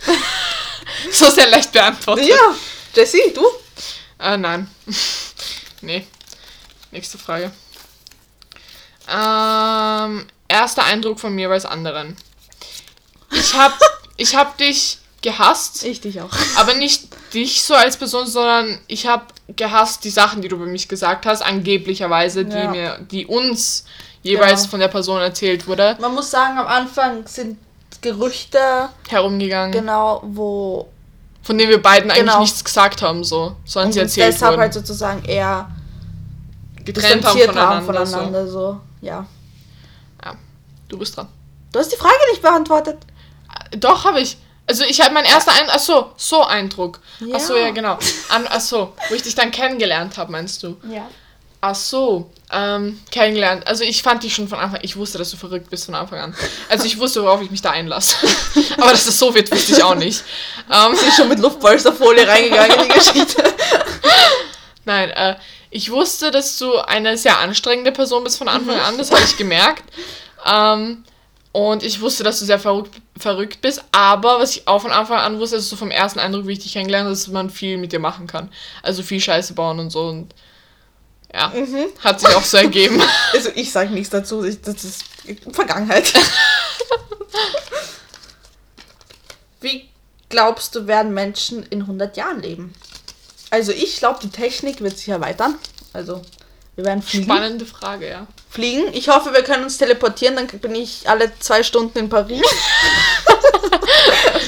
so 1.11 1.29
sehr 1.31 1.51
leicht 1.51 1.73
beantwortet. 1.73 2.29
Ja. 2.29 2.55
Jessie, 2.95 3.33
du? 3.35 3.45
Äh, 4.21 4.37
nein. 4.37 4.71
nee. 5.81 6.07
Nächste 6.93 7.19
Frage. 7.19 7.51
Ähm, 9.09 10.27
erster 10.47 10.85
Eindruck 10.85 11.19
von 11.19 11.35
mir 11.35 11.51
als 11.51 11.65
anderen. 11.65 12.17
Ich 13.33 13.55
hab, 13.55 13.77
ich 14.17 14.37
hab 14.37 14.59
dich 14.59 14.99
gehasst. 15.23 15.83
Ich 15.85 16.01
dich 16.01 16.21
auch. 16.21 16.31
Aber 16.57 16.75
nicht 16.75 17.09
dich 17.35 17.63
so 17.63 17.75
als 17.75 17.97
Person, 17.97 18.27
sondern 18.27 18.79
ich 18.87 19.07
hab 19.07 19.33
gehasst 19.57 20.05
die 20.05 20.11
Sachen, 20.11 20.43
die 20.43 20.49
du 20.49 20.57
über 20.57 20.67
mich 20.67 20.89
gesagt 20.89 21.27
hast, 21.27 21.43
angeblicherweise, 21.43 22.45
die 22.45 22.57
ja. 22.57 22.71
mir, 22.71 22.99
die 23.11 23.27
uns 23.27 23.85
jeweils 24.23 24.65
ja. 24.65 24.69
von 24.69 24.81
der 24.81 24.89
Person 24.89 25.21
erzählt 25.21 25.67
wurde. 25.67 25.97
Man 26.01 26.15
muss 26.15 26.31
sagen, 26.31 26.59
am 26.59 26.67
Anfang 26.67 27.27
sind 27.27 27.59
Gerüchte 28.01 28.59
herumgegangen. 29.09 29.73
Genau, 29.73 30.23
wo 30.25 30.89
von 31.43 31.59
denen 31.59 31.71
wir 31.71 31.83
beiden 31.83 32.11
genau. 32.11 32.35
eigentlich 32.35 32.39
nichts 32.51 32.65
gesagt 32.65 33.03
haben, 33.03 33.25
so, 33.25 33.57
sondern 33.65 33.89
und 33.89 33.93
sie 33.93 34.01
erzählt 34.01 34.35
deshalb 34.35 34.53
wurden. 34.53 34.61
halt 34.63 34.75
sozusagen 34.75 35.25
eher 35.25 35.71
getrennt 36.85 37.25
haben 37.25 37.39
voneinander, 37.39 37.69
haben 37.69 37.87
voneinander 37.87 38.47
so. 38.47 38.53
so. 38.53 38.81
Ja. 39.01 39.27
Ja, 40.25 40.35
du 40.89 40.99
bist 40.99 41.17
dran. 41.17 41.29
Du 41.73 41.79
hast 41.79 41.93
die 41.93 41.97
Frage 41.97 42.15
nicht 42.31 42.43
beantwortet. 42.43 42.99
Äh, 43.73 43.79
doch, 43.79 44.05
habe 44.05 44.21
ich. 44.21 44.37
Also 44.67 44.85
ich 44.85 45.01
habe 45.01 45.13
mein 45.13 45.25
erster 45.25 45.53
Eindruck, 45.53 45.75
ach 45.75 45.81
so, 45.81 46.13
so 46.17 46.45
Eindruck. 46.45 47.01
Ja. 47.21 47.37
Ach 47.37 47.41
so, 47.41 47.57
ja 47.57 47.71
genau. 47.71 47.99
An, 48.29 48.47
ach 48.49 48.61
so, 48.61 48.95
wo 49.09 49.15
ich 49.15 49.23
dich 49.23 49.35
dann 49.35 49.51
kennengelernt 49.51 50.17
habe, 50.19 50.31
meinst 50.31 50.63
du? 50.63 50.77
Ja. 50.89 51.09
Ach 51.61 51.75
so, 51.75 52.31
ähm, 52.51 53.01
kennengelernt. 53.11 53.67
Also 53.67 53.85
ich 53.85 54.03
fand 54.03 54.23
dich 54.23 54.35
schon 54.35 54.49
von 54.49 54.59
Anfang 54.59 54.81
ich 54.83 54.97
wusste, 54.97 55.19
dass 55.19 55.31
du 55.31 55.37
verrückt 55.37 55.71
bist 55.71 55.87
von 55.87 55.95
Anfang 55.95 56.19
an. 56.19 56.35
Also 56.69 56.87
ich 56.87 56.99
wusste, 56.99 57.23
worauf 57.23 57.41
ich 57.43 57.51
mich 57.51 57.63
da 57.63 57.71
einlasse. 57.71 58.17
Aber 58.79 58.91
dass 58.91 59.05
das 59.05 59.19
so 59.19 59.35
wird, 59.35 59.51
wusste 59.51 59.73
ich 59.73 59.83
auch 59.83 59.95
nicht. 59.95 60.25
Ähm, 60.71 60.97
Sie 60.97 61.07
ist 61.07 61.17
schon 61.17 61.29
mit 61.29 61.39
Luftpolsterfolie 61.39 62.27
reingegangen 62.27 62.81
in 62.81 62.89
die 62.89 62.95
Geschichte. 62.95 63.45
Nein, 64.85 65.11
äh, 65.11 65.37
ich 65.71 65.91
wusste, 65.91 66.31
dass 66.31 66.59
du 66.59 66.77
eine 66.79 67.17
sehr 67.17 67.39
anstrengende 67.39 67.93
Person 67.93 68.25
bist 68.25 68.39
von 68.39 68.49
Anfang 68.49 68.79
an, 68.79 68.99
das 68.99 69.11
habe 69.11 69.23
ich 69.25 69.37
gemerkt. 69.37 69.85
Ähm, 70.45 71.05
und 71.53 71.83
ich 71.83 72.01
wusste, 72.01 72.25
dass 72.25 72.39
du 72.39 72.47
sehr 72.47 72.59
verrückt, 72.59 73.01
verrückt 73.19 73.61
bist, 73.61 73.85
aber 73.93 74.41
was 74.41 74.57
ich 74.57 74.67
auch 74.67 74.81
von 74.81 74.91
Anfang 74.91 75.19
an 75.19 75.39
wusste, 75.39 75.57
ist 75.57 75.69
so 75.69 75.77
vom 75.77 75.91
ersten 75.91 76.19
Eindruck, 76.19 76.47
wie 76.47 76.53
ich 76.53 76.61
dich 76.61 76.73
kennengelernt 76.73 77.05
habe, 77.05 77.15
dass 77.15 77.29
man 77.29 77.51
viel 77.51 77.77
mit 77.77 77.93
dir 77.93 77.99
machen 77.99 78.27
kann. 78.27 78.51
Also 78.83 79.03
viel 79.03 79.21
Scheiße 79.21 79.53
bauen 79.53 79.79
und 79.79 79.91
so 79.91 80.09
und 80.09 80.35
ja, 81.33 81.49
mhm. 81.49 81.87
hat 82.01 82.21
sich 82.21 82.35
auch 82.35 82.45
so 82.45 82.57
ergeben. 82.57 83.01
Also 83.35 83.51
ich 83.55 83.71
sage 83.71 83.91
nichts 83.91 84.11
dazu, 84.11 84.45
ich, 84.45 84.61
das 84.61 84.85
ist 84.85 85.05
Vergangenheit. 85.53 86.13
wie 89.61 89.89
glaubst 90.29 90.75
du, 90.75 90.87
werden 90.87 91.15
Menschen 91.15 91.63
in 91.65 91.83
100 91.83 92.17
Jahren 92.17 92.41
leben? 92.41 92.75
Also 93.51 93.73
ich 93.73 93.97
glaube, 93.99 94.21
die 94.23 94.31
Technik 94.31 94.81
wird 94.81 94.97
sich 94.97 95.09
erweitern. 95.09 95.57
Also 95.93 96.23
wir 96.75 96.87
werden 96.87 97.03
fliegen. 97.03 97.25
Spannende 97.25 97.67
Frage, 97.67 98.09
ja. 98.09 98.27
Fliegen. 98.49 98.85
Ich 98.95 99.09
hoffe, 99.09 99.35
wir 99.35 99.43
können 99.43 99.65
uns 99.65 99.77
teleportieren, 99.77 100.37
dann 100.37 100.47
bin 100.47 100.75
ich 100.75 101.07
alle 101.07 101.31
zwei 101.39 101.63
Stunden 101.63 101.99
in 101.99 102.09
Paris. 102.09 102.41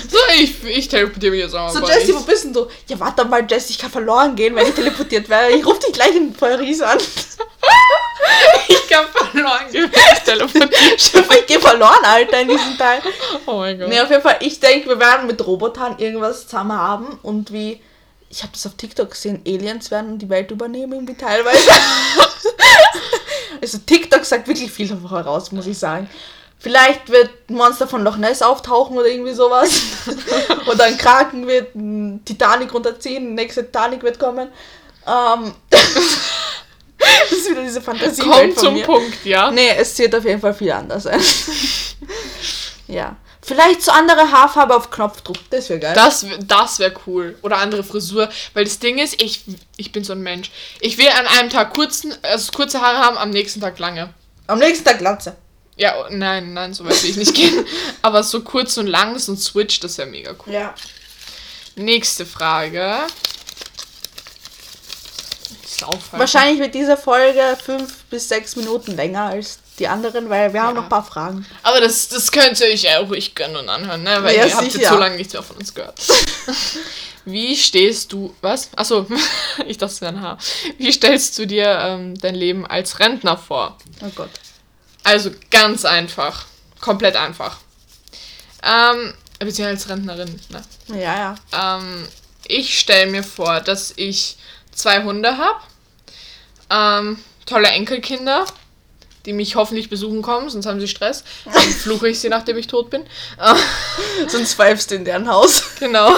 so, 0.09 0.17
ich, 0.39 0.65
ich 0.65 0.89
teleportiere 0.89 1.33
mich 1.33 1.43
jetzt 1.43 1.55
auch 1.55 1.69
So, 1.69 1.87
Jesse, 1.87 2.15
wo 2.15 2.21
bist 2.21 2.45
denn 2.45 2.55
du? 2.55 2.67
Ja, 2.89 2.99
warte 2.99 3.27
mal, 3.27 3.47
Jesse, 3.49 3.71
ich 3.71 3.79
kann 3.79 3.91
verloren 3.91 4.35
gehen, 4.35 4.57
wenn 4.57 4.67
ich 4.67 4.75
teleportiert 4.75 5.29
werde. 5.29 5.55
Ich 5.55 5.67
rufe 5.67 5.81
dich 5.81 5.93
gleich 5.93 6.17
in 6.17 6.33
Paris 6.33 6.81
an. 6.81 6.99
ich 8.69 8.89
kann 8.89 9.05
verloren 9.09 9.71
gehen, 9.71 9.91
wenn 9.93 10.15
ich 10.15 10.21
teleportiert 10.21 10.75
Ich 11.05 11.47
gehe 11.47 11.61
verloren, 11.61 12.05
Alter, 12.05 12.41
in 12.41 12.49
diesem 12.49 12.79
Teil. 12.79 13.03
Oh 13.45 13.59
mein 13.59 13.79
Gott. 13.79 13.89
Nee, 13.89 14.01
auf 14.01 14.09
jeden 14.09 14.23
Fall, 14.23 14.39
ich 14.41 14.61
denke, 14.61 14.89
wir 14.89 14.99
werden 14.99 15.27
mit 15.27 15.47
Robotern 15.47 15.99
irgendwas 15.99 16.47
zusammen 16.47 16.79
haben 16.79 17.19
und 17.23 17.53
wie 17.53 17.83
ich 18.35 18.43
habe 18.43 18.53
das 18.53 18.67
auf 18.67 18.75
TikTok 18.75 19.11
gesehen, 19.13 19.43
Aliens 19.47 19.93
werden 19.93 20.19
die 20.19 20.29
Welt 20.29 20.51
übernehmen, 20.51 20.93
irgendwie 20.93 21.15
teilweise. 21.15 21.71
also 23.63 23.79
TikTok 23.79 24.25
sagt 24.25 24.49
wirklich 24.49 24.73
viel 24.73 24.89
voraus, 24.89 25.53
muss 25.53 25.69
ich 25.69 25.79
sagen. 25.79 26.11
Vielleicht 26.59 27.11
wird 27.11 27.31
ein 27.49 27.55
Monster 27.55 27.87
von 27.87 28.03
Loch 28.03 28.17
Ness 28.17 28.43
auftauchen 28.43 28.99
oder 28.99 29.07
irgendwie 29.07 29.35
sowas. 29.35 29.83
oder 30.67 30.85
ein 30.85 30.99
Kraken 30.99 31.47
wird 31.47 31.77
ein 31.77 32.25
Titanic 32.25 32.75
runterziehen, 32.75 33.35
nächste 33.35 33.67
Titanic 33.67 34.03
wird 34.03 34.19
kommen. 34.19 34.49
Ähm, 35.07 35.55
das 35.71 37.31
ist 37.31 37.51
wieder 37.51 37.63
diese 37.63 37.83
Fantasie. 37.83 38.23
Kommt 38.23 38.59
zum 38.59 38.75
mir. 38.75 38.85
Punkt, 38.85 39.25
ja. 39.25 39.53
Nee, 39.53 39.77
es 39.79 39.97
wird 39.97 40.13
auf 40.13 40.25
jeden 40.25 40.41
Fall 40.41 40.55
viel 40.55 40.73
anders 40.73 41.05
sein. 41.05 41.21
ja. 42.89 43.17
Vielleicht 43.47 43.83
so 43.83 43.93
andere 43.93 44.31
Haarfarbe 44.31 44.75
auf 44.75 44.91
Knopfdruck, 44.91 45.37
das 45.51 45.69
wäre 45.69 45.79
geil. 45.79 45.95
Das, 45.95 46.25
das 46.47 46.79
wäre 46.79 46.95
cool. 47.07 47.39
Oder 47.43 47.59
andere 47.59 47.85
Frisur. 47.85 48.31
Weil 48.55 48.65
das 48.65 48.79
Ding 48.79 48.97
ist, 48.99 49.21
ich, 49.21 49.43
ich 49.77 49.93
bin 49.93 50.03
so 50.03 50.15
ein 50.15 50.23
Mensch. 50.23 50.51
Ich 50.81 50.97
will 50.97 51.09
an 51.09 51.27
einem 51.27 51.51
Tag 51.51 51.75
kurzen, 51.75 52.15
also 52.23 52.53
kurze 52.53 52.81
Haare 52.81 52.99
haben, 52.99 53.19
am 53.19 53.29
nächsten 53.29 53.61
Tag 53.61 53.79
lange. 53.79 54.15
Am 54.47 54.59
nächsten 54.59 54.87
Tag 54.87 54.99
Glatze. 54.99 55.37
Ja, 55.77 55.95
oh, 56.01 56.07
nein, 56.09 56.55
nein, 56.55 56.73
so 56.73 56.87
weit 56.87 57.03
will 57.03 57.11
ich 57.11 57.17
nicht 57.17 57.35
gehen. 57.35 57.67
Aber 58.03 58.23
so 58.23 58.41
kurz 58.41 58.79
und 58.79 58.87
lang, 58.87 59.19
so 59.19 59.33
ein 59.33 59.37
Switch, 59.37 59.79
das 59.81 59.99
wäre 59.99 60.09
mega 60.09 60.35
cool. 60.47 60.53
Ja. 60.53 60.75
Nächste 61.77 62.25
Frage. 62.25 62.97
Wahrscheinlich 66.13 66.61
wird 66.61 66.75
diese 66.75 66.97
Folge 66.97 67.59
fünf 67.63 68.05
bis 68.05 68.29
sechs 68.29 68.57
Minuten 68.57 68.97
länger 68.97 69.25
als 69.25 69.59
die 69.79 69.89
anderen, 69.89 70.31
weil 70.31 70.53
wir 70.53 70.61
ja. 70.61 70.67
haben 70.67 70.77
noch 70.77 70.85
ein 70.85 70.89
paar 70.89 71.05
Fragen. 71.05 71.45
Aber 71.63 71.81
das, 71.81 72.09
das 72.09 72.31
könnt 72.31 72.61
ihr 72.61 72.69
euch 72.69 72.83
ja 72.83 72.99
ruhig 72.99 73.35
gönnen 73.35 73.57
und 73.57 73.69
anhören, 73.69 74.03
ne? 74.03 74.23
Weil 74.23 74.37
ja, 74.37 74.47
ihr 74.47 74.57
habt 74.57 74.73
jetzt 74.73 74.89
so 74.89 74.97
lange 74.97 75.17
nichts 75.17 75.33
mehr 75.33 75.43
von 75.43 75.57
uns 75.57 75.75
gehört. 75.75 75.99
Wie 77.25 77.57
stehst 77.57 78.13
du, 78.13 78.35
was? 78.41 78.71
Achso, 78.77 79.07
ich 79.67 79.79
dachte, 79.79 79.95
es 79.95 80.01
wäre 80.01 80.13
ein 80.13 80.21
Haar. 80.21 80.39
Wie 80.79 80.93
stellst 80.93 81.39
du 81.39 81.47
dir 81.47 81.79
ähm, 81.81 82.19
dein 82.19 82.35
Leben 82.35 82.67
als 82.67 83.01
Rentner 83.01 83.37
vor? 83.37 83.79
Oh 84.01 84.11
Gott. 84.15 84.31
Also 85.03 85.31
ganz 85.51 85.85
einfach. 85.85 86.47
Komplett 86.81 87.17
einfach. 87.17 87.59
Ähm, 88.63 89.15
beziehungsweise 89.39 89.69
als 89.69 89.89
Rentnerin, 89.89 90.41
ne? 90.51 90.63
Ja, 91.01 91.35
ja. 91.53 91.79
Ähm, 91.79 92.07
ich 92.47 92.79
stelle 92.79 93.11
mir 93.11 93.25
vor, 93.25 93.61
dass 93.61 93.95
ich 93.97 94.37
zwei 94.73 95.03
Hunde 95.03 95.39
habe. 95.39 95.61
Ähm, 96.71 97.19
tolle 97.47 97.69
Enkelkinder 97.69 98.45
die 99.27 99.33
mich 99.33 99.57
hoffentlich 99.57 99.89
besuchen 99.89 100.23
kommen, 100.23 100.51
sonst 100.51 100.67
haben 100.67 100.81
sie 100.81 100.89
Stress. 100.89 101.25
Dann 101.45 101.63
fluche 101.63 102.09
ich 102.09 102.21
sie, 102.21 102.29
nachdem 102.29 102.59
ich 102.59 102.67
tot 102.67 102.91
bin. 102.91 103.05
sonst 104.29 104.55
pfeifst 104.55 104.91
du 104.91 104.97
in 104.97 105.05
deren 105.05 105.29
Haus. 105.29 105.63
Genau. 105.79 106.13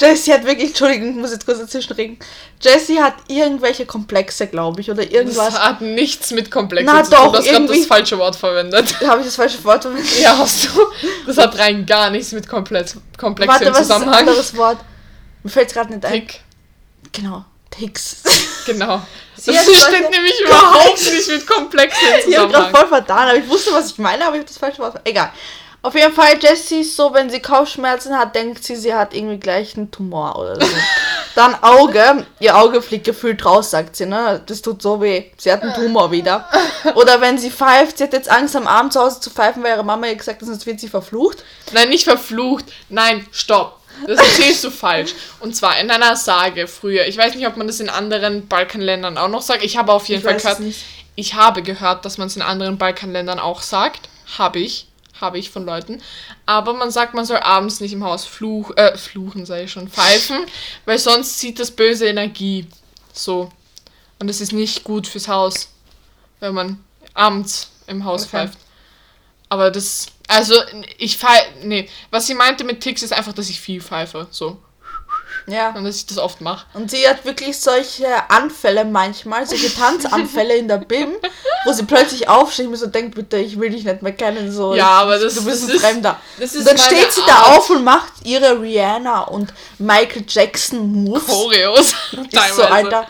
Jessie 0.00 0.32
hat 0.32 0.44
wirklich, 0.44 0.68
Entschuldigung, 0.68 1.10
ich 1.10 1.16
muss 1.16 1.32
jetzt 1.32 1.44
kurz 1.44 1.58
dazwischen 1.58 1.92
reden. 1.94 2.18
Jessie 2.60 3.00
hat 3.00 3.14
irgendwelche 3.26 3.86
Komplexe, 3.86 4.46
glaube 4.46 4.80
ich, 4.80 4.90
oder 4.90 5.02
irgendwas. 5.02 5.54
Das 5.54 5.60
hat 5.60 5.80
nichts 5.80 6.30
mit 6.30 6.50
Komplexen 6.50 6.94
Na, 6.94 7.02
zu 7.02 7.10
tun. 7.10 7.32
Du 7.32 7.38
hast 7.38 7.44
gerade 7.46 7.66
das 7.66 7.86
falsche 7.86 8.18
Wort 8.18 8.36
verwendet. 8.36 9.00
Habe 9.06 9.20
ich 9.20 9.26
das 9.26 9.36
falsche 9.36 9.62
Wort 9.64 9.82
verwendet? 9.82 10.20
Ja, 10.20 10.38
hast 10.38 10.64
du. 10.64 10.68
Das 11.26 11.38
hat 11.38 11.58
rein 11.58 11.84
gar 11.86 12.10
nichts 12.10 12.32
mit 12.32 12.48
Komplex 12.48 12.96
Komplexen 13.16 13.52
Warte, 13.52 13.66
im 13.66 13.74
Zusammenhang. 13.74 14.26
Warte, 14.26 14.26
was 14.26 14.38
ist 14.38 14.54
ein 14.54 14.60
anderes 14.60 14.76
Wort? 14.78 14.78
Mir 15.42 15.50
fällt 15.50 15.68
es 15.68 15.74
gerade 15.74 15.92
nicht 15.92 16.04
ein. 16.04 16.12
Tick. 16.12 16.40
Genau. 17.12 17.44
Ticks. 17.70 18.22
Genau. 18.68 19.02
Sie 19.36 19.52
das 19.52 19.64
steht 19.86 20.10
nämlich 20.10 20.40
überhaupt 20.40 21.00
nicht 21.00 21.28
mit 21.28 21.46
komplexen 21.46 22.08
Ich 22.26 22.38
habe 22.38 22.52
gerade 22.52 22.70
voll 22.70 22.86
vertan, 22.86 23.28
aber 23.28 23.38
ich 23.38 23.48
wusste, 23.48 23.72
was 23.72 23.92
ich 23.92 23.98
meine, 23.98 24.24
aber 24.24 24.36
ich 24.36 24.40
habe 24.40 24.48
das 24.48 24.58
falsche 24.58 24.78
Wort. 24.80 25.00
Egal. 25.04 25.32
Auf 25.80 25.94
jeden 25.94 26.12
Fall, 26.12 26.36
Jessie 26.40 26.80
ist 26.80 26.96
so, 26.96 27.14
wenn 27.14 27.30
sie 27.30 27.40
Kopfschmerzen 27.40 28.18
hat, 28.18 28.34
denkt 28.34 28.64
sie, 28.64 28.74
sie 28.74 28.92
hat 28.92 29.14
irgendwie 29.14 29.38
gleich 29.38 29.76
einen 29.76 29.92
Tumor 29.92 30.36
oder 30.36 30.56
so. 30.60 30.66
Dann 31.36 31.54
Auge, 31.62 32.26
ihr 32.40 32.56
Auge 32.56 32.82
fliegt 32.82 33.04
gefühlt 33.04 33.44
raus, 33.44 33.70
sagt 33.70 33.94
sie, 33.94 34.06
ne? 34.06 34.42
Das 34.44 34.60
tut 34.60 34.82
so 34.82 35.00
weh. 35.00 35.26
Sie 35.36 35.52
hat 35.52 35.62
einen 35.62 35.72
Tumor 35.74 36.10
wieder. 36.10 36.48
Oder 36.96 37.20
wenn 37.20 37.38
sie 37.38 37.50
pfeift, 37.50 37.98
sie 37.98 38.04
hat 38.04 38.12
jetzt 38.12 38.28
Angst 38.28 38.56
am 38.56 38.66
Abend 38.66 38.92
zu 38.92 39.00
Hause 39.00 39.20
zu 39.20 39.30
pfeifen, 39.30 39.62
weil 39.62 39.74
ihre 39.74 39.84
Mama 39.84 40.08
ihr 40.08 40.16
gesagt 40.16 40.40
hat, 40.40 40.48
sonst 40.48 40.66
wird 40.66 40.80
sie 40.80 40.88
verflucht. 40.88 41.44
Nein, 41.72 41.90
nicht 41.90 42.04
verflucht. 42.04 42.64
Nein, 42.88 43.24
stopp. 43.30 43.78
Das 44.06 44.18
erzählst 44.18 44.64
du 44.64 44.70
falsch. 44.70 45.14
Und 45.40 45.56
zwar 45.56 45.78
in 45.78 45.90
einer 45.90 46.16
Sage 46.16 46.66
früher. 46.68 47.06
Ich 47.06 47.16
weiß 47.16 47.34
nicht, 47.34 47.46
ob 47.46 47.56
man 47.56 47.66
das 47.66 47.80
in 47.80 47.88
anderen 47.88 48.48
Balkanländern 48.48 49.18
auch 49.18 49.28
noch 49.28 49.42
sagt. 49.42 49.64
Ich 49.64 49.76
habe 49.76 49.92
auf 49.92 50.08
jeden 50.08 50.20
ich 50.20 50.24
Fall 50.24 50.36
gehört. 50.36 50.74
Ich 51.16 51.34
habe 51.34 51.62
gehört, 51.62 52.04
dass 52.04 52.18
man 52.18 52.28
es 52.28 52.36
in 52.36 52.42
anderen 52.42 52.78
Balkanländern 52.78 53.38
auch 53.38 53.62
sagt. 53.62 54.08
Habe 54.38 54.60
ich. 54.60 54.86
Habe 55.20 55.38
ich 55.38 55.50
von 55.50 55.66
Leuten. 55.66 56.00
Aber 56.46 56.74
man 56.74 56.90
sagt, 56.90 57.14
man 57.14 57.24
soll 57.24 57.38
abends 57.38 57.80
nicht 57.80 57.92
im 57.92 58.04
Haus 58.04 58.24
fluch, 58.24 58.76
äh, 58.76 58.96
fluchen, 58.96 59.46
sei 59.46 59.64
ich 59.64 59.72
schon, 59.72 59.88
pfeifen, 59.88 60.38
weil 60.84 60.98
sonst 60.98 61.38
zieht 61.40 61.58
das 61.58 61.72
böse 61.72 62.06
Energie. 62.06 62.66
So. 63.12 63.50
Und 64.20 64.28
es 64.28 64.40
ist 64.40 64.52
nicht 64.52 64.84
gut 64.84 65.06
fürs 65.06 65.28
Haus, 65.28 65.70
wenn 66.40 66.54
man 66.54 66.84
abends 67.14 67.70
im 67.88 68.04
Haus 68.04 68.22
okay. 68.22 68.30
pfeift. 68.30 68.58
Aber 69.48 69.70
das 69.70 70.06
also, 70.28 70.54
ich 70.98 71.16
pfeife. 71.16 71.46
Nee, 71.62 71.88
was 72.10 72.26
sie 72.26 72.34
meinte 72.34 72.62
mit 72.62 72.80
Ticks 72.80 73.02
ist 73.02 73.12
einfach, 73.12 73.32
dass 73.32 73.48
ich 73.48 73.60
viel 73.60 73.80
pfeife. 73.80 74.28
So. 74.30 74.58
Ja. 75.48 75.70
Und 75.70 75.84
dass 75.84 75.96
ich 75.96 76.06
das 76.06 76.18
oft 76.18 76.40
mache. 76.40 76.66
Und 76.74 76.90
sie 76.90 77.08
hat 77.08 77.24
wirklich 77.24 77.58
solche 77.58 78.06
Anfälle 78.30 78.84
manchmal, 78.84 79.46
solche 79.46 79.74
Tanzanfälle 79.74 80.56
in 80.56 80.68
der 80.68 80.76
BIM, 80.76 81.14
wo 81.64 81.72
sie 81.72 81.84
plötzlich 81.84 82.28
aufsteht 82.28 82.66
und 82.66 82.76
so 82.76 82.86
denkt, 82.86 83.14
bitte, 83.14 83.38
ich 83.38 83.58
will 83.58 83.70
dich 83.70 83.84
nicht 83.84 84.02
mehr 84.02 84.12
kennen. 84.12 84.52
So, 84.52 84.74
ja, 84.74 84.88
aber 84.88 85.18
das, 85.18 85.34
du 85.34 85.44
bist 85.44 85.64
das 85.64 85.70
ein 85.70 85.80
Fremder. 85.80 86.20
Das 86.38 86.54
ist 86.54 86.60
und 86.60 86.66
dann 86.68 86.78
steht 86.78 87.12
sie 87.12 87.22
Art. 87.22 87.30
da 87.30 87.56
auf 87.56 87.70
und 87.70 87.82
macht 87.82 88.12
ihre 88.24 88.60
Rihanna 88.60 89.22
und 89.22 89.52
Michael 89.78 90.24
Jackson 90.28 91.04
Moves. 91.04 91.26
Choreos. 91.26 91.94
ist 92.12 92.54
so, 92.54 92.62
Alter. 92.62 93.06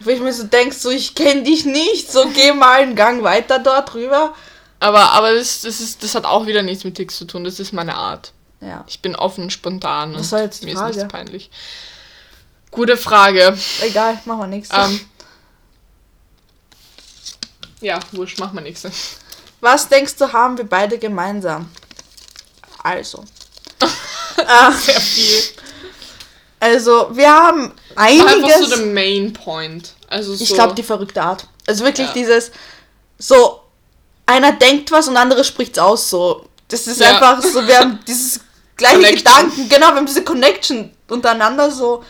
Wo 0.00 0.10
ich 0.10 0.20
mir 0.20 0.32
so 0.32 0.44
denkst, 0.44 0.76
so, 0.76 0.90
ich 0.90 1.14
kenne 1.14 1.42
dich 1.42 1.64
nicht, 1.64 2.12
so 2.12 2.28
geh 2.28 2.52
mal 2.52 2.82
einen 2.82 2.94
Gang 2.94 3.22
weiter 3.22 3.58
dort 3.58 3.94
rüber. 3.94 4.34
Aber, 4.80 5.12
aber 5.12 5.34
das, 5.34 5.62
das, 5.62 5.80
ist, 5.80 6.02
das 6.02 6.14
hat 6.14 6.24
auch 6.24 6.46
wieder 6.46 6.62
nichts 6.62 6.84
mit 6.84 6.94
Ticks 6.94 7.16
zu 7.16 7.24
tun. 7.24 7.44
Das 7.44 7.58
ist 7.58 7.72
meine 7.72 7.96
Art. 7.96 8.32
Ja. 8.60 8.84
Ich 8.88 9.00
bin 9.00 9.16
offen, 9.16 9.50
spontan. 9.50 10.14
Das 10.14 10.32
war 10.32 10.42
jetzt 10.42 10.64
mir 10.64 10.76
Frage. 10.76 10.90
ist 10.90 10.96
nichts 10.96 11.12
peinlich. 11.12 11.50
Gute 12.70 12.96
Frage. 12.96 13.56
Egal, 13.82 14.18
machen 14.24 14.40
wir 14.40 14.46
nichts. 14.46 14.68
Ähm, 14.72 15.00
ja, 17.80 18.00
wurscht, 18.12 18.38
machen 18.38 18.54
wir 18.54 18.60
nichts. 18.60 18.86
Was 19.60 19.88
denkst 19.88 20.16
du, 20.16 20.32
haben 20.32 20.58
wir 20.58 20.64
beide 20.64 20.98
gemeinsam? 20.98 21.70
Also. 22.82 23.24
äh, 23.80 24.72
Sehr 24.72 25.00
viel. 25.00 25.42
Also, 26.60 27.16
wir 27.16 27.30
haben 27.30 27.72
einiges. 27.94 28.26
Einfach 28.26 28.58
so 28.58 28.76
der 28.76 28.86
Main 28.86 29.32
Point. 29.32 29.94
Also 30.08 30.34
so 30.34 30.42
ich 30.42 30.52
glaube, 30.54 30.74
die 30.74 30.82
verrückte 30.82 31.22
Art. 31.22 31.46
Also 31.66 31.84
wirklich 31.84 32.08
ja. 32.08 32.14
dieses 32.14 32.50
so 33.18 33.60
einer 34.28 34.52
denkt 34.52 34.92
was 34.92 35.08
und 35.08 35.14
der 35.14 35.22
andere 35.22 35.42
spricht's 35.42 35.78
aus 35.78 36.10
so. 36.10 36.46
Das 36.68 36.86
ist 36.86 37.00
ja. 37.00 37.12
einfach 37.12 37.42
so, 37.42 37.66
wir 37.66 37.78
haben 37.78 37.98
dieses 38.06 38.40
gleiche 38.76 38.96
Connection. 38.96 39.24
Gedanken, 39.24 39.68
genau, 39.68 39.88
wir 39.88 39.96
haben 39.96 40.06
diese 40.06 40.22
Connection 40.22 40.90
untereinander 41.08 41.70
so. 41.70 42.04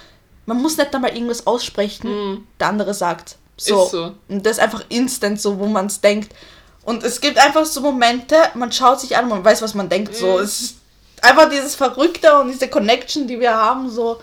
man 0.44 0.60
muss 0.60 0.76
nicht 0.76 0.92
einmal 0.94 1.14
irgendwas 1.14 1.46
aussprechen, 1.46 2.10
mm. 2.10 2.46
der 2.58 2.68
andere 2.68 2.92
sagt. 2.92 3.36
So. 3.56 3.86
So. 3.86 4.14
Und 4.28 4.44
das 4.44 4.58
ist 4.58 4.62
einfach 4.62 4.84
instant 4.88 5.40
so, 5.40 5.58
wo 5.58 5.66
man 5.66 5.86
es 5.86 6.00
denkt. 6.00 6.34
Und 6.82 7.04
es 7.04 7.20
gibt 7.20 7.38
einfach 7.38 7.64
so 7.64 7.80
Momente, 7.80 8.36
man 8.54 8.72
schaut 8.72 9.00
sich 9.00 9.16
an 9.16 9.24
und 9.24 9.30
man 9.30 9.44
weiß, 9.44 9.62
was 9.62 9.74
man 9.74 9.88
denkt. 9.88 10.12
Mm. 10.12 10.16
So, 10.16 10.38
es 10.40 10.60
ist 10.60 10.76
einfach 11.22 11.48
dieses 11.48 11.76
Verrückte 11.76 12.36
und 12.38 12.48
diese 12.48 12.68
Connection, 12.68 13.28
die 13.28 13.38
wir 13.38 13.54
haben, 13.54 13.88
so. 13.88 14.20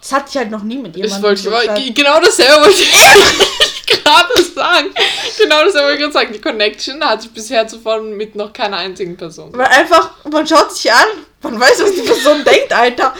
Das 0.00 0.12
hatte 0.12 0.26
ich 0.30 0.36
halt 0.36 0.50
noch 0.50 0.62
nie 0.62 0.78
mit 0.78 0.96
jemandem. 0.96 1.32
Ich 1.34 1.50
wollte 1.50 1.92
genau 1.92 2.20
dasselbe 2.20 2.62
wollte 2.62 2.82
ich 2.82 3.73
gerade 3.86 4.42
sagen. 4.42 4.94
Genau 5.38 5.64
dasselbe 5.64 5.88
wollte 5.88 5.94
ich 5.94 6.00
gerade 6.00 6.12
sagen. 6.12 6.32
Die 6.32 6.40
Connection 6.40 7.04
hatte 7.04 7.26
ich 7.26 7.32
bisher 7.32 7.66
zuvor 7.66 8.00
mit 8.00 8.34
noch 8.34 8.52
keiner 8.52 8.78
einzigen 8.78 9.16
Person. 9.16 9.56
Weil 9.56 9.66
einfach, 9.66 10.12
man 10.30 10.46
schaut 10.46 10.74
sich 10.74 10.92
an, 10.92 11.06
man 11.42 11.60
weiß, 11.60 11.82
was 11.82 11.94
die 11.94 12.02
Person 12.02 12.44
denkt, 12.46 12.72
Alter. 12.72 13.14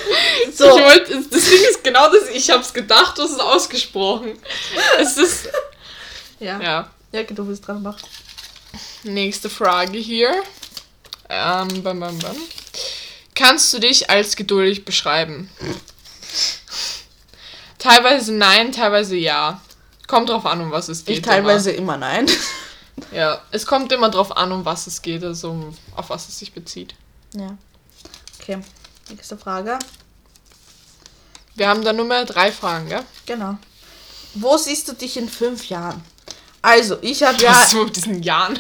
So. 0.52 0.76
Ich 0.76 0.84
wollte, 0.84 1.14
das 1.14 1.44
Ding 1.44 1.60
ist 1.70 1.84
genau 1.84 2.10
das, 2.10 2.28
ich 2.32 2.50
hab's 2.50 2.72
gedacht, 2.72 3.18
du 3.18 3.22
hast 3.22 3.32
es 3.32 3.40
ausgesprochen. 3.40 4.38
Es 4.98 5.16
ist. 5.16 5.48
Ja. 6.40 6.60
Ja, 6.60 6.90
ja 7.12 7.22
du 7.22 7.44
bist 7.44 7.66
dran, 7.66 7.82
mach. 7.82 7.98
Nächste 9.04 9.50
Frage 9.50 9.98
hier. 9.98 10.30
Ähm, 11.28 11.82
bam, 11.82 12.00
bam, 12.00 12.18
bam. 12.18 12.36
Kannst 13.34 13.72
du 13.72 13.78
dich 13.78 14.10
als 14.10 14.36
geduldig 14.36 14.84
beschreiben? 14.84 15.50
Teilweise 17.78 18.32
nein, 18.32 18.72
teilweise 18.72 19.16
ja. 19.16 19.60
Kommt 20.14 20.28
drauf 20.28 20.46
an, 20.46 20.60
um 20.60 20.70
was 20.70 20.88
es 20.88 21.04
geht. 21.04 21.16
Ich 21.16 21.22
teilweise 21.22 21.72
immer, 21.72 21.94
immer 21.94 22.06
nein. 22.06 22.30
Ja, 23.10 23.40
es 23.50 23.66
kommt 23.66 23.90
immer 23.90 24.08
drauf 24.08 24.36
an, 24.36 24.52
um 24.52 24.64
was 24.64 24.86
es 24.86 25.02
geht, 25.02 25.24
also 25.24 25.74
auf 25.96 26.10
was 26.10 26.28
es 26.28 26.38
sich 26.38 26.52
bezieht. 26.52 26.94
Ja. 27.32 27.58
Okay, 28.40 28.60
nächste 29.10 29.36
Frage. 29.36 29.76
Wir 31.56 31.66
haben 31.66 31.82
da 31.84 31.92
nur 31.92 32.04
mehr 32.04 32.24
drei 32.24 32.52
Fragen, 32.52 32.88
gell? 32.88 33.02
Genau. 33.26 33.58
Wo 34.34 34.56
siehst 34.56 34.86
du 34.86 34.92
dich 34.92 35.16
in 35.16 35.28
fünf 35.28 35.68
Jahren? 35.68 36.04
Also, 36.62 36.98
ich 37.00 37.24
habe 37.24 37.42
ja. 37.42 37.50
Was 37.50 37.74
mit 37.74 37.96
diesen 37.96 38.22
Jahren? 38.22 38.56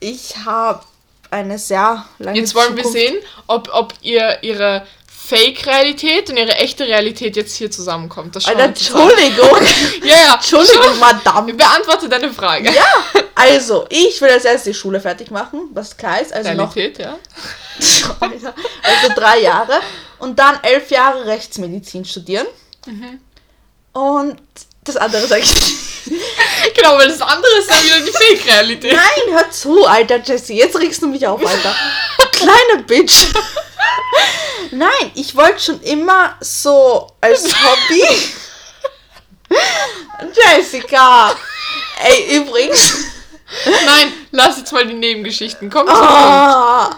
ich 0.00 0.36
habe 0.44 0.84
eine 1.30 1.58
sehr 1.58 2.04
lange 2.18 2.38
Jetzt 2.38 2.54
wollen 2.54 2.76
Zukunft. 2.76 2.92
wir 2.92 2.92
sehen, 2.92 3.16
ob, 3.46 3.70
ob 3.72 3.94
ihr 4.02 4.42
ihre 4.42 4.86
Fake-Realität 5.26 6.28
und 6.28 6.36
ihre 6.36 6.54
echte 6.56 6.84
Realität 6.86 7.36
jetzt 7.36 7.56
hier 7.56 7.70
zusammenkommt. 7.70 8.36
Das 8.36 8.44
Alter, 8.44 8.64
Entschuldigung. 8.64 9.58
ja, 10.04 10.16
ja. 10.16 10.34
Entschuldigung, 10.34 10.98
Madame. 10.98 11.54
Beantworte 11.54 12.10
deine 12.10 12.30
Frage. 12.30 12.70
Ja, 12.70 12.84
also, 13.34 13.86
ich 13.88 14.20
will 14.20 14.28
als 14.28 14.44
erstes 14.44 14.64
die 14.64 14.74
Schule 14.74 15.00
fertig 15.00 15.30
machen, 15.30 15.70
was 15.72 15.96
klar 15.96 16.20
ist. 16.20 16.32
Also 16.32 16.50
Realität, 16.50 16.98
noch, 16.98 17.06
ja. 17.06 17.18
also 18.82 19.14
drei 19.14 19.40
Jahre. 19.40 19.80
Und 20.18 20.38
dann 20.38 20.58
elf 20.62 20.90
Jahre 20.90 21.24
Rechtsmedizin 21.24 22.04
studieren. 22.04 22.46
Mhm. 22.86 23.20
Und 23.92 24.36
das 24.84 24.96
andere 24.96 25.26
sage 25.26 25.42
ich 25.42 25.50
Genau, 26.74 26.98
weil 26.98 27.08
das 27.08 27.22
andere 27.22 27.52
ist 27.60 27.70
dann 27.70 27.82
wieder 27.82 28.00
die 28.00 28.12
Fake-Realität. 28.12 28.92
Nein, 28.92 29.34
hör 29.34 29.50
zu, 29.50 29.86
alter 29.86 30.20
Jesse. 30.22 30.52
Jetzt 30.52 30.78
regst 30.78 31.00
du 31.00 31.06
mich 31.06 31.26
auf, 31.26 31.40
Alter. 31.44 31.74
Kleine 32.32 32.82
Bitch. 32.86 33.28
Nein, 34.72 35.10
ich 35.14 35.34
wollte 35.36 35.60
schon 35.60 35.80
immer 35.82 36.36
so 36.40 37.10
als 37.20 37.44
Hobby. 37.64 38.04
Jessica! 40.34 41.34
Ey, 42.02 42.36
übrigens. 42.38 42.94
Nein, 43.86 44.12
lass 44.32 44.58
jetzt 44.58 44.72
mal 44.72 44.86
die 44.86 44.94
Nebengeschichten. 44.94 45.70
Komm 45.70 45.86
zu 45.86 45.92
oh. 45.94 46.86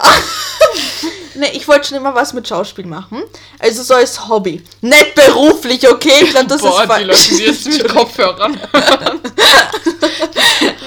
Nee, 1.34 1.50
ich 1.52 1.68
wollte 1.68 1.88
schon 1.88 1.98
immer 1.98 2.14
was 2.14 2.32
mit 2.32 2.48
Schauspiel 2.48 2.86
machen. 2.86 3.22
Also 3.58 3.82
so 3.82 3.92
als 3.94 4.26
Hobby. 4.26 4.64
Nicht 4.80 5.14
beruflich, 5.14 5.86
okay? 5.86 6.22
Ich 6.22 6.30
glaube, 6.30 6.46
das 6.46 6.62
Boah, 6.62 6.82
ist 6.82 6.98
die 6.98 7.04
Leute, 7.04 7.28
die 7.36 7.44
jetzt 7.44 7.66
mit 7.66 7.88
Kopfhörern 7.94 8.52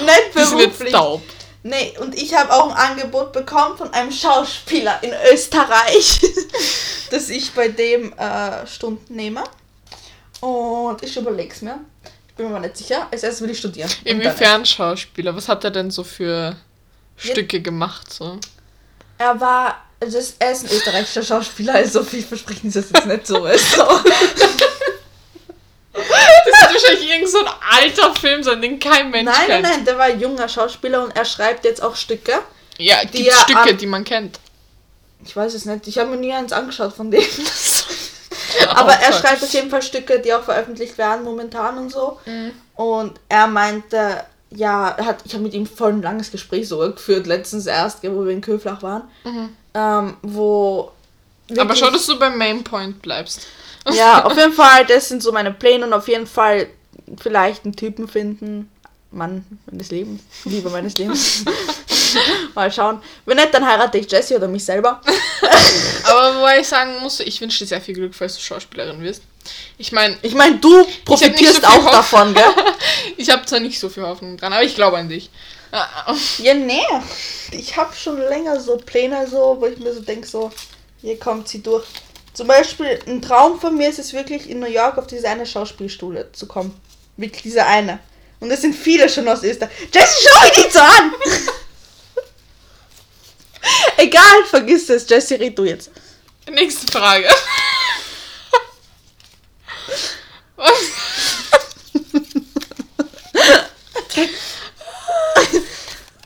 Nicht 0.05 0.33
beruflich. 0.33 0.91
taub. 0.91 1.21
Nee, 1.63 1.93
und 1.99 2.15
ich 2.15 2.33
habe 2.33 2.53
auch 2.53 2.73
ein 2.73 2.91
Angebot 2.91 3.33
bekommen 3.33 3.77
von 3.77 3.93
einem 3.93 4.11
Schauspieler 4.11 4.99
in 5.03 5.11
Österreich, 5.33 6.21
dass 7.11 7.29
ich 7.29 7.51
bei 7.51 7.67
dem 7.67 8.13
äh, 8.13 8.65
Stunden 8.65 9.15
nehme. 9.15 9.43
Und 10.39 11.03
ich 11.03 11.17
überlege 11.17 11.53
es 11.53 11.61
mir. 11.61 11.79
Ich 12.29 12.33
bin 12.35 12.47
mir 12.47 12.53
mal 12.53 12.59
nicht 12.61 12.77
sicher. 12.77 13.07
Als 13.11 13.23
erstes 13.23 13.41
will 13.41 13.49
ich 13.49 13.59
studieren. 13.59 13.89
Inwiefern 14.05 14.65
Schauspieler? 14.65 15.35
Was 15.35 15.49
hat 15.49 15.65
er 15.65 15.71
denn 15.71 15.91
so 15.91 16.05
für 16.05 16.55
Stücke 17.17 17.61
gemacht? 17.61 18.13
So? 18.13 18.39
Er 19.17 19.39
war 19.41 19.81
also 20.01 20.17
er 20.39 20.51
ist 20.51 20.63
ein 20.63 20.71
österreichischer 20.71 21.23
Schauspieler, 21.23 21.75
also 21.75 22.03
viel 22.03 22.23
versprechen 22.23 22.71
sie 22.71 22.79
jetzt 22.79 23.05
nicht 23.05 23.27
so 23.27 23.45
ist. 23.45 23.77
So. 25.93 26.01
Das 26.01 26.71
ist 26.71 26.83
wahrscheinlich 26.83 27.09
irgend 27.09 27.29
so 27.29 27.39
ein 27.39 27.51
alter 27.81 28.15
Film 28.15 28.43
sein, 28.43 28.61
den 28.61 28.79
kein 28.79 29.11
Mensch 29.11 29.25
nein, 29.25 29.47
kennt. 29.47 29.63
Nein, 29.63 29.71
nein, 29.77 29.85
der 29.85 29.97
war 29.97 30.05
ein 30.05 30.19
junger 30.19 30.47
Schauspieler 30.47 31.03
und 31.03 31.15
er 31.15 31.25
schreibt 31.25 31.65
jetzt 31.65 31.81
auch 31.81 31.95
Stücke. 31.95 32.39
Ja, 32.77 33.03
die 33.05 33.27
er, 33.27 33.35
Stücke, 33.35 33.71
um, 33.71 33.77
die 33.77 33.87
man 33.87 34.03
kennt. 34.03 34.39
Ich 35.25 35.35
weiß 35.35 35.53
es 35.53 35.65
nicht. 35.65 35.87
Ich 35.87 35.97
habe 35.97 36.11
mir 36.11 36.17
nie 36.17 36.33
eins 36.33 36.53
angeschaut 36.53 36.93
von 36.93 37.11
dem. 37.11 37.23
Aber 38.69 38.93
er 38.93 39.13
schreibt 39.13 39.43
auf 39.43 39.53
jeden 39.53 39.69
Fall 39.69 39.81
Stücke, 39.81 40.19
die 40.19 40.33
auch 40.33 40.43
veröffentlicht 40.43 40.97
werden 40.97 41.23
momentan 41.23 41.77
und 41.77 41.91
so. 41.91 42.19
Mhm. 42.25 42.51
Und 42.75 43.19
er 43.27 43.47
meinte, 43.47 44.23
ja, 44.51 44.89
er 44.89 45.05
hat, 45.05 45.19
ich 45.25 45.33
habe 45.33 45.43
mit 45.43 45.53
ihm 45.53 45.65
voll 45.65 45.93
ein 45.93 46.01
langes 46.01 46.31
Gespräch 46.31 46.67
so 46.67 46.79
geführt, 46.79 47.27
letztens 47.27 47.65
erst, 47.65 48.03
wo 48.03 48.25
wir 48.25 48.31
in 48.31 48.41
Köflach 48.41 48.81
waren. 48.81 49.03
Mhm. 49.23 49.49
Ähm, 49.73 50.17
wo. 50.21 50.91
Aber 51.57 51.75
schau, 51.75 51.89
dass 51.89 52.05
du 52.05 52.17
beim 52.17 52.37
Main 52.37 52.63
Point 52.63 53.01
bleibst. 53.01 53.47
Ja, 53.93 54.25
auf 54.25 54.37
jeden 54.37 54.53
Fall, 54.53 54.85
das 54.85 55.07
sind 55.07 55.23
so 55.23 55.31
meine 55.31 55.51
Pläne 55.51 55.85
und 55.85 55.93
auf 55.93 56.07
jeden 56.07 56.27
Fall 56.27 56.67
vielleicht 57.17 57.65
einen 57.65 57.75
Typen 57.75 58.07
finden. 58.07 58.69
Mann 59.11 59.43
meines 59.65 59.89
Lebens. 59.89 60.21
Liebe 60.45 60.69
meines 60.69 60.97
Lebens. 60.97 61.43
Mal 62.55 62.71
schauen. 62.71 63.01
Wenn 63.25 63.37
nicht, 63.37 63.53
dann 63.53 63.65
heirate 63.65 63.97
ich 63.97 64.11
Jessie 64.11 64.35
oder 64.35 64.47
mich 64.47 64.63
selber. 64.63 65.01
Aber 66.03 66.41
wo 66.41 66.59
ich 66.59 66.67
sagen 66.67 66.99
muss, 67.01 67.19
ich 67.19 67.41
wünsche 67.41 67.59
dir 67.59 67.67
sehr 67.67 67.81
viel 67.81 67.95
Glück, 67.95 68.13
falls 68.13 68.35
du 68.35 68.41
Schauspielerin 68.41 69.01
wirst. 69.01 69.23
Ich 69.79 69.91
meine. 69.91 70.15
Ich 70.21 70.35
meine, 70.35 70.57
du 70.57 70.85
profitierst 71.05 71.61
so 71.61 71.67
auch 71.67 71.85
Hoff 71.85 71.91
davon, 71.91 72.33
gell? 72.35 72.43
ich 73.17 73.29
habe 73.31 73.45
zwar 73.45 73.59
nicht 73.59 73.79
so 73.79 73.89
viel 73.89 74.03
Hoffnung 74.03 74.37
dran, 74.37 74.53
aber 74.53 74.63
ich 74.63 74.75
glaube 74.75 74.97
an 74.97 75.09
dich. 75.09 75.31
ja, 76.39 76.53
nee. 76.53 76.81
Ich 77.51 77.75
habe 77.77 77.95
schon 77.95 78.17
länger 78.17 78.59
so 78.59 78.77
Pläne, 78.77 79.27
so, 79.27 79.57
wo 79.59 79.65
ich 79.65 79.79
mir 79.79 79.93
so 79.93 80.01
denke, 80.01 80.27
so, 80.27 80.51
hier 81.01 81.17
kommt 81.17 81.47
sie 81.47 81.63
durch. 81.63 81.85
Zum 82.33 82.47
Beispiel, 82.47 82.99
ein 83.07 83.21
Traum 83.21 83.59
von 83.59 83.75
mir 83.75 83.89
ist 83.89 83.99
es 83.99 84.13
wirklich, 84.13 84.49
in 84.49 84.59
New 84.59 84.67
York 84.67 84.97
auf 84.97 85.07
diese 85.07 85.27
eine 85.27 85.45
Schauspielschule 85.45 86.31
zu 86.31 86.47
kommen. 86.47 86.79
Wirklich 87.17 87.43
diese 87.43 87.65
eine. 87.65 87.99
Und 88.39 88.49
es 88.51 88.61
sind 88.61 88.73
viele 88.73 89.09
schon 89.09 89.27
aus 89.27 89.43
Österreich. 89.43 89.71
Jesse, 89.93 90.15
schau 90.23 90.47
mich 90.47 90.57
nicht 90.57 90.71
so 90.71 90.79
an! 90.79 91.13
Egal, 93.97 94.45
vergiss 94.49 94.89
es. 94.89 95.09
Jesse, 95.09 95.37
red 95.39 95.57
du 95.57 95.65
jetzt. 95.65 95.91
Nächste 96.49 96.91
Frage. 96.91 97.27
Was? 100.55 100.71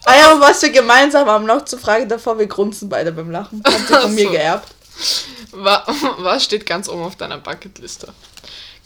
ah 0.06 0.16
ja, 0.16 0.34
und 0.34 0.42
was 0.42 0.62
wir 0.62 0.70
gemeinsam 0.70 1.28
haben, 1.28 1.46
noch 1.46 1.66
zu 1.66 1.78
fragen 1.78 2.08
davor, 2.08 2.40
wir 2.40 2.48
grunzen 2.48 2.88
beide 2.90 3.12
beim 3.12 3.32
Lachen. 3.32 3.62
Hast 3.66 3.90
du 3.90 3.96
von 3.96 4.04
so. 4.04 4.10
mir 4.10 4.30
geerbt. 4.30 4.70
Was 5.52 6.44
steht 6.44 6.66
ganz 6.66 6.90
oben 6.90 7.04
auf 7.04 7.16
deiner 7.16 7.38
Bucketliste? 7.38 8.14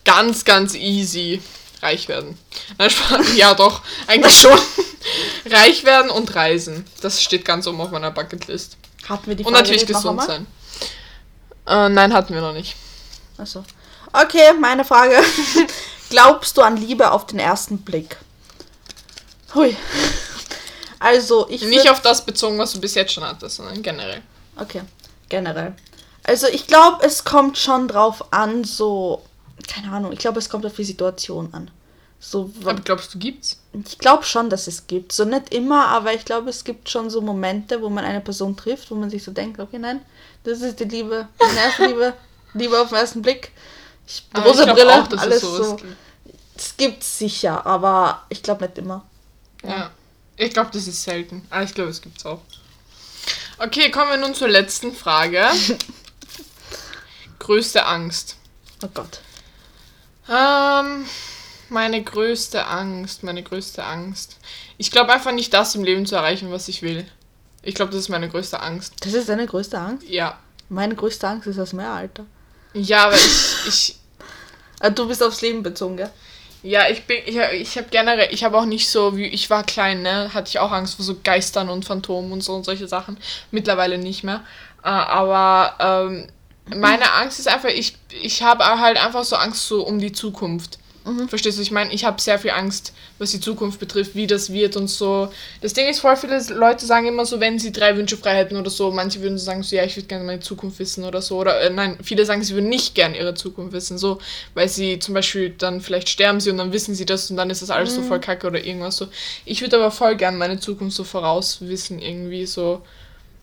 Ganz, 0.06 0.46
ganz 0.46 0.74
easy. 0.76 1.42
Reich 1.82 2.08
werden. 2.08 2.38
Ja, 3.36 3.54
doch, 3.54 3.82
eigentlich 4.08 4.36
schon. 4.36 4.58
Reich 5.46 5.84
werden 5.84 6.10
und 6.10 6.34
reisen. 6.36 6.86
Das 7.02 7.22
steht 7.22 7.46
ganz 7.46 7.68
oben 7.68 7.80
auf 7.82 7.92
meiner 7.92 8.12
Bucketlist. 8.12 8.78
Hatten 9.08 9.28
wir 9.28 9.36
die 9.36 9.44
Frage 9.44 9.56
Und 9.56 9.62
natürlich 9.62 9.86
gesund 9.86 10.22
sein. 10.24 10.48
Äh, 11.68 11.90
nein, 11.90 12.14
hatten 12.14 12.34
wir 12.34 12.42
noch 12.42 12.54
nicht. 12.54 12.76
Achso. 13.38 13.64
Okay, 14.14 14.54
meine 14.60 14.84
Frage. 14.84 15.22
Glaubst 16.10 16.58
du 16.58 16.62
an 16.62 16.78
Liebe 16.78 17.12
auf 17.12 17.28
den 17.28 17.40
ersten 17.40 17.80
Blick? 17.80 18.18
Hui. 19.54 19.76
Also, 21.00 21.48
ich. 21.50 21.62
Nicht 21.62 21.90
auf 21.90 22.02
das 22.02 22.26
bezogen, 22.26 22.58
was 22.58 22.74
du 22.74 22.80
bis 22.80 22.96
jetzt 22.96 23.14
schon 23.14 23.24
hattest, 23.24 23.58
sondern 23.58 23.82
generell. 23.82 24.22
Okay, 24.56 24.82
generell. 25.30 25.76
Also, 26.28 26.48
ich 26.48 26.68
glaube, 26.68 27.04
es 27.06 27.24
kommt 27.24 27.58
schon 27.58 27.88
drauf 27.88 28.32
an, 28.32 28.64
so. 28.64 29.24
Keine 29.68 29.92
Ahnung, 29.92 30.12
ich 30.12 30.20
glaube, 30.20 30.40
es 30.40 30.50
kommt 30.50 30.66
auf 30.66 30.76
die 30.76 30.84
Situation 30.84 31.54
an. 31.54 31.72
So, 32.20 32.52
aber 32.62 32.74
glaubst 32.76 33.14
du, 33.14 33.20
gibt's? 33.20 33.60
Ich 33.86 34.00
glaube 34.00 34.24
schon, 34.24 34.50
dass 34.50 34.68
es 34.68 34.88
gibt. 34.88 35.12
So 35.12 35.24
nicht 35.24 35.54
immer, 35.54 35.88
aber 35.88 36.14
ich 36.14 36.26
glaube, 36.26 36.50
es 36.50 36.64
gibt 36.64 36.90
schon 36.90 37.10
so 37.10 37.22
Momente, 37.22 37.82
wo 37.82 37.90
man 37.90 38.06
eine 38.06 38.22
Person 38.22 38.58
trifft, 38.58 38.90
wo 38.90 38.96
man 38.96 39.10
sich 39.10 39.24
so 39.24 39.32
denkt, 39.32 39.60
okay, 39.60 39.78
nein, 39.78 40.02
das 40.44 40.62
ist 40.62 40.80
die 40.80 40.86
Liebe, 40.86 41.28
die 41.40 41.58
erste 41.58 41.86
Liebe, 41.86 42.14
Liebe 42.54 42.80
auf 42.80 42.90
den 42.90 42.98
ersten 42.98 43.22
Blick. 43.22 43.52
Ich, 44.08 44.24
rosa 44.36 44.74
Brille, 44.74 44.94
auch, 44.94 45.18
alles 45.18 45.42
so. 45.42 45.78
Es 46.56 46.76
gibt 46.76 47.04
sicher, 47.04 47.66
aber 47.66 48.24
ich 48.30 48.42
glaube 48.42 48.66
nicht 48.66 48.80
immer. 48.80 49.06
Ja. 49.64 49.70
ja. 49.70 49.92
Ich 50.38 50.54
glaube, 50.54 50.70
das 50.72 50.88
ist 50.88 51.04
selten. 51.04 51.46
Aber 51.50 51.64
ich 51.64 51.74
glaube, 51.74 51.90
es 51.90 52.02
gibt's 52.02 52.26
auch. 52.26 52.42
Okay, 53.60 53.92
kommen 53.92 54.12
wir 54.12 54.18
nun 54.18 54.34
zur 54.34 54.48
letzten 54.48 54.94
Frage. 54.94 55.46
Größte 57.48 57.86
Angst. 57.86 58.36
Oh 58.84 58.90
Gott. 58.94 59.22
Ähm, 60.30 61.06
meine 61.70 62.04
größte 62.04 62.66
Angst, 62.66 63.24
meine 63.24 63.42
größte 63.42 63.86
Angst. 63.86 64.36
Ich 64.78 64.92
glaube 64.92 65.14
einfach 65.14 65.32
nicht 65.32 65.54
das 65.54 65.74
im 65.74 65.86
Leben 65.86 66.06
zu 66.06 66.16
erreichen, 66.16 66.52
was 66.52 66.68
ich 66.68 66.82
will. 66.82 67.06
Ich 67.64 67.74
glaube, 67.74 67.94
das 67.94 68.02
ist 68.02 68.10
meine 68.10 68.28
größte 68.28 68.60
Angst. 68.60 68.96
Das 69.00 69.14
ist 69.14 69.30
deine 69.30 69.46
größte 69.46 69.80
Angst? 69.80 70.06
Ja. 70.10 70.38
Meine 70.68 70.94
größte 70.94 71.26
Angst 71.26 71.48
ist 71.48 71.58
das 71.58 71.72
Meeralter. 71.72 72.26
Ja, 72.74 73.06
aber 73.06 73.16
ich, 73.16 73.66
ich 73.66 73.96
Ah, 74.82 74.90
Du 74.90 75.08
bist 75.08 75.24
aufs 75.24 75.40
Leben 75.40 75.64
bezogen, 75.64 75.96
gell? 75.96 76.12
Ja, 76.64 76.90
ich 76.90 77.06
bin, 77.06 77.20
ich, 77.26 77.38
ich 77.38 77.78
habe 77.78 77.88
generell, 77.90 78.28
ich 78.34 78.44
habe 78.44 78.58
auch 78.58 78.66
nicht 78.66 78.90
so, 78.90 79.16
wie 79.16 79.28
ich 79.28 79.50
war 79.50 79.64
klein, 79.64 80.02
ne, 80.02 80.34
hatte 80.34 80.50
ich 80.50 80.60
auch 80.60 80.74
Angst 80.74 80.96
vor 80.96 81.06
so 81.06 81.16
Geistern 81.24 81.70
und 81.70 81.86
Phantomen 81.86 82.34
und 82.34 82.44
so 82.44 82.56
und 82.56 82.66
solche 82.66 82.90
Sachen. 82.90 83.18
Mittlerweile 83.52 83.98
nicht 83.98 84.26
mehr. 84.26 84.44
Äh, 84.84 84.90
aber 84.90 85.76
ähm, 85.80 86.28
meine 86.76 87.14
Angst 87.14 87.40
ist 87.40 87.48
einfach, 87.48 87.70
ich, 87.70 87.96
ich 88.22 88.44
habe 88.44 88.64
halt 88.66 88.98
einfach 88.98 89.24
so 89.24 89.36
Angst 89.36 89.68
so 89.68 89.86
um 89.86 90.00
die 90.00 90.12
Zukunft. 90.12 90.80
Verstehst 91.30 91.58
du? 91.58 91.62
Ich 91.62 91.72
meine, 91.72 91.94
ich 91.94 92.04
habe 92.04 92.20
sehr 92.20 92.38
viel 92.38 92.52
Angst, 92.52 92.94
was 93.18 93.32
die 93.32 93.40
Zukunft 93.40 93.80
betrifft, 93.80 94.14
wie 94.16 94.28
das 94.28 94.52
wird 94.52 94.76
und 94.76 94.90
so. 94.90 95.32
Das 95.62 95.72
Ding 95.72 95.88
ist, 95.88 96.02
voll 96.02 96.18
viele 96.18 96.38
Leute 96.54 96.86
sagen 96.86 97.08
immer 97.08 97.26
so, 97.26 97.40
wenn 97.40 97.60
sie 97.60 97.72
drei 97.72 97.96
Wünsche 97.96 98.18
frei 98.18 98.36
hätten 98.36 98.58
oder 98.58 98.70
so, 98.70 98.92
manche 98.92 99.22
würden 99.22 99.38
so 99.38 99.46
sagen, 99.46 99.64
so, 99.64 99.74
ja, 99.74 99.86
ich 99.86 99.96
würde 99.96 100.08
gerne 100.08 100.26
meine 100.26 100.42
Zukunft 100.42 100.80
wissen 100.80 101.06
oder 101.06 101.22
so. 101.22 101.38
Oder 101.38 101.62
äh, 101.62 101.70
nein, 101.70 101.98
viele 102.04 102.26
sagen, 102.26 102.44
sie 102.44 102.54
würden 102.56 102.68
nicht 102.68 102.94
gerne 102.94 103.18
ihre 103.18 103.36
Zukunft 103.36 103.72
wissen, 103.72 103.98
so, 103.98 104.20
weil 104.54 104.68
sie 104.68 105.00
zum 105.00 105.14
Beispiel 105.14 105.52
dann 105.52 105.80
vielleicht 105.80 106.10
sterben 106.10 106.42
sie 106.42 106.50
und 106.50 106.58
dann 106.58 106.74
wissen 106.74 106.94
sie 106.94 107.06
das 107.06 107.32
und 107.32 107.38
dann 107.38 107.50
ist 107.50 107.62
das 107.62 107.70
alles 107.70 107.96
so 107.96 108.02
voll 108.02 108.20
kacke 108.20 108.46
oder 108.46 108.64
irgendwas 108.64 108.98
so. 108.98 109.08
Ich 109.46 109.62
würde 109.62 109.78
aber 109.78 109.92
voll 109.92 110.18
gerne 110.18 110.38
meine 110.38 110.60
Zukunft 110.60 110.98
so 110.98 111.06
vorauswissen, 111.06 112.00
irgendwie 112.00 112.46
so. 112.46 112.82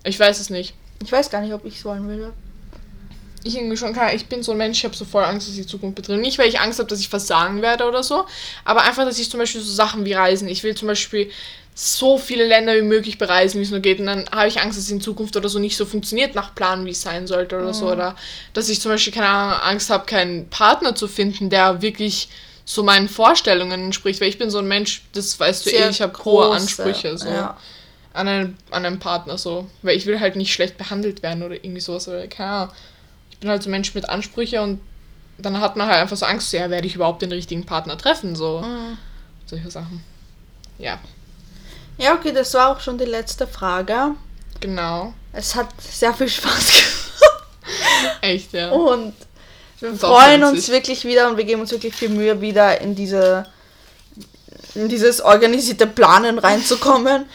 Ich 0.05 0.21
weiß 0.21 0.39
es 0.39 0.51
nicht. 0.51 0.75
Ich 1.03 1.11
weiß 1.11 1.31
gar 1.31 1.41
nicht, 1.41 1.55
ob 1.55 1.65
ich 1.65 1.77
es 1.77 1.85
wollen 1.87 2.07
würde. 2.07 2.35
Ich 3.45 3.57
irgendwie 3.57 3.77
schon 3.77 3.93
kann, 3.93 4.15
ich 4.15 4.27
bin 4.27 4.43
so 4.43 4.53
ein 4.53 4.59
Mensch, 4.59 4.79
ich 4.79 4.85
habe 4.85 4.97
so 4.97 5.05
voll 5.05 5.25
Angst, 5.25 5.49
was 5.49 5.55
die 5.55 5.67
Zukunft 5.67 5.97
betrifft. 5.97 6.21
Nicht, 6.21 6.39
weil 6.39 6.49
ich 6.49 6.61
Angst 6.61 6.79
habe, 6.79 6.89
dass 6.89 7.01
ich 7.01 7.09
versagen 7.09 7.63
werde 7.63 7.85
oder 7.85 8.03
so, 8.03 8.27
aber 8.65 8.83
einfach, 8.83 9.05
dass 9.05 9.19
ich 9.19 9.31
zum 9.31 9.39
Beispiel 9.39 9.61
so 9.61 9.73
Sachen 9.73 10.05
wie 10.05 10.15
Reisen, 10.15 10.49
ich 10.49 10.63
will 10.63 10.75
zum 10.75 10.89
Beispiel 10.89 11.31
so 11.77 12.19
viele 12.19 12.47
Länder 12.47 12.77
wie 12.77 12.83
möglich 12.83 13.19
bereisen, 13.19 13.59
wie 13.59 13.65
es 13.65 13.71
nur 13.71 13.81
geht, 13.81 14.01
und 14.01 14.07
dann 14.07 14.29
habe 14.31 14.49
ich 14.49 14.61
Angst, 14.61 14.79
dass 14.79 14.85
es 14.85 14.91
in 14.91 15.01
Zukunft 15.01 15.37
oder 15.37 15.49
so 15.49 15.59
nicht 15.59 15.77
so 15.77 15.87
funktioniert 15.87 16.35
nach 16.35 16.55
Plan, 16.55 16.87
wie 16.87 16.91
es 16.91 17.03
sein 17.03 17.27
sollte 17.27 17.57
oder 17.57 17.75
so, 17.75 17.91
oder 17.91 18.17
dass 18.53 18.69
ich 18.69 18.81
zum 18.81 18.93
Beispiel, 18.93 19.13
keine 19.13 19.29
Ahnung, 19.29 19.61
Angst 19.63 19.91
habe, 19.91 20.07
keinen 20.07 20.49
Partner 20.49 20.95
zu 20.95 21.09
finden, 21.09 21.51
der 21.51 21.83
wirklich 21.83 22.29
so 22.65 22.83
meinen 22.83 23.09
Vorstellungen 23.09 23.85
entspricht, 23.85 24.21
weil 24.21 24.29
ich 24.29 24.39
bin 24.39 24.51
so 24.51 24.59
ein 24.59 24.69
Mensch, 24.69 25.03
das 25.13 25.39
weißt 25.39 25.67
du 25.67 25.71
eh, 25.71 25.79
Sehr 25.79 25.91
ich 25.91 26.01
habe 26.01 26.25
hohe 26.25 26.51
Ansprüche, 26.51 27.17
so 27.19 27.29
ja. 27.29 27.57
an 28.13 28.29
einen, 28.29 28.59
an 28.71 28.87
einen 28.87 28.99
Partner 28.99 29.37
so. 29.37 29.67
Weil 29.83 29.97
ich 29.97 30.07
will 30.07 30.19
halt 30.21 30.37
nicht 30.37 30.53
schlecht 30.53 30.79
behandelt 30.79 31.23
werden 31.23 31.43
oder 31.43 31.57
irgendwie 31.57 31.81
sowas. 31.81 32.09
Oder 32.09 32.27
keine 32.27 32.51
Ahnung. 32.51 32.75
Bin 33.45 33.51
halt 33.51 33.63
so 33.63 33.69
ein 33.69 33.73
Mensch 33.73 33.95
mit 33.95 34.09
Ansprüche 34.09 34.63
und 34.63 34.81
dann 35.37 35.61
hat 35.61 35.77
man 35.77 35.87
halt 35.87 35.99
einfach 35.99 36.17
so 36.17 36.25
Angst, 36.25 36.51
ja, 36.55 36.71
werde 36.71 36.87
ich 36.87 36.95
überhaupt 36.95 37.21
den 37.21 37.31
richtigen 37.31 37.67
Partner 37.67 37.99
treffen? 37.99 38.35
So. 38.35 38.63
Mhm. 38.63 38.97
Solche 39.45 39.71
Sachen. 39.71 40.03
Ja, 40.79 40.99
Ja, 41.99 42.15
okay, 42.15 42.33
das 42.33 42.55
war 42.55 42.71
auch 42.71 42.81
schon 42.81 42.97
die 42.97 43.05
letzte 43.05 43.47
Frage. 43.47 44.13
genau. 44.61 45.13
Es 45.35 45.55
hat 45.55 45.69
sehr 45.79 46.15
viel 46.15 46.29
Spaß 46.29 46.53
gemacht. 46.73 48.19
Echt, 48.23 48.55
ja. 48.55 48.71
Und 48.71 49.13
wir 49.81 49.95
freuen 49.95 50.43
uns 50.43 50.71
wirklich 50.71 51.05
wieder 51.05 51.29
und 51.29 51.37
wir 51.37 51.45
geben 51.45 51.61
uns 51.61 51.71
wirklich 51.71 51.95
viel 51.95 52.09
Mühe, 52.09 52.41
wieder 52.41 52.81
in 52.81 52.95
diese 52.95 53.45
in 54.75 54.89
dieses 54.89 55.21
organisierte 55.21 55.87
Planen 55.87 56.39
reinzukommen. 56.39 57.27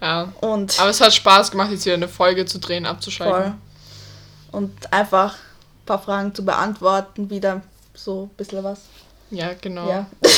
ja. 0.00 0.32
Und 0.40 0.78
Aber 0.78 0.90
es 0.90 1.00
hat 1.00 1.12
Spaß 1.12 1.50
gemacht, 1.50 1.72
jetzt 1.72 1.82
hier 1.82 1.94
eine 1.94 2.06
Folge 2.08 2.46
zu 2.46 2.60
drehen, 2.60 2.86
abzuschalten. 2.86 3.42
voll. 3.42 4.60
Und 4.60 4.92
einfach 4.92 5.34
ein 5.34 5.47
paar 5.88 6.02
Fragen 6.02 6.34
zu 6.34 6.44
beantworten, 6.44 7.30
wieder 7.30 7.62
so 7.94 8.24
ein 8.24 8.36
bisschen 8.36 8.62
was. 8.62 8.82
Ja, 9.30 9.54
genau. 9.60 9.88
Ja. 9.88 10.06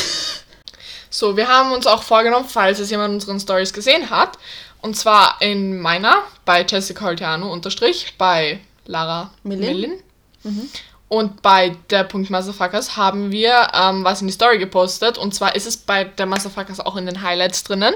So, 1.13 1.35
wir 1.35 1.49
haben 1.49 1.73
uns 1.73 1.87
auch 1.87 2.03
vorgenommen, 2.03 2.45
falls 2.47 2.79
es 2.79 2.89
jemand 2.89 3.13
unseren 3.13 3.37
Stories 3.37 3.73
gesehen 3.73 4.09
hat, 4.09 4.37
und 4.81 4.95
zwar 4.95 5.35
in 5.41 5.77
meiner, 5.81 6.23
bei 6.45 6.65
Jessica 6.65 7.03
Holtiano 7.03 7.51
unterstrich, 7.51 8.15
bei 8.17 8.61
Lara 8.85 9.29
Millin. 9.43 9.99
Millin. 10.43 10.69
Und 11.09 11.41
bei 11.41 11.75
der 11.89 12.05
Punkt 12.05 12.29
Motherfuckers 12.29 12.95
haben 12.95 13.31
wir 13.31 13.67
ähm, 13.73 14.05
was 14.05 14.21
in 14.21 14.27
die 14.27 14.33
Story 14.33 14.57
gepostet. 14.57 15.17
Und 15.17 15.35
zwar 15.35 15.55
ist 15.55 15.67
es 15.67 15.75
bei 15.75 16.05
der 16.05 16.25
Motherfuckers 16.25 16.79
auch 16.79 16.95
in 16.95 17.05
den 17.05 17.21
Highlights 17.21 17.65
drinnen. 17.65 17.93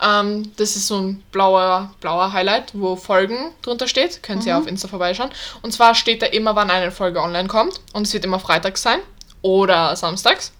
Ähm, 0.00 0.52
das 0.56 0.76
ist 0.76 0.86
so 0.86 0.98
ein 0.98 1.22
blauer, 1.30 1.94
blauer 2.00 2.32
Highlight, 2.32 2.72
wo 2.74 2.96
Folgen 2.96 3.52
drunter 3.62 3.88
steht. 3.88 4.22
Könnt 4.22 4.44
ihr 4.46 4.58
auf 4.58 4.66
Insta 4.66 4.88
vorbeischauen. 4.88 5.30
Und 5.62 5.72
zwar 5.72 5.94
steht 5.94 6.22
da 6.22 6.26
immer, 6.26 6.56
wann 6.56 6.70
eine 6.70 6.90
Folge 6.90 7.20
online 7.20 7.48
kommt. 7.48 7.80
Und 7.92 8.06
es 8.06 8.12
wird 8.12 8.24
immer 8.24 8.40
freitags 8.40 8.82
sein. 8.82 9.00
Oder 9.42 9.94
samstags. 9.96 10.52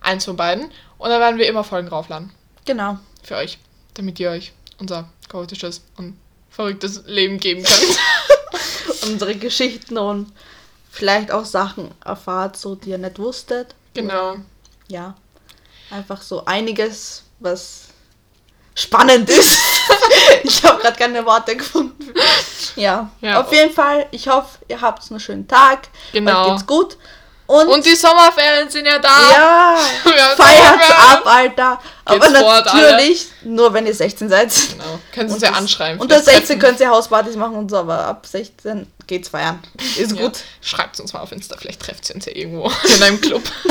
Eins 0.00 0.24
von 0.24 0.36
beiden. 0.36 0.70
Und 0.98 1.10
da 1.10 1.20
werden 1.20 1.38
wir 1.38 1.48
immer 1.48 1.64
Folgen 1.64 1.88
raufladen. 1.88 2.30
Genau. 2.64 2.98
Für 3.22 3.36
euch. 3.36 3.58
Damit 3.94 4.18
ihr 4.20 4.30
euch 4.30 4.52
unser 4.78 5.08
chaotisches 5.28 5.82
und 5.96 6.16
verrücktes 6.50 7.02
Leben 7.06 7.38
geben 7.38 7.62
könnt. 7.62 7.98
Unsere 9.02 9.34
Geschichten 9.36 9.96
und 9.96 10.32
vielleicht 10.90 11.30
auch 11.30 11.44
Sachen 11.44 11.90
erfahrt, 12.04 12.56
so 12.56 12.74
die 12.74 12.90
ihr 12.90 12.98
nicht 12.98 13.18
wusstet. 13.18 13.74
genau. 13.94 14.36
Ja. 14.88 15.14
Einfach 15.90 16.22
so 16.22 16.44
einiges, 16.44 17.24
was 17.38 17.89
spannend 18.80 19.28
ist. 19.30 19.58
ich 20.42 20.62
habe 20.64 20.80
gerade 20.80 20.96
keine 20.98 21.24
Worte 21.24 21.56
gefunden. 21.56 22.12
Ja. 22.76 23.10
Ja. 23.20 23.40
Auf 23.40 23.52
jeden 23.52 23.72
Fall, 23.72 24.06
ich 24.10 24.28
hoffe, 24.28 24.58
ihr 24.68 24.80
habt 24.80 25.08
einen 25.10 25.20
schönen 25.20 25.46
Tag. 25.46 25.88
Genau. 26.12 26.44
Euch 26.46 26.50
geht's 26.52 26.66
gut. 26.66 26.96
Und, 27.46 27.66
Und 27.66 27.84
die 27.84 27.96
Sommerferien 27.96 28.70
sind 28.70 28.86
ja 28.86 29.00
da. 29.00 29.08
ja, 29.08 29.76
feiert 30.36 30.80
ab, 30.96 31.22
Alter. 31.24 31.80
Aber 32.04 32.24
fort, 32.26 32.66
natürlich 32.66 33.26
nur, 33.42 33.74
wenn 33.74 33.86
ihr 33.86 33.94
16 33.94 34.28
seid. 34.28 34.52
Genau. 34.70 35.00
Können 35.12 35.28
Sie 35.28 35.34
uns 35.34 35.42
ja 35.42 35.50
anschreiben. 35.50 36.00
Unter 36.00 36.14
Vielleicht 36.20 36.46
16 36.46 36.46
treffen- 36.46 36.60
könnt 36.60 36.80
ihr 36.80 36.90
Hauspartys 36.90 37.34
machen 37.34 37.56
und 37.56 37.68
so, 37.68 37.78
aber 37.78 38.04
ab 38.06 38.24
16 38.24 38.86
geht's 39.10 39.28
feiern. 39.28 39.62
Ist 39.98 40.12
Ja. 40.16 40.22
gut. 40.22 40.38
Schreibt 40.62 40.98
uns 41.00 41.12
mal 41.12 41.20
auf 41.20 41.32
Insta, 41.32 41.56
vielleicht 41.58 41.80
trefft 41.80 42.06
sie 42.06 42.14
uns 42.14 42.24
ja 42.24 42.32
irgendwo 42.34 42.70
in 42.96 43.02
einem 43.02 43.20
Club. 43.20 43.42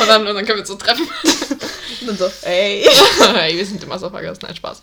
und, 0.00 0.06
dann, 0.06 0.26
und 0.26 0.34
dann 0.34 0.44
können 0.46 0.58
wir 0.58 0.60
uns 0.60 0.68
so 0.68 0.76
treffen. 0.76 1.08
Und 2.06 2.18
so, 2.18 2.30
ey. 2.42 2.86
hey, 3.34 3.56
wir 3.56 3.64
sind 3.64 3.80
so 3.98 4.10
vergessen. 4.10 4.40
Nein, 4.42 4.54
Spaß. 4.56 4.82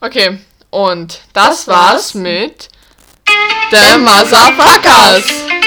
Okay, 0.00 0.38
und 0.70 1.18
das, 1.32 1.64
Das 1.64 1.66
war's. 1.68 1.92
war's 1.92 2.14
mit 2.14 2.68
The 3.72 3.98
Motherfuckers. 3.98 5.61